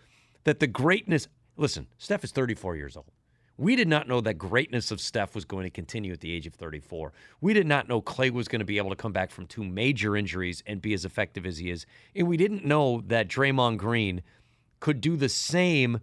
that 0.44 0.60
the 0.60 0.66
greatness. 0.66 1.28
Listen, 1.56 1.86
Steph 1.98 2.24
is 2.24 2.32
34 2.32 2.76
years 2.76 2.96
old. 2.96 3.06
We 3.58 3.74
did 3.74 3.88
not 3.88 4.06
know 4.06 4.20
that 4.20 4.34
greatness 4.34 4.90
of 4.90 5.00
Steph 5.00 5.34
was 5.34 5.46
going 5.46 5.64
to 5.64 5.70
continue 5.70 6.12
at 6.12 6.20
the 6.20 6.32
age 6.32 6.46
of 6.46 6.52
34. 6.54 7.12
We 7.40 7.54
did 7.54 7.66
not 7.66 7.88
know 7.88 8.02
Klay 8.02 8.30
was 8.30 8.48
going 8.48 8.60
to 8.60 8.66
be 8.66 8.76
able 8.76 8.90
to 8.90 8.96
come 8.96 9.12
back 9.12 9.30
from 9.30 9.46
two 9.46 9.64
major 9.64 10.14
injuries 10.14 10.62
and 10.66 10.82
be 10.82 10.92
as 10.92 11.06
effective 11.06 11.46
as 11.46 11.56
he 11.58 11.70
is. 11.70 11.86
And 12.14 12.28
we 12.28 12.36
didn't 12.36 12.66
know 12.66 13.02
that 13.06 13.28
Draymond 13.28 13.78
Green 13.78 14.22
could 14.80 15.00
do 15.00 15.16
the 15.16 15.30
same 15.30 16.00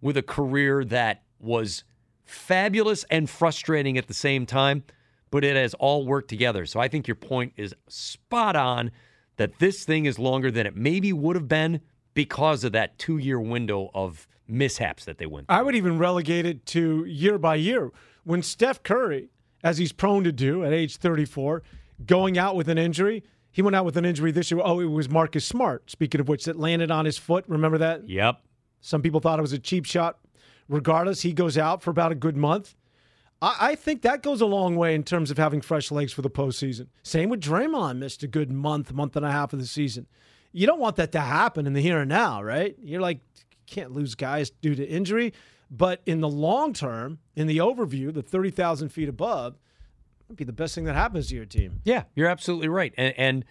with 0.00 0.16
a 0.16 0.22
career 0.22 0.82
that 0.86 1.22
was 1.38 1.84
fabulous 2.24 3.04
and 3.10 3.28
frustrating 3.28 3.98
at 3.98 4.06
the 4.06 4.14
same 4.14 4.46
time, 4.46 4.82
but 5.30 5.44
it 5.44 5.56
has 5.56 5.74
all 5.74 6.06
worked 6.06 6.28
together. 6.28 6.64
So 6.64 6.80
I 6.80 6.88
think 6.88 7.06
your 7.06 7.16
point 7.16 7.52
is 7.56 7.74
spot 7.86 8.56
on 8.56 8.90
that 9.36 9.58
this 9.58 9.84
thing 9.84 10.06
is 10.06 10.18
longer 10.18 10.50
than 10.50 10.66
it 10.66 10.76
maybe 10.76 11.12
would 11.12 11.36
have 11.36 11.48
been 11.48 11.80
because 12.14 12.64
of 12.64 12.72
that 12.72 12.98
two 12.98 13.18
year 13.18 13.40
window 13.40 13.90
of 13.94 14.28
mishaps 14.46 15.04
that 15.04 15.18
they 15.18 15.26
went 15.26 15.48
through. 15.48 15.56
I 15.56 15.62
would 15.62 15.74
even 15.74 15.98
relegate 15.98 16.46
it 16.46 16.66
to 16.66 17.04
year 17.04 17.38
by 17.38 17.56
year. 17.56 17.90
When 18.24 18.42
Steph 18.42 18.82
Curry, 18.82 19.28
as 19.62 19.78
he's 19.78 19.92
prone 19.92 20.24
to 20.24 20.32
do 20.32 20.64
at 20.64 20.72
age 20.72 20.96
34, 20.96 21.62
going 22.06 22.38
out 22.38 22.56
with 22.56 22.68
an 22.68 22.78
injury, 22.78 23.22
he 23.50 23.62
went 23.62 23.76
out 23.76 23.84
with 23.84 23.96
an 23.96 24.04
injury 24.04 24.32
this 24.32 24.50
year. 24.50 24.60
Oh, 24.62 24.80
it 24.80 24.86
was 24.86 25.08
Marcus 25.08 25.44
Smart, 25.44 25.90
speaking 25.90 26.20
of 26.20 26.28
which, 26.28 26.44
that 26.44 26.58
landed 26.58 26.90
on 26.90 27.04
his 27.04 27.18
foot. 27.18 27.44
Remember 27.48 27.78
that? 27.78 28.08
Yep. 28.08 28.40
Some 28.80 29.00
people 29.00 29.20
thought 29.20 29.38
it 29.38 29.42
was 29.42 29.52
a 29.52 29.58
cheap 29.58 29.84
shot. 29.86 30.18
Regardless, 30.68 31.22
he 31.22 31.32
goes 31.32 31.56
out 31.58 31.82
for 31.82 31.90
about 31.90 32.12
a 32.12 32.14
good 32.14 32.36
month. 32.36 32.74
I, 33.44 33.56
I 33.60 33.74
think 33.74 34.02
that 34.02 34.22
goes 34.22 34.40
a 34.40 34.46
long 34.46 34.76
way 34.76 34.94
in 34.94 35.02
terms 35.02 35.30
of 35.30 35.38
having 35.38 35.60
fresh 35.60 35.90
legs 35.90 36.12
for 36.12 36.22
the 36.22 36.30
postseason. 36.30 36.88
Same 37.02 37.28
with 37.28 37.40
Draymond, 37.40 37.98
missed 37.98 38.22
a 38.22 38.26
good 38.26 38.50
month, 38.50 38.92
month 38.92 39.16
and 39.16 39.24
a 39.24 39.30
half 39.30 39.52
of 39.52 39.58
the 39.58 39.66
season. 39.66 40.06
You 40.52 40.66
don't 40.66 40.80
want 40.80 40.96
that 40.96 41.12
to 41.12 41.20
happen 41.20 41.66
in 41.66 41.74
the 41.74 41.80
here 41.80 41.98
and 41.98 42.08
now, 42.08 42.42
right? 42.42 42.76
You're 42.82 43.00
like, 43.00 43.20
can't 43.66 43.92
lose 43.92 44.14
guys 44.14 44.50
due 44.50 44.74
to 44.74 44.84
injury. 44.84 45.32
But 45.70 46.00
in 46.06 46.20
the 46.20 46.28
long 46.28 46.72
term, 46.72 47.18
in 47.34 47.46
the 47.46 47.58
overview, 47.58 48.12
the 48.14 48.22
30,000 48.22 48.90
feet 48.90 49.08
above, 49.08 49.56
would 50.28 50.36
be 50.36 50.44
the 50.44 50.52
best 50.52 50.74
thing 50.74 50.84
that 50.84 50.94
happens 50.94 51.28
to 51.28 51.34
your 51.34 51.44
team. 51.44 51.80
Yeah, 51.84 52.04
you're 52.14 52.28
absolutely 52.28 52.68
right. 52.68 52.94
And, 52.96 53.14
and 53.18 53.44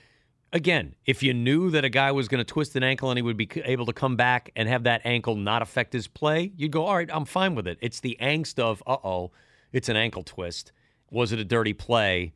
again, 0.51 0.95
if 1.05 1.21
you 1.21 1.33
knew 1.33 1.69
that 1.71 1.83
a 1.83 1.89
guy 1.89 2.11
was 2.11 2.27
going 2.27 2.39
to 2.39 2.45
twist 2.45 2.75
an 2.75 2.83
ankle 2.83 3.11
and 3.11 3.17
he 3.17 3.21
would 3.21 3.37
be 3.37 3.49
able 3.65 3.85
to 3.85 3.93
come 3.93 4.15
back 4.15 4.51
and 4.55 4.69
have 4.69 4.83
that 4.83 5.01
ankle 5.03 5.35
not 5.35 5.61
affect 5.61 5.93
his 5.93 6.07
play, 6.07 6.51
you'd 6.55 6.71
go, 6.71 6.85
all 6.85 6.95
right, 6.95 7.09
I'm 7.11 7.25
fine 7.25 7.53
with 7.53 7.67
it. 7.67 7.77
It's 7.81 7.99
the 7.99 8.17
angst 8.21 8.59
of, 8.59 8.81
uh 8.87 8.97
oh, 9.03 9.31
it's 9.73 9.89
an 9.89 9.97
ankle 9.97 10.23
twist. 10.23 10.71
Was 11.11 11.31
it 11.31 11.39
a 11.39 11.45
dirty 11.45 11.73
play? 11.73 12.33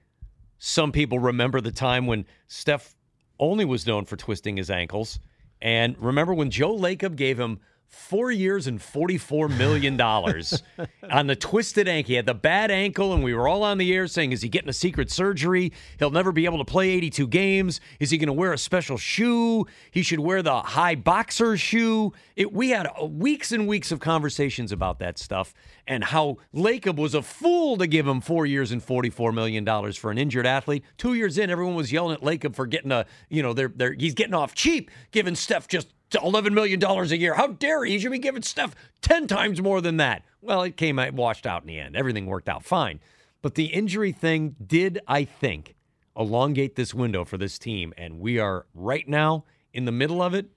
Some 0.58 0.92
people 0.92 1.20
remember 1.20 1.62
the 1.62 1.72
time 1.72 2.08
when 2.08 2.26
Steph 2.48 2.96
only 3.40 3.64
was 3.64 3.88
known 3.88 4.06
for 4.06 4.18
twisting 4.18 4.58
his 4.58 4.70
ankles. 4.70 5.20
And 5.62 5.98
remember 6.00 6.34
when 6.34 6.52
Joe 6.52 6.76
Lacob 6.76 7.16
gave 7.16 7.40
him 7.40 7.60
four 7.88 8.32
years 8.32 8.68
and 8.68 8.80
$44 8.80 9.56
million 9.58 10.00
on 11.12 11.28
the 11.28 11.36
twisted 11.36 11.88
ankle. 11.88 12.08
He 12.08 12.14
had 12.14 12.26
the 12.26 12.34
bad 12.34 12.72
ankle, 12.72 13.14
and 13.14 13.24
we 13.24 13.34
were 13.34 13.48
all 13.48 13.64
on 13.64 13.78
the 13.78 13.94
air 13.94 14.08
saying, 14.08 14.32
Is 14.32 14.42
he 14.42 14.50
getting 14.50 14.70
a 14.70 14.74
secret 14.74 15.10
surgery? 15.10 15.74
He'll 16.00 16.12
never 16.12 16.32
be 16.32 16.46
able 16.46 16.60
to 16.60 16.66
play 16.66 16.90
82 16.90 17.28
games. 17.28 17.82
Is 18.00 18.10
he 18.10 18.18
going 18.18 18.28
to 18.28 18.34
wear 18.34 18.54
a 18.54 18.58
special 18.58 18.98
shoe? 18.98 19.66
He 19.92 20.02
should 20.02 20.20
wear 20.20 20.42
the 20.42 20.62
high 20.62 20.96
boxer 20.96 21.58
shoe. 21.58 22.14
It, 22.36 22.54
we 22.54 22.70
had 22.70 22.88
uh, 22.88 23.06
weeks 23.06 23.52
and 23.52 23.68
weeks 23.68 23.92
of 23.92 24.00
conversations 24.00 24.72
about 24.72 25.00
that 25.00 25.18
stuff 25.18 25.54
and 25.88 26.04
how 26.04 26.38
Lacob 26.54 26.98
was 26.98 27.14
a 27.14 27.22
fool 27.22 27.78
to 27.78 27.88
give 27.88 28.08
him 28.08 28.22
four 28.22 28.46
years 28.46 28.72
and 28.72 28.86
$44 28.86 29.34
million 29.34 29.66
for 29.94 30.12
an 30.12 30.18
injured 30.18 30.46
athlete. 30.46 30.84
Two 30.98 31.14
years 31.14 31.38
in, 31.38 31.50
everyone 31.50 31.76
was 31.76 31.92
yelling 31.92 32.14
at 32.14 32.22
Lacob 32.22 32.56
for 32.56 32.68
getting 32.68 32.92
a, 32.92 33.06
you 33.30 33.42
know, 33.42 33.54
they're, 33.54 33.72
they're, 33.74 33.94
he's 33.94 34.14
getting 34.14 34.34
off 34.34 34.54
cheap, 34.54 34.92
giving 35.12 35.36
Steph 35.36 35.68
just 35.68 35.88
to 36.12 36.20
$11 36.20 36.54
million 36.54 36.84
a 36.84 37.04
year. 37.16 37.34
How 37.34 37.48
dare 37.48 37.84
he? 37.84 37.94
He 37.94 38.00
should 38.00 38.12
be 38.12 38.20
giving 38.20 38.42
Steph 38.42 38.76
10 39.02 39.28
times 39.28 39.62
more 39.62 39.82
than 39.82 39.98
that. 39.98 40.24
Well, 40.42 40.64
it 40.64 40.78
came 40.78 41.00
out, 41.00 41.14
washed 41.14 41.46
out 41.46 41.64
in 41.64 41.68
the 41.68 41.80
end. 41.80 41.96
Everything 41.96 42.26
worked 42.26 42.50
out 42.50 42.64
fine. 42.64 43.00
But 43.42 43.56
the 43.56 43.66
injury 43.66 44.12
thing 44.12 44.56
did, 44.66 45.00
I 45.08 45.24
think, 45.24 45.76
elongate 46.16 46.76
this 46.76 46.94
window 46.94 47.26
for 47.26 47.38
this 47.38 47.60
team. 47.60 47.94
And 47.98 48.20
we 48.20 48.40
are 48.40 48.66
right 48.74 49.08
now 49.08 49.46
in 49.74 49.86
the 49.86 49.92
middle 49.92 50.22
of 50.22 50.34
it. 50.34 50.48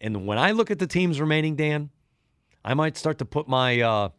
And 0.00 0.26
when 0.26 0.38
I 0.38 0.52
look 0.52 0.70
at 0.70 0.78
the 0.78 0.86
teams 0.86 1.20
remaining, 1.20 1.56
Dan, 1.56 1.90
I 2.64 2.74
might 2.74 2.96
start 2.96 3.18
to 3.18 3.24
put 3.24 3.48
my, 3.48 3.80
uh, 3.80 4.10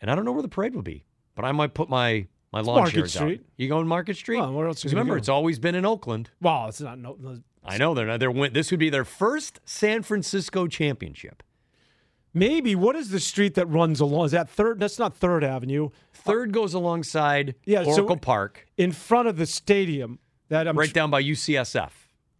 and 0.00 0.10
I 0.10 0.14
don't 0.14 0.24
know 0.24 0.32
where 0.32 0.42
the 0.42 0.48
parade 0.48 0.74
will 0.74 0.82
be, 0.82 1.04
but 1.34 1.44
I 1.44 1.52
might 1.52 1.74
put 1.74 1.88
my 1.88 2.26
my 2.52 2.60
lawn 2.60 2.76
Market 2.78 2.94
chairs 2.94 3.14
Street. 3.14 3.40
out. 3.40 3.46
You 3.56 3.68
going 3.68 3.86
Market 3.86 4.16
Street? 4.16 4.38
Well, 4.40 4.52
where 4.52 4.66
else 4.66 4.80
Because 4.80 4.92
remember, 4.92 5.14
go? 5.14 5.18
it's 5.18 5.28
always 5.28 5.58
been 5.58 5.74
in 5.74 5.84
Oakland. 5.84 6.30
Wow, 6.40 6.68
it's 6.68 6.80
not 6.80 6.98
no. 6.98 7.16
no 7.20 7.40
I 7.64 7.78
know 7.78 7.94
they're 7.94 8.06
not. 8.06 8.20
They're 8.20 8.30
win- 8.30 8.52
this 8.52 8.70
would 8.70 8.78
be 8.80 8.90
their 8.90 9.04
first 9.04 9.60
San 9.64 10.02
Francisco 10.02 10.66
championship. 10.68 11.42
Maybe 12.32 12.74
what 12.74 12.96
is 12.96 13.10
the 13.10 13.18
street 13.20 13.54
that 13.54 13.66
runs 13.66 13.98
along? 13.98 14.26
Is 14.26 14.32
that 14.32 14.48
third? 14.50 14.78
That's 14.78 14.98
not 14.98 15.16
Third 15.16 15.42
Avenue. 15.42 15.88
Third 16.12 16.52
goes 16.52 16.74
alongside 16.74 17.50
uh, 17.50 17.52
Yeah, 17.64 17.82
so- 17.84 17.90
Oracle 17.92 18.18
Park, 18.18 18.66
In 18.76 18.92
front 18.92 19.28
of 19.28 19.36
the 19.36 19.46
stadium. 19.46 20.18
That 20.48 20.68
I'm 20.68 20.78
right 20.78 20.92
down 20.92 21.10
by 21.10 21.22
UCSF. 21.24 21.90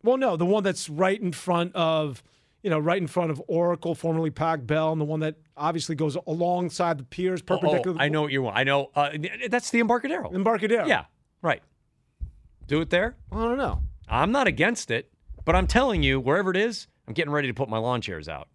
Well, 0.05 0.17
no, 0.17 0.37
the 0.37 0.47
one 0.47 0.63
that's 0.63 0.89
right 0.89 1.21
in 1.21 1.33
front 1.33 1.75
of, 1.75 2.23
you 2.67 2.71
know, 2.71 2.81
right 2.81 3.01
in 3.01 3.07
front 3.07 3.31
of 3.31 3.41
Oracle, 3.47 3.95
formerly 3.95 4.31
Pac 4.31 4.67
Bell, 4.67 4.91
and 4.91 5.01
the 5.01 5.05
one 5.05 5.21
that 5.21 5.37
obviously 5.57 5.95
goes 5.95 6.17
alongside 6.27 6.99
the 6.99 7.05
piers, 7.05 7.41
Oh, 7.43 7.57
perpendicular. 7.57 7.97
I 8.01 8.09
know 8.09 8.23
what 8.23 8.33
you 8.33 8.43
want. 8.43 8.57
I 8.57 8.65
know. 8.65 8.91
Uh, 8.93 9.11
that's 9.49 9.71
the 9.71 9.79
Embarcadero. 9.79 10.33
Embarcadero. 10.35 10.85
Yeah, 10.85 11.05
right. 11.43 11.63
Do 12.67 12.81
it 12.81 12.91
there. 12.91 13.15
I 13.31 13.37
don't 13.37 13.57
know. 13.57 13.85
I'm 14.09 14.33
not 14.33 14.49
against 14.49 14.91
it, 14.91 15.13
but 15.45 15.55
I'm 15.55 15.69
telling 15.69 16.03
you, 16.03 16.19
wherever 16.19 16.51
it 16.51 16.57
is, 16.57 16.89
I'm 17.07 17.15
getting 17.15 17.31
ready 17.33 17.47
to 17.47 17.55
put 17.55 17.69
my 17.69 17.79
lawn 17.79 18.01
chairs 18.01 18.29
out. 18.29 18.49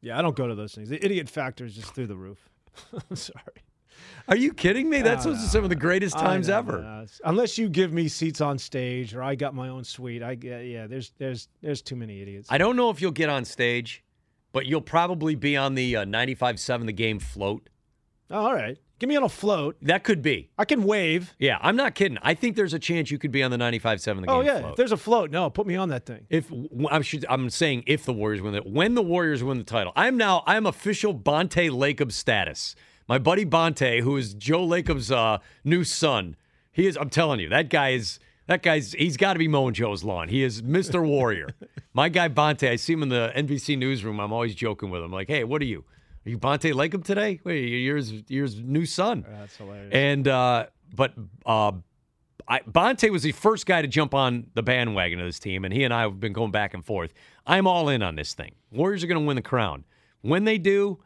Yeah, 0.00 0.18
I 0.18 0.22
don't 0.22 0.34
go 0.34 0.46
to 0.48 0.54
those 0.54 0.74
things. 0.74 0.88
The 0.88 1.04
idiot 1.04 1.28
factor 1.28 1.66
is 1.66 1.74
just 1.74 1.94
through 1.94 2.06
the 2.06 2.16
roof. 2.16 2.48
I'm 3.10 3.16
sorry. 3.16 3.64
Are 4.30 4.36
you 4.36 4.54
kidding 4.54 4.88
me? 4.88 5.02
That's 5.02 5.26
no, 5.26 5.34
some 5.34 5.64
of 5.64 5.70
the 5.70 5.76
greatest 5.76 6.16
times 6.16 6.46
know, 6.48 6.58
ever. 6.58 6.82
no. 6.82 7.06
Unless 7.24 7.58
you 7.58 7.68
give 7.68 7.92
me 7.92 8.06
seats 8.06 8.40
on 8.40 8.58
stage 8.58 9.12
or 9.12 9.24
I 9.24 9.34
got 9.34 9.54
my 9.54 9.68
own 9.68 9.82
suite. 9.82 10.22
I 10.22 10.38
yeah, 10.40 10.60
yeah 10.60 10.86
there's 10.86 11.12
there's 11.18 11.48
there's 11.60 11.82
too 11.82 11.96
many 11.96 12.22
idiots. 12.22 12.46
I 12.50 12.56
don't 12.56 12.76
know 12.76 12.90
if 12.90 13.02
you'll 13.02 13.10
get 13.10 13.28
on 13.28 13.44
stage, 13.44 14.04
but 14.52 14.66
you'll 14.66 14.82
probably 14.82 15.34
be 15.34 15.56
on 15.56 15.74
the 15.74 15.96
uh, 15.96 16.04
95.7 16.04 16.86
The 16.86 16.92
Game 16.92 17.18
float. 17.18 17.68
Oh, 18.30 18.46
all 18.46 18.54
right. 18.54 18.78
Give 19.00 19.08
me 19.08 19.16
on 19.16 19.24
a 19.24 19.28
float. 19.30 19.76
That 19.82 20.04
could 20.04 20.20
be. 20.22 20.50
I 20.58 20.64
can 20.66 20.84
wave. 20.84 21.34
Yeah, 21.38 21.58
I'm 21.62 21.74
not 21.74 21.94
kidding. 21.94 22.18
I 22.22 22.34
think 22.34 22.54
there's 22.54 22.74
a 22.74 22.78
chance 22.78 23.10
you 23.10 23.18
could 23.18 23.32
be 23.32 23.42
on 23.42 23.50
the 23.50 23.56
95.7 23.56 24.04
The 24.04 24.12
Game 24.12 24.24
Oh 24.28 24.40
yeah. 24.42 24.60
float. 24.60 24.70
If 24.72 24.76
there's 24.76 24.92
a 24.92 24.96
float, 24.98 25.30
no, 25.30 25.48
put 25.50 25.66
me 25.66 25.74
on 25.74 25.88
that 25.88 26.04
thing. 26.06 26.26
If 26.28 26.50
I'm, 26.50 27.02
I'm 27.28 27.50
saying 27.50 27.84
if 27.86 28.04
the 28.04 28.12
Warriors 28.12 28.42
win 28.42 28.54
it, 28.54 28.66
when 28.66 28.94
the 28.94 29.02
Warriors 29.02 29.42
win 29.42 29.58
the 29.58 29.64
title, 29.64 29.92
I'm 29.96 30.16
now 30.16 30.44
I'm 30.46 30.66
official 30.66 31.14
Bonta 31.14 31.70
Lacob 31.70 32.12
status. 32.12 32.76
My 33.10 33.18
buddy 33.18 33.44
Bonta, 33.44 34.02
who 34.02 34.16
is 34.16 34.34
Joe 34.34 34.64
Lacob's 34.64 35.10
uh, 35.10 35.38
new 35.64 35.82
son, 35.82 36.36
he 36.70 36.86
is. 36.86 36.96
I'm 36.96 37.10
telling 37.10 37.40
you, 37.40 37.48
that 37.48 37.68
guy 37.68 37.88
is 37.88 38.20
that 38.46 38.62
guy's. 38.62 38.92
He's 38.92 39.16
got 39.16 39.32
to 39.32 39.40
be 39.40 39.48
mowing 39.48 39.74
Joe's 39.74 40.04
lawn. 40.04 40.28
He 40.28 40.44
is 40.44 40.62
Mr. 40.62 41.04
Warrior. 41.04 41.48
My 41.92 42.08
guy 42.08 42.28
Bonta, 42.28 42.70
I 42.70 42.76
see 42.76 42.92
him 42.92 43.02
in 43.02 43.08
the 43.08 43.32
NBC 43.34 43.76
newsroom. 43.76 44.20
I'm 44.20 44.32
always 44.32 44.54
joking 44.54 44.90
with 44.90 45.02
him, 45.02 45.10
like, 45.10 45.26
"Hey, 45.26 45.42
what 45.42 45.60
are 45.60 45.64
you? 45.64 45.84
Are 46.24 46.30
you 46.30 46.38
Bonta 46.38 46.72
Lacob 46.72 47.02
today? 47.02 47.40
Wait, 47.42 47.64
you're 47.64 47.96
his, 47.96 48.12
you're 48.28 48.44
his 48.44 48.60
new 48.60 48.86
son." 48.86 49.26
That's 49.28 49.56
hilarious. 49.56 49.92
And 49.92 50.28
uh, 50.28 50.66
but 50.94 51.12
uh, 51.44 51.72
I, 52.46 52.60
Bonta 52.60 53.10
was 53.10 53.24
the 53.24 53.32
first 53.32 53.66
guy 53.66 53.82
to 53.82 53.88
jump 53.88 54.14
on 54.14 54.46
the 54.54 54.62
bandwagon 54.62 55.18
of 55.18 55.26
this 55.26 55.40
team, 55.40 55.64
and 55.64 55.74
he 55.74 55.82
and 55.82 55.92
I 55.92 56.02
have 56.02 56.20
been 56.20 56.32
going 56.32 56.52
back 56.52 56.74
and 56.74 56.86
forth. 56.86 57.12
I'm 57.44 57.66
all 57.66 57.88
in 57.88 58.04
on 58.04 58.14
this 58.14 58.34
thing. 58.34 58.52
Warriors 58.70 59.02
are 59.02 59.08
going 59.08 59.20
to 59.20 59.26
win 59.26 59.34
the 59.34 59.42
crown. 59.42 59.82
When 60.22 60.44
they 60.44 60.58
do, 60.58 61.00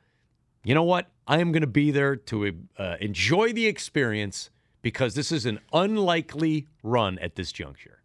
you 0.64 0.74
know 0.74 0.82
what? 0.82 1.08
I 1.26 1.38
am 1.40 1.52
going 1.52 1.62
to 1.62 1.66
be 1.66 1.90
there 1.90 2.16
to 2.16 2.54
uh, 2.78 2.96
enjoy 3.00 3.52
the 3.52 3.66
experience 3.66 4.50
because 4.82 5.14
this 5.14 5.32
is 5.32 5.46
an 5.46 5.60
unlikely 5.72 6.66
run 6.82 7.18
at 7.20 7.36
this 7.36 7.52
juncture. 7.52 8.02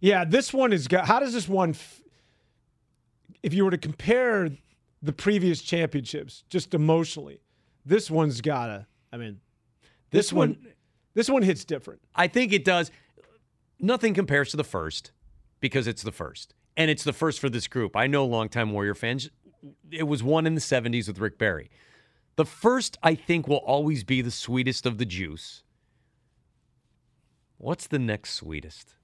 Yeah, 0.00 0.24
this 0.24 0.52
one 0.52 0.72
is. 0.72 0.88
got- 0.88 1.06
How 1.06 1.20
does 1.20 1.32
this 1.32 1.48
one? 1.48 1.70
f- 1.70 2.00
If 3.42 3.52
you 3.54 3.64
were 3.64 3.70
to 3.70 3.78
compare 3.78 4.50
the 5.02 5.12
previous 5.12 5.60
championships, 5.62 6.44
just 6.48 6.72
emotionally, 6.74 7.40
this 7.84 8.10
one's 8.10 8.40
gotta. 8.40 8.86
I 9.12 9.16
mean, 9.16 9.40
This 10.10 10.26
this 10.26 10.32
one, 10.32 10.48
one- 10.50 10.72
this 11.14 11.28
one 11.28 11.42
hits 11.42 11.64
different. 11.64 12.00
I 12.14 12.28
think 12.28 12.52
it 12.52 12.64
does. 12.64 12.90
Nothing 13.80 14.14
compares 14.14 14.50
to 14.52 14.56
the 14.56 14.64
first 14.64 15.12
because 15.60 15.86
it's 15.86 16.02
the 16.02 16.12
first. 16.12 16.54
And 16.76 16.90
it's 16.90 17.02
the 17.04 17.12
first 17.12 17.40
for 17.40 17.48
this 17.50 17.66
group. 17.66 17.96
I 17.96 18.06
know 18.06 18.24
longtime 18.24 18.72
Warrior 18.72 18.94
fans. 18.94 19.30
It 19.90 20.04
was 20.04 20.22
one 20.22 20.46
in 20.46 20.54
the 20.54 20.60
70s 20.60 21.08
with 21.08 21.18
Rick 21.18 21.38
Barry. 21.38 21.70
The 22.36 22.44
first, 22.44 22.98
I 23.02 23.14
think, 23.14 23.48
will 23.48 23.56
always 23.56 24.04
be 24.04 24.22
the 24.22 24.30
sweetest 24.30 24.86
of 24.86 24.98
the 24.98 25.04
juice. 25.04 25.64
What's 27.56 27.88
the 27.88 27.98
next 27.98 28.34
sweetest? 28.34 28.94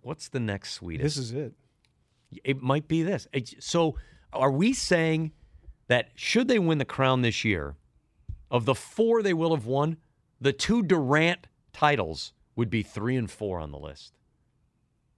What's 0.00 0.28
the 0.28 0.40
next 0.40 0.72
sweetest? 0.72 1.02
This 1.02 1.16
is 1.16 1.32
it. 1.32 1.52
It 2.42 2.60
might 2.60 2.88
be 2.88 3.02
this. 3.02 3.28
So, 3.60 3.96
are 4.32 4.50
we 4.50 4.72
saying 4.72 5.32
that 5.86 6.10
should 6.16 6.48
they 6.48 6.58
win 6.58 6.78
the 6.78 6.84
crown 6.84 7.22
this 7.22 7.44
year, 7.44 7.76
of 8.50 8.64
the 8.64 8.74
four 8.74 9.22
they 9.22 9.34
will 9.34 9.54
have 9.54 9.66
won, 9.66 9.96
the 10.40 10.52
two 10.52 10.82
Durant 10.82 11.46
titles 11.72 12.32
would 12.56 12.70
be 12.70 12.82
three 12.82 13.16
and 13.16 13.30
four 13.30 13.60
on 13.60 13.70
the 13.70 13.78
list? 13.78 14.12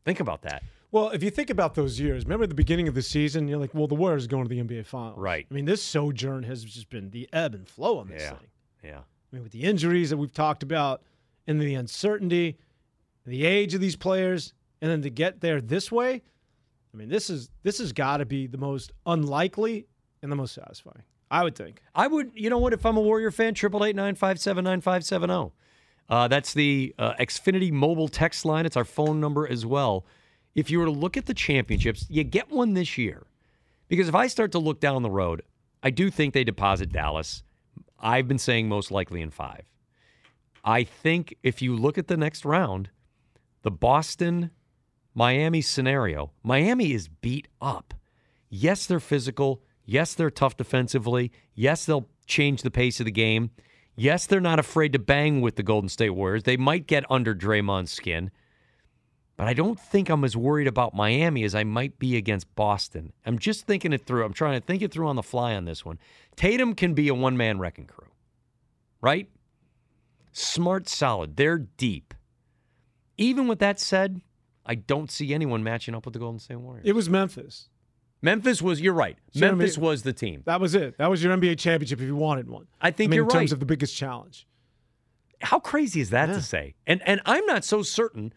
Think 0.05 0.21
about 0.21 0.43
that. 0.43 0.63
Well, 0.91 1.11
if 1.11 1.23
you 1.23 1.31
think 1.31 1.51
about 1.51 1.75
those 1.75 2.01
years, 2.01 2.25
remember 2.25 2.47
the 2.47 2.55
beginning 2.55 2.89
of 2.89 2.95
the 2.95 3.03
season, 3.03 3.47
you're 3.47 3.59
like, 3.59 3.75
well, 3.75 3.87
the 3.87 3.95
Warriors 3.95 4.25
are 4.25 4.29
going 4.29 4.45
to 4.45 4.49
the 4.49 4.61
NBA 4.63 4.87
Finals. 4.87 5.19
Right. 5.19 5.47
I 5.51 5.55
mean, 5.55 5.67
this 5.67 5.83
sojourn 5.83 6.45
has 6.45 6.65
just 6.65 6.89
been 6.89 7.11
the 7.11 7.29
ebb 7.33 7.55
and 7.55 7.69
flow 7.69 7.99
on 7.99 8.09
this 8.09 8.23
Yeah. 8.23 8.31
thing. 8.31 8.49
Yeah. 8.83 8.99
I 9.01 9.03
mean, 9.37 9.43
with 9.43 9.53
the 9.53 9.63
injuries 9.65 10.09
that 10.11 10.17
we've 10.17 10.33
talked 10.33 10.63
about 10.63 11.03
and 11.47 11.61
the 11.61 11.75
uncertainty, 11.75 12.57
the 13.27 13.45
age 13.45 13.75
of 13.75 13.81
these 13.83 13.97
players, 13.97 14.55
and 14.81 14.91
then 14.91 15.03
to 15.03 15.11
get 15.11 15.41
there 15.43 15.61
this 15.61 15.93
way, 15.93 16.23
I 16.95 16.97
mean, 16.97 17.11
this 17.11 17.29
is 17.29 17.51
this 17.63 17.79
has 17.79 17.93
got 17.93 18.17
to 18.19 18.27
be 18.27 18.47
the 18.47 18.57
most 18.57 18.93
unlikely 19.05 19.87
and 20.23 20.33
the 20.33 20.37
most 20.37 20.55
satisfying. 20.55 21.03
I 21.31 21.43
would 21.45 21.55
think. 21.55 21.83
I 21.95 22.07
would, 22.07 22.31
you 22.35 22.49
know 22.49 22.57
what? 22.57 22.73
If 22.73 22.87
I'm 22.87 22.97
a 22.97 23.01
Warrior 23.03 23.31
fan, 23.31 23.53
triple 23.53 23.85
eight 23.85 23.95
nine 23.95 24.15
five 24.15 24.41
seven 24.41 24.65
nine 24.65 24.81
five 24.81 25.05
seven 25.05 25.29
zero. 25.29 25.53
Uh, 26.09 26.27
that's 26.29 26.55
the 26.55 26.95
uh, 26.99 27.13
Xfinity 27.21 27.71
mobile 27.71 28.09
text 28.09 28.47
line. 28.47 28.65
It's 28.65 28.79
our 28.79 28.85
phone 28.87 29.21
number 29.21 29.47
as 29.47 29.67
well. 29.67 30.07
If 30.59 30.73
you 30.73 30.81
were 30.81 30.87
to 30.87 30.91
look 30.91 31.17
at 31.17 31.27
the 31.27 31.35
championships, 31.35 32.05
you 32.09 32.25
get 32.25 32.51
one 32.51 32.75
this 32.75 32.99
year. 32.99 33.29
Because 33.87 34.09
if 34.09 34.15
I 34.17 34.27
start 34.27 34.51
to 34.51 34.59
look 34.59 34.81
down 34.81 35.05
the 35.05 35.09
road, 35.11 35.43
I 35.85 35.91
do 35.91 36.11
think 36.11 36.35
they 36.35 36.43
deposit 36.43 36.91
Dallas. 36.91 37.45
I've 38.01 38.27
been 38.27 38.41
saying 38.41 38.69
most 38.69 38.91
likely 38.91 39.23
in 39.23 39.31
five. 39.31 39.63
I 40.65 40.83
think 40.83 41.37
if 41.45 41.63
you 41.63 41.77
look 41.77 41.97
at 41.97 42.09
the 42.09 42.17
next 42.17 42.45
round, 42.45 42.91
the 43.63 43.71
Boston 43.71 44.51
Miami 45.15 45.61
scenario, 45.61 46.33
Miami 46.43 46.91
is 46.93 47.07
beat 47.07 47.47
up. 47.61 47.95
Yes, 48.51 48.85
they're 48.85 48.99
physical. 48.99 49.63
Yes, 49.87 50.15
they're 50.15 50.29
tough 50.29 50.57
defensively. 50.57 51.31
Yes, 51.55 51.85
they'll 51.85 52.09
change 52.27 52.63
the 52.63 52.73
pace 52.73 52.99
of 52.99 53.07
the 53.07 53.13
game. 53.13 53.53
Yes, 53.95 54.27
they're 54.27 54.41
not 54.41 54.59
afraid 54.59 54.93
to 54.95 54.99
bang 54.99 55.41
with 55.41 55.55
the 55.55 55.63
Golden 55.63 55.89
State 55.89 56.11
Warriors. 56.11 56.43
They 56.43 56.57
might 56.57 56.89
get 56.89 57.09
under 57.09 57.33
Draymond's 57.33 57.93
skin. 57.93 58.33
But 59.39 59.47
I 59.47 59.55
don't 59.55 59.79
think 59.79 60.09
I'm 60.11 60.25
as 60.25 60.37
worried 60.37 60.67
about 60.67 60.95
Miami 60.95 61.45
as 61.45 61.55
I 61.55 61.63
might 61.63 61.99
be 62.01 62.17
against 62.17 62.53
Boston. 62.57 63.13
I'm 63.25 63.39
just 63.39 63.67
thinking 63.69 63.93
it 63.93 64.05
through. 64.05 64.25
I'm 64.25 64.33
trying 64.33 64.61
to 64.61 64.67
think 64.67 64.83
it 64.83 64.91
through 64.93 65.07
on 65.07 65.15
the 65.15 65.23
fly 65.23 65.55
on 65.55 65.65
this 65.65 65.85
one. 65.85 65.99
Tatum 66.35 66.75
can 66.75 66.93
be 66.93 67.07
a 67.07 67.15
one 67.15 67.37
man 67.37 67.61
wrecking 67.61 67.87
crew, 67.87 68.09
right? 69.01 69.31
Smart, 70.33 70.89
solid. 70.89 71.37
They're 71.37 71.59
deep. 71.59 72.15
Even 73.17 73.47
with 73.47 73.61
that 73.61 73.79
said, 73.79 74.21
I 74.67 74.75
don't 74.75 75.11
see 75.11 75.33
anyone 75.33 75.63
matching 75.63 75.95
up 75.95 76.05
with 76.05 76.15
the 76.15 76.21
Golden 76.21 76.41
State 76.41 76.57
Warriors. 76.57 76.85
It 76.85 76.93
was 76.95 77.09
Memphis. 77.09 77.69
Memphis 78.21 78.61
was, 78.61 78.81
you're 78.81 78.93
right. 78.93 79.17
So, 79.33 79.47
I 79.47 79.51
mean, 79.51 79.59
Memphis 79.59 79.79
was 79.79 80.03
the 80.03 80.13
team. 80.13 80.43
That 80.47 80.61
was 80.61 80.75
it. 80.75 80.99
That 80.99 81.09
was 81.09 81.23
your 81.23 81.37
NBA 81.37 81.59
championship 81.61 82.01
if 82.01 82.07
you 82.07 82.17
wanted 82.17 82.49
one. 82.49 82.67
I 82.81 82.91
think 82.91 83.09
I 83.09 83.11
mean, 83.11 83.17
you're 83.19 83.25
in 83.27 83.31
terms 83.31 83.53
of 83.53 83.61
the 83.61 83.67
biggest 83.67 83.97
challenge. 83.97 84.49
How 85.41 85.61
crazy 85.61 86.01
is 86.01 86.11
that 86.11 86.29
Yeah. 86.29 86.35
to 86.35 86.43
say? 86.43 86.75
And 86.89 87.01
and 87.07 87.21
I'm 87.25 87.47
not 87.47 87.65
so 87.65 87.83
certain. 87.83 88.33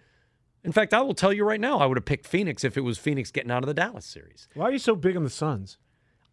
In 0.64 0.72
fact, 0.72 0.94
I 0.94 1.02
will 1.02 1.14
tell 1.14 1.34
you 1.34 1.44
right 1.44 1.60
now, 1.60 1.80
I 1.80 1.86
would 1.86 1.98
have 1.98 2.06
picked 2.06 2.28
Phoenix 2.28 2.64
if 2.64 2.78
it 2.78 2.82
was 2.82 2.98
Phoenix 2.98 3.32
getting 3.32 3.52
out 3.52 3.64
of 3.64 3.68
the 3.68 3.74
Dallas 3.74 4.06
series. 4.06 4.48
Why 4.54 4.66
are 4.66 4.72
you 4.72 4.80
so 4.80 4.96
big 4.96 5.18
on 5.18 5.24
the 5.24 5.30
Suns? 5.30 5.78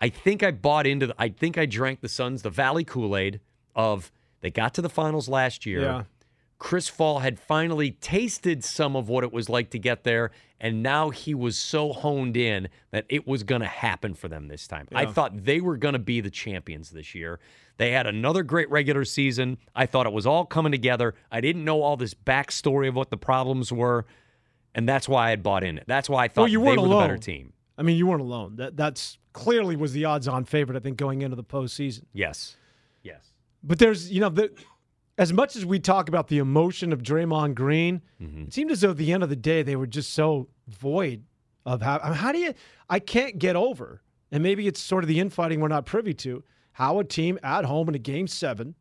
I 0.01 0.09
think 0.11 0.43
I 0.43 0.51
bought 0.51 0.87
into 0.87 1.09
the 1.09 1.15
I 1.19 1.29
think 1.29 1.59
I 1.59 1.67
drank 1.67 2.01
the 2.01 2.09
Suns 2.09 2.43
the 2.43 2.51
Valley 2.51 2.85
Kool-Aid 2.85 3.41
of 3.75 4.13
they 4.41 4.51
got 4.51 4.75
to 4.75 4.83
the 4.83 4.89
finals 4.89 5.29
last 5.29 5.67
year. 5.67 5.81
Yeah. 5.81 6.03
Chris 6.59 6.91
Paul 6.91 7.21
had 7.21 7.39
finally 7.39 7.93
tasted 7.93 8.65
some 8.65 8.97
of 8.97 9.09
what 9.09 9.23
it 9.23 9.33
was 9.33 9.49
like 9.49 9.71
to 9.71 9.79
get 9.79 10.03
there, 10.03 10.33
and 10.61 10.83
now 10.83 11.11
he 11.11 11.33
was 11.33 11.57
so 11.57 11.93
honed 11.93 12.37
in 12.37 12.69
that 12.91 13.07
it 13.09 13.29
was 13.29 13.45
going 13.45 13.61
to 13.61 13.69
happen 13.69 14.13
for 14.13 14.27
them 14.27 14.49
this 14.49 14.67
time. 14.67 14.89
I 14.93 15.07
thought 15.07 15.45
they 15.45 15.61
were 15.61 15.77
going 15.77 15.93
to 15.93 16.01
be 16.01 16.21
the 16.21 16.31
champions 16.31 16.91
this 16.91 17.15
year. 17.15 17.39
They 17.77 17.93
had 17.93 18.09
another 18.09 18.43
great 18.43 18.69
regular 18.71 19.05
season. 19.05 19.59
I 19.77 19.87
thought 19.87 20.07
it 20.07 20.13
was 20.13 20.27
all 20.27 20.45
coming 20.45 20.73
together. 20.73 21.15
I 21.31 21.41
didn't 21.41 21.65
know 21.65 21.83
all 21.83 21.97
this 21.97 22.13
backstory 22.13 22.89
of 22.89 22.97
what 22.97 23.11
the 23.11 23.17
problems 23.17 23.73
were, 23.73 24.05
and 24.79 24.89
that's 24.89 25.09
why 25.09 25.27
I 25.27 25.31
had 25.31 25.43
bought 25.43 25.65
in 25.65 25.77
it. 25.77 25.85
That's 25.87 26.09
why 26.09 26.25
I 26.25 26.29
thought 26.29 26.43
well, 26.43 26.49
you 26.49 26.61
they 26.61 26.65
weren't 26.67 26.81
were 26.81 26.87
alone. 26.87 27.03
the 27.03 27.09
better 27.09 27.19
team. 27.19 27.53
I 27.77 27.83
mean, 27.83 27.97
you 27.97 28.07
weren't 28.07 28.21
alone. 28.23 28.57
That 28.57 28.77
that's 28.77 29.19
clearly 29.33 29.77
was 29.77 29.93
the 29.93 30.05
odds-on 30.07 30.45
favorite. 30.45 30.77
I 30.77 30.81
think 30.81 30.97
going 30.97 31.23
into 31.23 31.37
the 31.37 31.45
postseason. 31.45 32.05
Yes, 32.13 32.57
yes. 33.03 33.27
But 33.63 33.79
there's, 33.79 34.11
you 34.11 34.21
know, 34.21 34.29
the, 34.29 34.53
as 35.19 35.33
much 35.33 35.57
as 35.57 35.67
we 35.67 35.79
talk 35.81 36.09
about 36.09 36.29
the 36.29 36.39
emotion 36.39 36.93
of 36.93 37.03
Draymond 37.03 37.55
Green, 37.55 38.03
Mm-hmm. 38.23 38.43
it 38.45 38.53
seemed 38.55 38.71
as 38.71 38.81
though 38.81 38.91
at 38.91 38.97
the 38.97 39.13
end 39.13 39.23
of 39.23 39.29
the 39.29 39.37
day 39.37 39.63
they 39.63 39.77
were 39.77 39.87
just 39.87 40.15
so 40.15 40.49
void 40.69 41.25
of 41.67 41.83
how. 41.83 41.99
I 41.99 42.09
mean, 42.11 42.19
how 42.19 42.33
do 42.33 42.39
you? 42.39 42.55
I 42.89 42.99
can't 43.01 43.39
get 43.39 43.57
over, 43.57 44.03
and 44.33 44.43
maybe 44.43 44.67
it's 44.67 44.81
sort 44.81 45.05
of 45.05 45.09
the 45.09 45.21
infighting 45.21 45.61
we're 45.61 45.69
not 45.69 45.87
privy 45.87 46.15
to. 46.15 46.43
How 46.73 46.99
a 47.01 47.05
team 47.05 47.39
at 47.43 47.65
home 47.65 47.89
in 47.89 47.95
a 47.97 47.99
game 47.99 48.27
seven, 48.29 48.75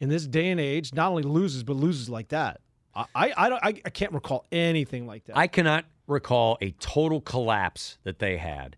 in 0.00 0.08
this 0.08 0.26
day 0.26 0.48
and 0.50 0.60
age, 0.60 0.94
not 0.94 1.10
only 1.10 1.22
loses 1.24 1.62
but 1.64 1.74
loses 1.76 2.08
like 2.08 2.28
that. 2.28 2.60
I 2.94 3.32
I 3.36 3.48
don't, 3.48 3.64
I, 3.64 3.68
I 3.84 3.90
can't 3.90 4.12
recall 4.12 4.46
anything 4.50 5.06
like 5.06 5.24
that. 5.24 5.36
I 5.36 5.46
cannot 5.46 5.84
recall 6.06 6.58
a 6.60 6.72
total 6.72 7.20
collapse 7.20 7.98
that 8.02 8.18
they 8.18 8.36
had, 8.36 8.76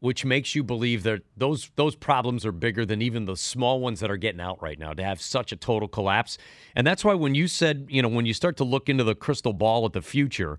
which 0.00 0.24
makes 0.24 0.54
you 0.54 0.62
believe 0.62 1.02
that 1.02 1.22
those 1.36 1.70
those 1.76 1.96
problems 1.96 2.46
are 2.46 2.52
bigger 2.52 2.86
than 2.86 3.02
even 3.02 3.24
the 3.24 3.36
small 3.36 3.80
ones 3.80 4.00
that 4.00 4.10
are 4.10 4.16
getting 4.16 4.40
out 4.40 4.62
right 4.62 4.78
now 4.78 4.92
to 4.92 5.02
have 5.02 5.20
such 5.20 5.52
a 5.52 5.56
total 5.56 5.88
collapse. 5.88 6.38
And 6.74 6.86
that's 6.86 7.04
why 7.04 7.14
when 7.14 7.34
you 7.34 7.48
said, 7.48 7.86
you 7.88 8.02
know, 8.02 8.08
when 8.08 8.26
you 8.26 8.34
start 8.34 8.56
to 8.58 8.64
look 8.64 8.88
into 8.88 9.04
the 9.04 9.14
crystal 9.14 9.52
ball 9.52 9.84
at 9.86 9.92
the 9.92 10.02
future, 10.02 10.58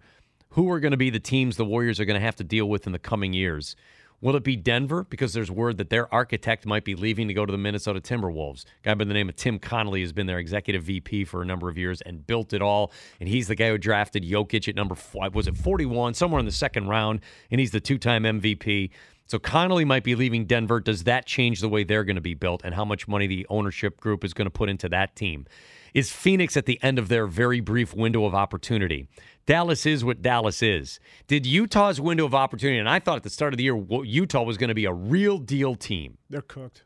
who 0.50 0.70
are 0.72 0.80
going 0.80 0.92
to 0.92 0.98
be 0.98 1.10
the 1.10 1.20
teams 1.20 1.58
the 1.58 1.66
Warriors 1.66 2.00
are 2.00 2.06
going 2.06 2.20
to 2.20 2.26
have 2.26 2.36
to 2.38 2.44
deal 2.44 2.68
with 2.68 2.86
in 2.86 2.92
the 2.92 3.00
coming 3.00 3.34
years? 3.34 3.76
Will 4.22 4.36
it 4.36 4.44
be 4.44 4.58
Denver? 4.58 5.06
Because 5.06 5.32
there's 5.34 5.50
word 5.50 5.78
that 5.78 5.90
their 5.90 6.14
architect 6.14 6.66
might 6.66 6.84
be 6.84 6.94
leaving 6.94 7.30
to 7.30 7.34
go 7.34 7.46
to 7.46 7.52
the 7.52 7.58
Minnesota 7.58 8.02
Timberwolves. 8.02 8.66
A 8.66 8.68
guy 8.84 8.94
by 8.94 9.06
the 9.06 9.14
name 9.14 9.30
of 9.30 9.38
Tim 9.38 9.60
Connolly 9.60 10.02
has 10.02 10.12
been 10.12 10.28
their 10.28 10.40
executive 10.40 10.84
VP 10.84 11.24
for 11.24 11.42
a 11.42 11.46
number 11.46 11.70
of 11.70 11.78
years 11.78 12.02
and 12.02 12.28
built 12.28 12.52
it 12.52 12.62
all. 12.62 12.92
And 13.22 13.30
he's 13.30 13.48
the 13.48 13.56
guy 13.56 13.70
who 13.70 13.78
drafted 13.78 14.24
Jokic 14.24 14.68
at 14.68 14.76
number 14.76 14.96
five, 14.96 15.36
was 15.36 15.48
it 15.48 15.56
41, 15.56 16.16
somewhere 16.16 16.40
in 16.40 16.46
the 16.46 16.52
second 16.52 16.88
round, 16.88 17.22
and 17.50 17.60
he's 17.62 17.72
the 17.72 17.80
two-time 17.80 18.24
MVP. 18.24 18.90
So 19.26 19.40
Connolly 19.40 19.86
might 19.86 20.04
be 20.04 20.16
leaving 20.16 20.46
Denver. 20.46 20.80
Does 20.80 21.04
that 21.04 21.26
change 21.26 21.62
the 21.62 21.70
way 21.70 21.84
they're 21.84 22.04
going 22.04 22.16
to 22.16 22.22
be 22.22 22.34
built 22.34 22.62
and 22.66 22.74
how 22.74 22.84
much 22.84 23.08
money 23.08 23.28
the 23.28 23.46
ownership 23.50 24.02
group 24.02 24.26
is 24.26 24.34
going 24.34 24.48
to 24.48 24.52
put 24.52 24.70
into 24.70 24.90
that 24.90 25.16
team? 25.16 25.46
Is 25.94 26.12
Phoenix 26.12 26.58
at 26.58 26.66
the 26.66 26.82
end 26.84 27.00
of 27.00 27.08
their 27.08 27.26
very 27.26 27.62
brief 27.62 27.94
window 27.96 28.26
of 28.26 28.36
opportunity? 28.36 29.08
Dallas 29.50 29.88
is 29.88 30.06
what 30.06 30.22
Dallas 30.22 30.62
is. 30.62 31.00
Did 31.26 31.48
Utah's 31.48 32.00
window 32.00 32.24
of 32.26 32.36
opportunity, 32.36 32.78
and 32.78 32.88
I 32.88 33.00
thought 33.00 33.18
at 33.18 33.24
the 33.24 33.32
start 33.32 33.52
of 33.52 33.58
the 33.58 33.64
year 33.64 33.76
Utah 33.76 34.44
was 34.44 34.58
going 34.58 34.68
to 34.68 34.76
be 34.76 34.86
a 34.86 34.94
real 34.94 35.40
deal 35.40 35.74
team. 35.74 36.20
They're 36.30 36.42
cooked. 36.44 36.84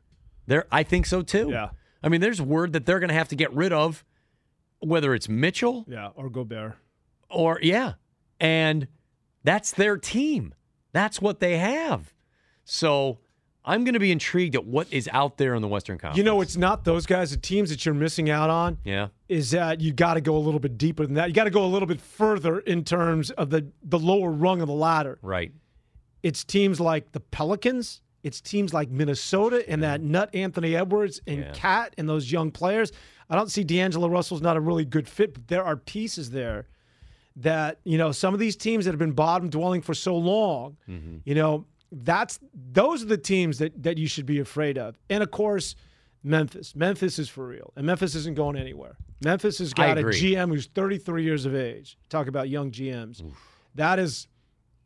There, 0.48 0.66
I 0.72 0.84
think 0.84 1.06
so 1.06 1.22
too. 1.24 1.50
Yeah. 1.52 1.72
I 2.02 2.08
mean, 2.08 2.22
there's 2.22 2.42
word 2.42 2.72
that 2.72 2.86
they're 2.86 3.00
going 3.00 3.10
to 3.10 3.14
have 3.16 3.28
to 3.30 3.36
get 3.36 3.52
rid 3.54 3.74
of 3.74 4.06
whether 4.80 5.14
it's 5.14 5.28
Mitchell 5.28 5.84
Yeah, 5.90 6.12
or 6.16 6.30
Gobert. 6.30 6.78
or 7.30 7.60
yeah, 7.62 7.94
and 8.40 8.88
that's 9.44 9.72
their 9.72 9.98
team. 9.98 10.54
That's 10.94 11.22
what 11.22 11.42
they 11.42 11.58
have. 11.58 12.14
So 12.64 13.20
I'm 13.66 13.84
going 13.84 13.94
to 13.94 14.00
be 14.00 14.12
intrigued 14.12 14.56
at 14.56 14.66
what 14.66 14.92
is 14.92 15.10
out 15.14 15.38
there 15.38 15.56
in 15.56 15.62
the 15.62 15.68
Western 15.68 15.98
Conference. 15.98 16.18
You 16.18 16.24
know, 16.24 16.42
it's 16.42 16.58
not 16.58 16.84
those 16.84 17.06
guys. 17.06 17.32
The 17.32 17.38
teams 17.38 17.70
that 17.70 17.86
you're 17.86 17.96
missing 17.96 18.30
out 18.30 18.50
on 18.50 18.78
yeah. 18.84 19.08
is 19.30 19.52
that 19.52 19.80
you 19.80 19.94
got 19.94 20.16
to 20.16 20.22
go 20.22 20.36
a 20.36 20.40
little 20.40 20.60
bit 20.60 20.78
deeper 20.78 21.06
than 21.06 21.16
that. 21.16 21.30
You 21.30 21.34
got 21.34 21.46
to 21.46 21.50
go 21.50 21.64
a 21.64 21.68
little 21.68 21.88
bit 21.88 22.02
further 22.02 22.60
in 22.60 22.84
terms 22.84 23.32
of 23.32 23.50
the 23.50 23.72
the 23.84 24.00
lower 24.00 24.32
rung 24.32 24.62
of 24.62 24.68
the 24.68 24.74
ladder. 24.74 25.18
Right. 25.22 25.54
It's 26.24 26.44
teams 26.44 26.80
like 26.80 27.12
the 27.12 27.20
Pelicans. 27.20 28.02
It's 28.24 28.40
teams 28.42 28.74
like 28.74 28.90
Minnesota 28.90 29.68
and 29.70 29.84
that 29.84 30.02
nut 30.02 30.30
Anthony 30.34 30.76
Edwards 30.76 31.22
and 31.28 31.40
Yeah. 31.40 31.52
Cat 31.54 31.94
and 31.98 32.08
those 32.08 32.32
young 32.32 32.52
players. 32.52 32.92
I 33.30 33.36
don't 33.36 33.52
see 33.52 33.64
D'Angelo 33.64 34.08
Russell's 34.08 34.42
not 34.42 34.58
a 34.58 34.62
really 34.62 34.86
good 34.86 35.08
fit, 35.08 35.34
but 35.34 35.48
there 35.48 35.64
are 35.64 35.76
pieces 35.76 36.32
there 36.32 36.68
that 37.38 37.80
you 37.84 37.98
know 37.98 38.12
some 38.12 38.34
of 38.34 38.40
these 38.40 38.56
teams 38.56 38.86
that 38.86 38.92
have 38.92 39.00
been 39.00 39.12
bottom 39.14 39.50
dwelling 39.50 39.82
for 39.82 39.94
so 39.94 40.16
long. 40.16 40.78
Mm-hmm. 40.88 41.18
You 41.26 41.36
know, 41.36 41.66
that's 41.94 42.40
those 42.54 43.04
are 43.04 43.08
the 43.08 43.18
teams 43.18 43.60
that 43.60 43.84
that 43.84 43.98
you 43.98 44.08
should 44.08 44.26
be 44.26 44.40
afraid 44.40 44.78
of. 44.78 44.98
And 45.10 45.22
of 45.22 45.32
course, 45.32 45.76
Memphis. 46.24 46.76
Memphis 46.76 47.20
is 47.20 47.30
for 47.30 47.46
real. 47.46 47.74
And 47.76 47.86
Memphis 47.86 48.16
isn't 48.16 48.36
going 48.36 48.58
anywhere. 48.58 48.96
Memphis 49.24 49.60
has 49.60 49.74
got 49.74 49.98
a. 49.98 50.04
GM 50.04 50.50
who's 50.50 50.68
33 50.68 51.24
years 51.24 51.46
of 51.46 51.56
age. 51.56 51.98
Talk 52.10 52.28
about 52.28 52.50
young 52.50 52.72
GMs. 52.72 53.24
That 53.76 54.00
is 54.00 54.28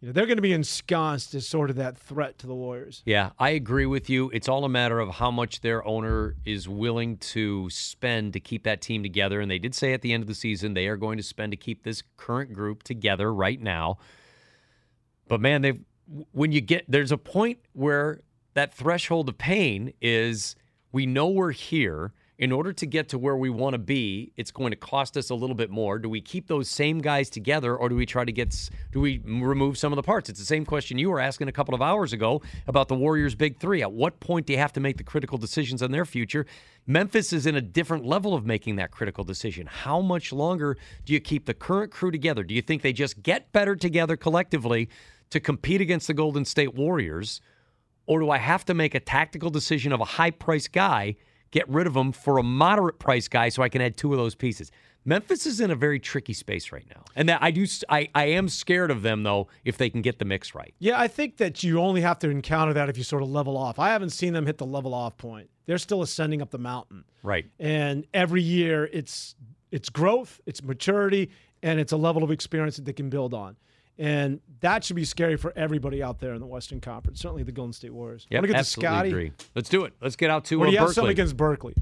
you 0.01 0.07
know, 0.07 0.13
they're 0.13 0.27
going 0.27 0.37
to 0.37 0.43
be 0.43 0.53
ensconced 0.53 1.33
as 1.33 1.47
sort 1.47 1.71
of 1.71 1.77
that 1.77 1.97
threat 1.97 2.37
to 2.39 2.47
the 2.47 2.53
Warriors. 2.53 3.01
Yeah, 3.05 3.31
I 3.39 3.51
agree 3.51 3.87
with 3.87 4.11
you. 4.11 4.29
It's 4.31 4.47
all 4.47 4.63
a 4.63 4.69
matter 4.69 4.99
of 4.99 5.09
how 5.09 5.31
much 5.31 5.61
their 5.61 5.85
owner 5.87 6.35
is 6.45 6.69
willing 6.69 7.17
to 7.17 7.67
spend 7.71 8.33
to 8.33 8.39
keep 8.39 8.63
that 8.63 8.81
team 8.81 9.01
together. 9.01 9.41
And 9.41 9.49
they 9.49 9.57
did 9.57 9.73
say 9.73 9.93
at 9.93 10.01
the 10.01 10.13
end 10.13 10.21
of 10.21 10.27
the 10.27 10.35
season 10.35 10.75
they 10.75 10.87
are 10.87 10.97
going 10.97 11.17
to 11.17 11.23
spend 11.23 11.51
to 11.51 11.57
keep 11.57 11.83
this 11.83 12.03
current 12.15 12.53
group 12.53 12.83
together 12.83 13.33
right 13.33 13.59
now. 13.59 13.97
But 15.27 15.41
man, 15.41 15.63
they 15.63 15.79
when 16.31 16.51
you 16.51 16.61
get 16.61 16.85
there's 16.87 17.11
a 17.11 17.17
point 17.17 17.59
where 17.73 18.21
that 18.53 18.73
threshold 18.73 19.29
of 19.29 19.37
pain 19.37 19.93
is 20.01 20.55
we 20.91 21.05
know 21.05 21.27
we're 21.27 21.51
here. 21.51 22.13
In 22.39 22.51
order 22.51 22.71
to 22.71 22.85
get 22.85 23.09
to 23.09 23.17
where 23.17 23.35
we 23.35 23.49
want 23.49 23.73
to 23.73 23.79
be, 23.79 24.31
it's 24.37 24.51
going 24.51 24.69
to 24.69 24.75
cost 24.77 25.17
us 25.17 25.31
a 25.31 25.33
little 25.33 25.55
bit 25.55 25.71
more. 25.71 25.97
Do 25.97 26.07
we 26.07 26.21
keep 26.21 26.45
those 26.45 26.69
same 26.69 26.99
guys 26.99 27.31
together, 27.31 27.75
or 27.75 27.89
do 27.89 27.95
we 27.95 28.05
try 28.05 28.25
to 28.25 28.31
get? 28.31 28.69
Do 28.91 28.99
we 28.99 29.23
remove 29.25 29.75
some 29.75 29.91
of 29.91 29.95
the 29.95 30.03
parts? 30.03 30.29
It's 30.29 30.37
the 30.37 30.45
same 30.45 30.63
question 30.63 30.99
you 30.99 31.09
were 31.09 31.19
asking 31.19 31.47
a 31.47 31.51
couple 31.51 31.73
of 31.73 31.81
hours 31.81 32.13
ago 32.13 32.43
about 32.67 32.89
the 32.89 32.95
Warriors' 32.95 33.33
big 33.33 33.59
three. 33.59 33.81
At 33.81 33.91
what 33.91 34.19
point 34.19 34.45
do 34.45 34.53
you 34.53 34.59
have 34.59 34.71
to 34.73 34.79
make 34.79 34.97
the 34.97 35.03
critical 35.03 35.39
decisions 35.39 35.81
on 35.81 35.89
their 35.89 36.05
future? 36.05 36.45
Memphis 36.85 37.33
is 37.33 37.47
in 37.47 37.55
a 37.55 37.61
different 37.61 38.05
level 38.05 38.35
of 38.35 38.45
making 38.45 38.75
that 38.75 38.91
critical 38.91 39.23
decision. 39.23 39.65
How 39.65 39.99
much 39.99 40.31
longer 40.31 40.77
do 41.05 41.13
you 41.13 41.19
keep 41.19 41.47
the 41.47 41.55
current 41.55 41.91
crew 41.91 42.11
together? 42.11 42.43
Do 42.43 42.53
you 42.53 42.61
think 42.61 42.83
they 42.83 42.93
just 42.93 43.23
get 43.23 43.51
better 43.51 43.75
together 43.75 44.15
collectively 44.15 44.89
to 45.29 45.39
compete 45.39 45.81
against 45.81 46.07
the 46.07 46.13
Golden 46.13 46.45
State 46.45 46.73
Warriors? 46.73 47.41
Or 48.05 48.19
do 48.19 48.29
I 48.29 48.37
have 48.37 48.63
to 48.65 48.73
make 48.73 48.95
a 48.95 48.99
tactical 48.99 49.49
decision 49.49 49.91
of 49.91 49.99
a 49.99 50.05
high 50.05 50.31
priced 50.31 50.71
guy 50.71 51.17
get 51.51 51.67
rid 51.69 51.87
of 51.87 51.95
him 51.95 52.11
for 52.11 52.37
a 52.37 52.43
moderate 52.43 52.99
price 52.99 53.27
guy 53.27 53.49
so 53.49 53.63
I 53.63 53.69
can 53.69 53.81
add 53.81 53.97
two 53.97 54.11
of 54.11 54.17
those 54.17 54.35
pieces. 54.35 54.71
Memphis 55.05 55.45
is 55.45 55.61
in 55.61 55.71
a 55.71 55.75
very 55.75 55.99
tricky 55.99 56.33
space 56.33 56.71
right 56.73 56.85
now. 56.93 57.03
And 57.15 57.29
that 57.29 57.41
I 57.41 57.51
do 57.51 57.65
I, 57.87 58.09
I 58.13 58.25
am 58.25 58.49
scared 58.49 58.91
of 58.91 59.03
them 59.03 59.23
though 59.23 59.47
if 59.63 59.77
they 59.77 59.89
can 59.89 60.01
get 60.01 60.19
the 60.19 60.25
mix 60.25 60.53
right. 60.53 60.73
Yeah, 60.79 60.99
I 60.99 61.07
think 61.07 61.37
that 61.37 61.63
you 61.63 61.79
only 61.79 62.01
have 62.01 62.19
to 62.19 62.29
encounter 62.29 62.73
that 62.73 62.89
if 62.89 62.97
you 62.97 63.03
sort 63.03 63.23
of 63.23 63.29
level 63.29 63.57
off. 63.57 63.79
I 63.79 63.89
haven't 63.89 64.09
seen 64.09 64.33
them 64.33 64.45
hit 64.45 64.57
the 64.57 64.65
level 64.65 64.93
off 64.93 65.17
point. 65.17 65.49
They're 65.65 65.77
still 65.77 66.01
ascending 66.01 66.41
up 66.41 66.51
the 66.51 66.57
mountain. 66.57 67.05
Right. 67.23 67.45
And 67.59 68.05
every 68.13 68.41
year 68.41 68.89
it's 68.91 69.35
it's 69.71 69.89
growth, 69.89 70.41
it's 70.45 70.61
maturity, 70.61 71.29
and 71.63 71.79
it's 71.79 71.93
a 71.93 71.97
level 71.97 72.23
of 72.23 72.31
experience 72.31 72.75
that 72.75 72.85
they 72.85 72.93
can 72.93 73.09
build 73.09 73.33
on. 73.33 73.55
And 73.99 74.39
that 74.59 74.83
should 74.83 74.95
be 74.95 75.05
scary 75.05 75.37
for 75.37 75.53
everybody 75.55 76.03
out 76.03 76.19
there 76.19 76.33
in 76.33 76.39
the 76.39 76.45
Western 76.45 76.79
Conference. 76.79 77.19
Certainly 77.19 77.43
the 77.43 77.51
Golden 77.51 77.73
State 77.73 77.93
Warriors. 77.93 78.27
Yeah, 78.29 78.37
Want 78.39 78.43
to 78.43 78.47
get 78.49 78.53
to 78.53 78.59
absolutely 78.59 78.89
Scotty? 78.95 79.09
agree. 79.09 79.31
Let's 79.55 79.69
do 79.69 79.85
it. 79.85 79.93
Let's 80.01 80.15
get 80.15 80.29
out 80.29 80.45
to 80.45 80.59
Or 80.61 80.63
uh, 80.63 80.67
do 80.67 80.71
you 80.73 80.77
have 80.77 80.87
Berkeley. 80.87 80.93
something 80.95 81.11
against 81.11 81.37
Berkeley? 81.37 81.73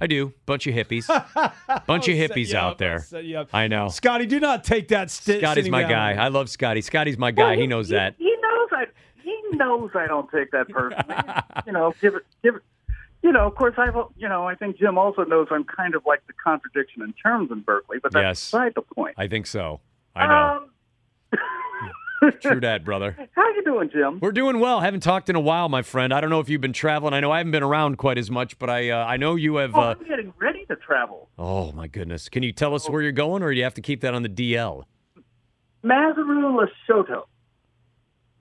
I 0.00 0.08
do. 0.08 0.32
Bunch 0.46 0.66
of 0.66 0.74
hippies. 0.74 1.06
Bunch 1.36 1.38
of 1.38 1.54
I'll 1.88 2.02
set 2.02 2.06
hippies 2.32 2.48
you 2.50 2.56
out 2.58 2.72
up, 2.72 2.78
there. 2.78 2.94
I'll 2.94 3.00
set 3.00 3.24
you 3.24 3.38
up. 3.38 3.48
I 3.52 3.68
know. 3.68 3.88
Scotty, 3.88 4.26
do 4.26 4.40
not 4.40 4.64
take 4.64 4.88
that 4.88 5.10
sti- 5.12 5.38
Scotty's 5.38 5.68
my 5.70 5.82
down. 5.82 5.90
guy. 5.90 6.12
I 6.14 6.28
love 6.28 6.50
Scotty. 6.50 6.80
Scotty's 6.80 7.16
my 7.18 7.30
guy. 7.30 7.54
He 7.56 7.68
knows 7.68 7.88
that. 7.90 8.16
He 8.18 8.34
knows 8.42 8.68
I. 8.72 8.86
He 9.22 9.40
knows 9.52 9.90
I 9.94 10.08
don't 10.08 10.28
take 10.32 10.50
that 10.50 10.68
personally. 10.68 11.14
you 11.66 11.72
know, 11.72 11.94
give 12.00 12.16
it, 12.16 12.22
give 12.42 12.56
it. 12.56 12.62
You 13.22 13.30
know, 13.30 13.46
of 13.46 13.54
course, 13.54 13.74
I've. 13.78 13.94
You 14.16 14.28
know, 14.28 14.48
I 14.48 14.56
think 14.56 14.76
Jim 14.78 14.98
also 14.98 15.22
knows 15.24 15.46
I'm 15.52 15.62
kind 15.62 15.94
of 15.94 16.04
like 16.04 16.26
the 16.26 16.32
contradiction 16.32 17.02
in 17.02 17.12
terms 17.12 17.52
in 17.52 17.60
Berkeley, 17.60 17.98
but 18.02 18.10
that's 18.12 18.22
Yes. 18.40 18.46
beside 18.50 18.72
the 18.74 18.82
point. 18.82 19.14
I 19.16 19.28
think 19.28 19.46
so. 19.46 19.78
I 20.16 20.26
know. 20.26 20.34
Um, 20.62 20.68
True 22.40 22.60
that, 22.60 22.84
brother. 22.84 23.16
how 23.34 23.48
you 23.54 23.64
doing, 23.64 23.90
Jim? 23.92 24.18
We're 24.20 24.32
doing 24.32 24.60
well. 24.60 24.80
Haven't 24.80 25.00
talked 25.02 25.28
in 25.28 25.36
a 25.36 25.40
while, 25.40 25.68
my 25.68 25.82
friend. 25.82 26.12
I 26.14 26.20
don't 26.20 26.30
know 26.30 26.40
if 26.40 26.48
you've 26.48 26.60
been 26.60 26.72
traveling. 26.72 27.14
I 27.14 27.20
know 27.20 27.30
I 27.32 27.38
haven't 27.38 27.52
been 27.52 27.62
around 27.62 27.96
quite 27.98 28.18
as 28.18 28.30
much, 28.30 28.58
but 28.58 28.70
I 28.70 28.90
uh, 28.90 29.04
I 29.04 29.16
know 29.16 29.34
you 29.34 29.56
have. 29.56 29.74
Oh, 29.74 29.80
Uh, 29.80 29.94
I'm 29.98 30.06
getting 30.08 30.32
ready 30.38 30.64
to 30.66 30.76
travel. 30.76 31.28
oh 31.38 31.72
my 31.72 31.86
goodness! 31.88 32.28
Can 32.28 32.42
you 32.42 32.52
tell 32.52 32.74
us 32.74 32.88
where 32.88 33.02
you're 33.02 33.12
going, 33.12 33.42
or 33.42 33.50
do 33.50 33.56
you 33.58 33.64
have 33.64 33.74
to 33.74 33.82
keep 33.82 34.00
that 34.02 34.14
on 34.14 34.22
the 34.22 34.28
DL? 34.28 34.84
Maseru, 35.84 36.66
Lesotho. 36.88 37.24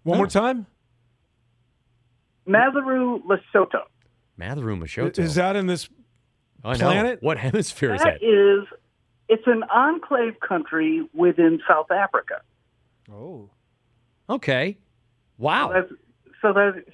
One 0.04 0.18
more 0.18 0.28
time? 0.28 0.68
Maseru, 2.48 3.22
Lesotho. 3.24 3.82
Matheru 4.40 4.78
Mashoto. 4.80 5.20
Is 5.20 5.36
that 5.36 5.56
in 5.56 5.68
this 5.68 5.90
I 6.64 6.74
know. 6.74 6.78
planet? 6.80 7.22
What 7.22 7.38
hemisphere 7.38 7.94
is 7.96 8.02
That 8.02 8.20
that? 8.22 8.26
is, 8.26 8.68
it's 9.30 9.44
an 9.46 9.64
enclave 9.74 10.40
country 10.40 11.08
within 11.14 11.60
South 11.68 11.92
Africa. 11.92 12.42
Oh. 13.12 13.50
Okay. 14.32 14.78
Wow. 15.38 15.68
So 15.70 15.74
that's, 15.74 15.92
so 16.42 16.54
that's, 16.54 16.88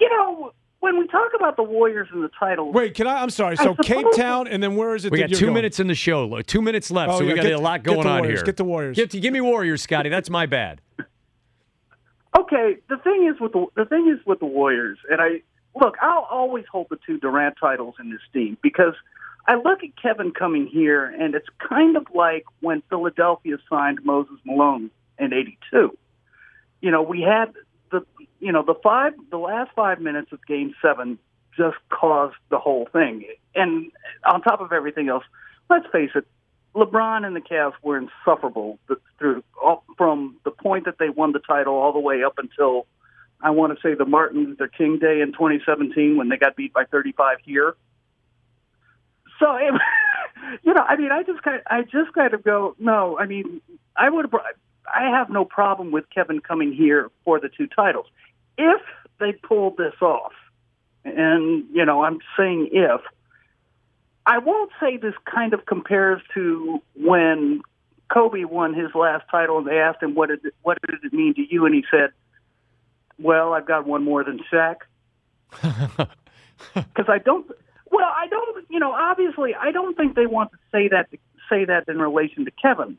you 0.00 0.08
know, 0.10 0.52
when 0.80 0.98
we 0.98 1.06
talk 1.08 1.30
about 1.36 1.56
the 1.56 1.62
Warriors 1.62 2.08
and 2.12 2.22
the 2.22 2.30
title, 2.38 2.72
Wait, 2.72 2.94
can 2.94 3.06
I? 3.06 3.22
I'm 3.22 3.30
sorry. 3.30 3.56
So 3.56 3.74
Cape 3.76 4.06
Town, 4.14 4.46
and 4.48 4.62
then 4.62 4.76
where 4.76 4.94
is 4.94 5.04
it? 5.04 5.12
We 5.12 5.20
that 5.20 5.30
got 5.30 5.36
two 5.38 5.46
going? 5.46 5.54
minutes 5.54 5.80
in 5.80 5.86
the 5.88 5.94
show. 5.94 6.24
Lo- 6.26 6.42
Two 6.42 6.62
minutes 6.62 6.90
left, 6.90 7.12
Oh, 7.12 7.18
so 7.18 7.24
we 7.26 7.34
got 7.34 7.42
get- 7.42 7.52
a 7.52 7.58
lot 7.58 7.82
going 7.82 8.06
on 8.06 8.20
Warriors, 8.20 8.40
here. 8.40 8.44
get 8.46 8.56
the 8.56 8.64
Warriors. 8.64 8.96
Give, 8.96 9.08
give 9.10 9.32
me 9.32 9.40
Warriors, 9.40 9.82
Scotty. 9.82 10.08
That's 10.08 10.30
my 10.30 10.46
bad. 10.46 10.80
okay, 12.38 12.76
the 12.88 12.96
thing 12.98 13.28
is 13.32 13.40
with 13.40 13.52
the 13.52 13.66
the 13.76 13.84
thing 13.84 14.08
is 14.16 14.24
with 14.26 14.38
the 14.40 14.46
Warriors, 14.46 14.98
and 15.10 15.20
I 15.20 15.42
look, 15.74 15.96
I'll 16.00 16.26
always 16.30 16.64
hold 16.70 16.86
the 16.90 16.98
two 17.06 17.18
Durant 17.18 17.56
titles 17.60 17.94
in 18.00 18.10
this 18.10 18.20
team 18.32 18.56
because 18.62 18.94
I 19.46 19.54
look 19.56 19.82
at 19.82 19.90
Kevin 20.00 20.32
coming 20.32 20.66
here, 20.66 21.04
and 21.06 21.34
it's 21.34 21.48
kind 21.68 21.96
of 21.96 22.06
like 22.14 22.44
when 22.60 22.82
Philadelphia 22.88 23.56
signed 23.68 24.00
Moses 24.04 24.36
Malone 24.44 24.90
in 25.18 25.32
'82. 25.32 25.96
You 26.80 26.90
know, 26.90 27.02
we 27.02 27.22
had 27.22 27.52
the 27.90 28.02
you 28.40 28.52
know 28.52 28.62
the 28.62 28.74
five 28.82 29.14
the 29.30 29.38
last 29.38 29.70
five 29.74 30.00
minutes 30.00 30.32
of 30.32 30.44
Game 30.46 30.74
Seven 30.82 31.18
just 31.56 31.76
caused 31.90 32.36
the 32.50 32.58
whole 32.58 32.88
thing, 32.92 33.24
and 33.54 33.90
on 34.24 34.42
top 34.42 34.60
of 34.60 34.72
everything 34.72 35.08
else, 35.08 35.24
let's 35.68 35.86
face 35.92 36.10
it. 36.14 36.26
LeBron 36.74 37.26
and 37.26 37.34
the 37.34 37.40
Cavs 37.40 37.72
were 37.82 37.96
insufferable 37.96 38.78
through 39.18 39.42
from 39.96 40.36
the 40.44 40.50
point 40.50 40.84
that 40.84 40.98
they 40.98 41.08
won 41.08 41.32
the 41.32 41.40
title 41.40 41.74
all 41.74 41.92
the 41.92 41.98
way 41.98 42.22
up 42.22 42.34
until 42.38 42.86
I 43.40 43.50
want 43.50 43.74
to 43.74 43.80
say 43.82 43.94
the 43.94 44.04
Martin 44.04 44.44
Luther 44.44 44.68
King 44.68 44.98
Day 44.98 45.20
in 45.20 45.32
2017 45.32 46.16
when 46.16 46.28
they 46.28 46.36
got 46.36 46.56
beat 46.56 46.72
by 46.72 46.84
35 46.84 47.38
here. 47.44 47.76
So, 49.38 49.58
you 50.62 50.74
know, 50.74 50.82
I 50.82 50.96
mean, 50.96 51.12
I 51.12 51.22
just 51.22 51.42
kind, 51.42 51.62
I 51.66 51.82
just 51.82 52.12
kind 52.14 52.34
of 52.34 52.42
go, 52.42 52.74
no. 52.78 53.18
I 53.18 53.26
mean, 53.26 53.60
I 53.96 54.10
would, 54.10 54.30
I 54.94 55.10
have 55.10 55.30
no 55.30 55.44
problem 55.44 55.90
with 55.90 56.04
Kevin 56.14 56.40
coming 56.40 56.72
here 56.72 57.10
for 57.24 57.40
the 57.40 57.48
two 57.48 57.66
titles 57.66 58.06
if 58.56 58.80
they 59.20 59.32
pulled 59.32 59.76
this 59.76 59.94
off. 60.00 60.32
And 61.04 61.64
you 61.72 61.84
know, 61.84 62.02
I'm 62.04 62.18
saying 62.36 62.70
if. 62.72 63.00
I 64.26 64.36
won't 64.36 64.70
say 64.78 64.98
this 64.98 65.14
kind 65.24 65.54
of 65.54 65.64
compares 65.64 66.20
to 66.34 66.82
when 66.94 67.62
Kobe 68.12 68.44
won 68.44 68.74
his 68.74 68.94
last 68.94 69.24
title, 69.30 69.56
and 69.56 69.66
they 69.66 69.78
asked 69.78 70.02
him 70.02 70.14
what 70.14 70.28
did 70.28 70.44
it, 70.44 70.54
what 70.62 70.76
did 70.86 71.02
it 71.02 71.12
mean 71.14 71.34
to 71.34 71.42
you, 71.48 71.64
and 71.64 71.74
he 71.74 71.82
said, 71.90 72.10
"Well, 73.18 73.54
I've 73.54 73.66
got 73.66 73.86
one 73.86 74.04
more 74.04 74.24
than 74.24 74.40
Shaq." 74.52 74.76
Because 76.74 77.06
I 77.08 77.18
don't. 77.18 77.46
Well, 77.90 78.04
I 78.04 78.26
don't. 78.28 78.66
You 78.68 78.80
know, 78.80 78.92
obviously, 78.92 79.54
I 79.54 79.70
don't 79.70 79.96
think 79.96 80.16
they 80.16 80.26
want 80.26 80.50
to 80.52 80.58
say 80.72 80.88
that 80.88 81.10
to 81.10 81.18
say 81.48 81.64
that 81.64 81.88
in 81.88 81.98
relation 81.98 82.44
to 82.44 82.50
Kevin. 82.50 82.98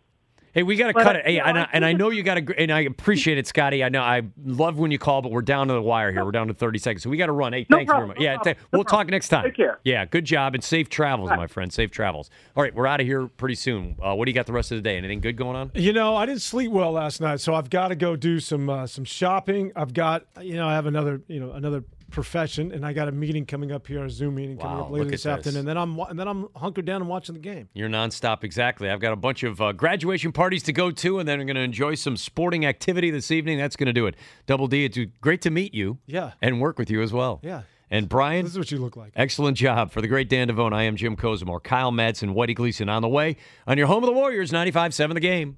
Hey, 0.54 0.64
we 0.64 0.76
got 0.76 0.88
to 0.88 0.93
cut 0.93 1.16
it. 1.16 1.26
Hey, 1.26 1.38
know, 1.38 1.43
and, 1.45 1.58
I 1.58 1.62
I, 1.64 1.70
and 1.74 1.86
I 1.86 1.93
know 1.93 2.10
you 2.10 2.24
got 2.24 2.36
to, 2.36 2.60
and 2.60 2.72
I 2.72 2.82
appreciate 2.82 3.38
it, 3.38 3.45
Scotty. 3.47 3.84
I 3.84 3.89
know 3.89 4.02
I 4.02 4.24
love 4.43 4.78
when 4.80 4.89
you 4.91 4.97
call, 4.97 5.22
but 5.22 5.32
we're 5.32 5.41
down 5.41 5.68
to 5.68 5.74
the 5.74 5.82
wire 5.82 6.12
here. 6.12 6.26
We're 6.26 6.32
down 6.32 6.47
to 6.47 6.54
30 6.54 6.80
seconds, 6.80 7.04
so 7.04 7.10
we 7.10 7.18
got 7.18 7.28
to 7.28 7.32
run. 7.32 7.54
Hey, 7.54 7.66
No 7.70 7.78
thanks 7.78 7.89
problem, 7.89 8.08
very 8.10 8.16
much. 8.16 8.18
no 8.20 8.24
yeah, 8.24 8.36
problem, 8.36 8.56
th- 8.56 8.58
no 8.74 8.78
we'll 8.80 8.84
talk 8.86 9.08
next 9.08 9.30
time. 9.30 9.43
Take 9.43 9.56
care. 9.56 9.80
Yeah, 9.84 10.06
good 10.06 10.26
job 10.26 10.56
and 10.56 10.64
safe 10.64 10.89
travels, 10.89 11.30
my 11.30 11.47
friend. 11.47 11.72
Safe 11.72 11.91
travels. 11.91 12.30
All 12.56 12.64
right, 12.64 12.74
we're 12.74 12.88
out 12.88 13.00
of 13.00 13.06
here 13.08 13.28
pretty 13.28 13.56
soon. 13.56 13.95
Uh, 14.02 14.16
what 14.16 14.26
do 14.26 14.32
you 14.32 14.36
got 14.36 14.45
the 14.47 14.54
rest 14.54 14.72
of 14.72 14.78
the 14.78 14.82
day? 14.82 14.97
Anything 14.97 15.22
good 15.22 15.38
going 15.38 15.56
on? 15.56 15.72
You 15.76 15.93
know, 15.93 16.16
I 16.16 16.26
didn't 16.26 16.41
sleep 16.41 16.72
well 16.72 16.91
last 16.91 17.22
night, 17.22 17.39
so 17.39 17.54
I've 17.54 17.70
got 17.70 17.89
to 17.89 17.95
go 17.95 18.16
do 18.16 18.39
some 18.39 18.70
uh, 18.70 18.88
some 18.88 19.06
shopping. 19.06 19.72
I've 19.76 19.93
got, 19.93 20.26
you 20.41 20.56
know, 20.56 20.68
I 20.68 20.74
have 20.74 20.86
another, 20.86 21.22
you 21.28 21.39
know, 21.39 21.52
another 21.52 21.84
profession, 22.10 22.72
and 22.72 22.86
I 22.86 22.93
got 22.93 23.07
a 23.07 23.12
meeting 23.12 23.45
coming 23.45 23.72
up 23.72 23.88
here, 23.88 24.03
a 24.03 24.10
Zoom 24.10 24.36
meeting 24.36 24.57
coming 24.57 24.78
Wow, 24.78 24.84
up 24.86 24.91
later 24.91 25.05
this 25.05 25.24
this. 25.24 25.26
afternoon. 25.28 25.60
And 25.60 25.68
then 25.68 25.78
I'm 25.78 25.97
and 25.99 26.20
then 26.20 26.28
I'm 26.28 26.47
hunkered 26.55 26.86
down 26.86 27.01
and 27.01 27.10
watching 27.10 27.34
the 27.36 27.41
game. 27.41 27.70
You're 27.74 27.89
nonstop, 27.89 28.43
exactly. 28.43 28.89
I've 28.89 28.99
got 28.99 29.14
a 29.14 29.16
bunch 29.18 29.43
of 29.43 29.62
uh, 29.62 29.72
graduation 29.74 30.32
parties 30.32 30.64
to 30.64 30.74
go 30.74 30.91
to, 30.91 31.20
and 31.20 31.28
then 31.28 31.39
I'm 31.39 31.45
going 31.47 31.55
to 31.55 31.62
enjoy 31.62 31.95
some 31.95 32.18
sporting 32.18 32.66
activity 32.66 33.12
this 33.12 33.32
evening. 33.32 33.57
That's 33.57 33.76
going 33.76 33.88
to 33.88 33.93
do 33.93 34.05
it. 34.07 34.16
Double 34.45 34.68
D, 34.68 34.86
it's 34.86 34.97
great 35.22 35.41
to 35.43 35.49
meet 35.49 35.74
you. 35.74 35.99
Yeah. 36.05 36.32
And 36.41 36.60
work 36.60 36.78
with 36.80 36.89
you 36.89 37.01
as 37.01 37.14
well. 37.14 37.39
Yeah. 37.43 37.62
And 37.91 38.07
Brian, 38.07 38.45
This 38.45 38.51
is 38.51 38.57
what 38.60 38.72
you 38.72 38.78
look 38.78 38.95
like. 38.95 39.14
excellent 39.16 39.57
job 39.57 39.91
for 39.91 39.99
the 39.99 40.07
great 40.07 40.30
Dan 40.30 40.47
Devone. 40.49 40.74
I 40.74 40.84
am 40.84 40.95
Jim 40.95 41.16
Kozimor. 41.16 41.64
Kyle 41.64 41.91
Madsen, 41.91 42.36
Whitey 42.36 42.53
Gleason 42.53 42.88
on 42.88 43.01
the 43.01 43.07
way 43.10 43.36
on 43.66 43.80
your 43.80 43.88
home 43.88 44.03
of 44.03 44.07
the 44.07 44.14
Warriors, 44.14 44.51
95-7 44.51 45.16
The 45.16 45.20
Game. 45.20 45.57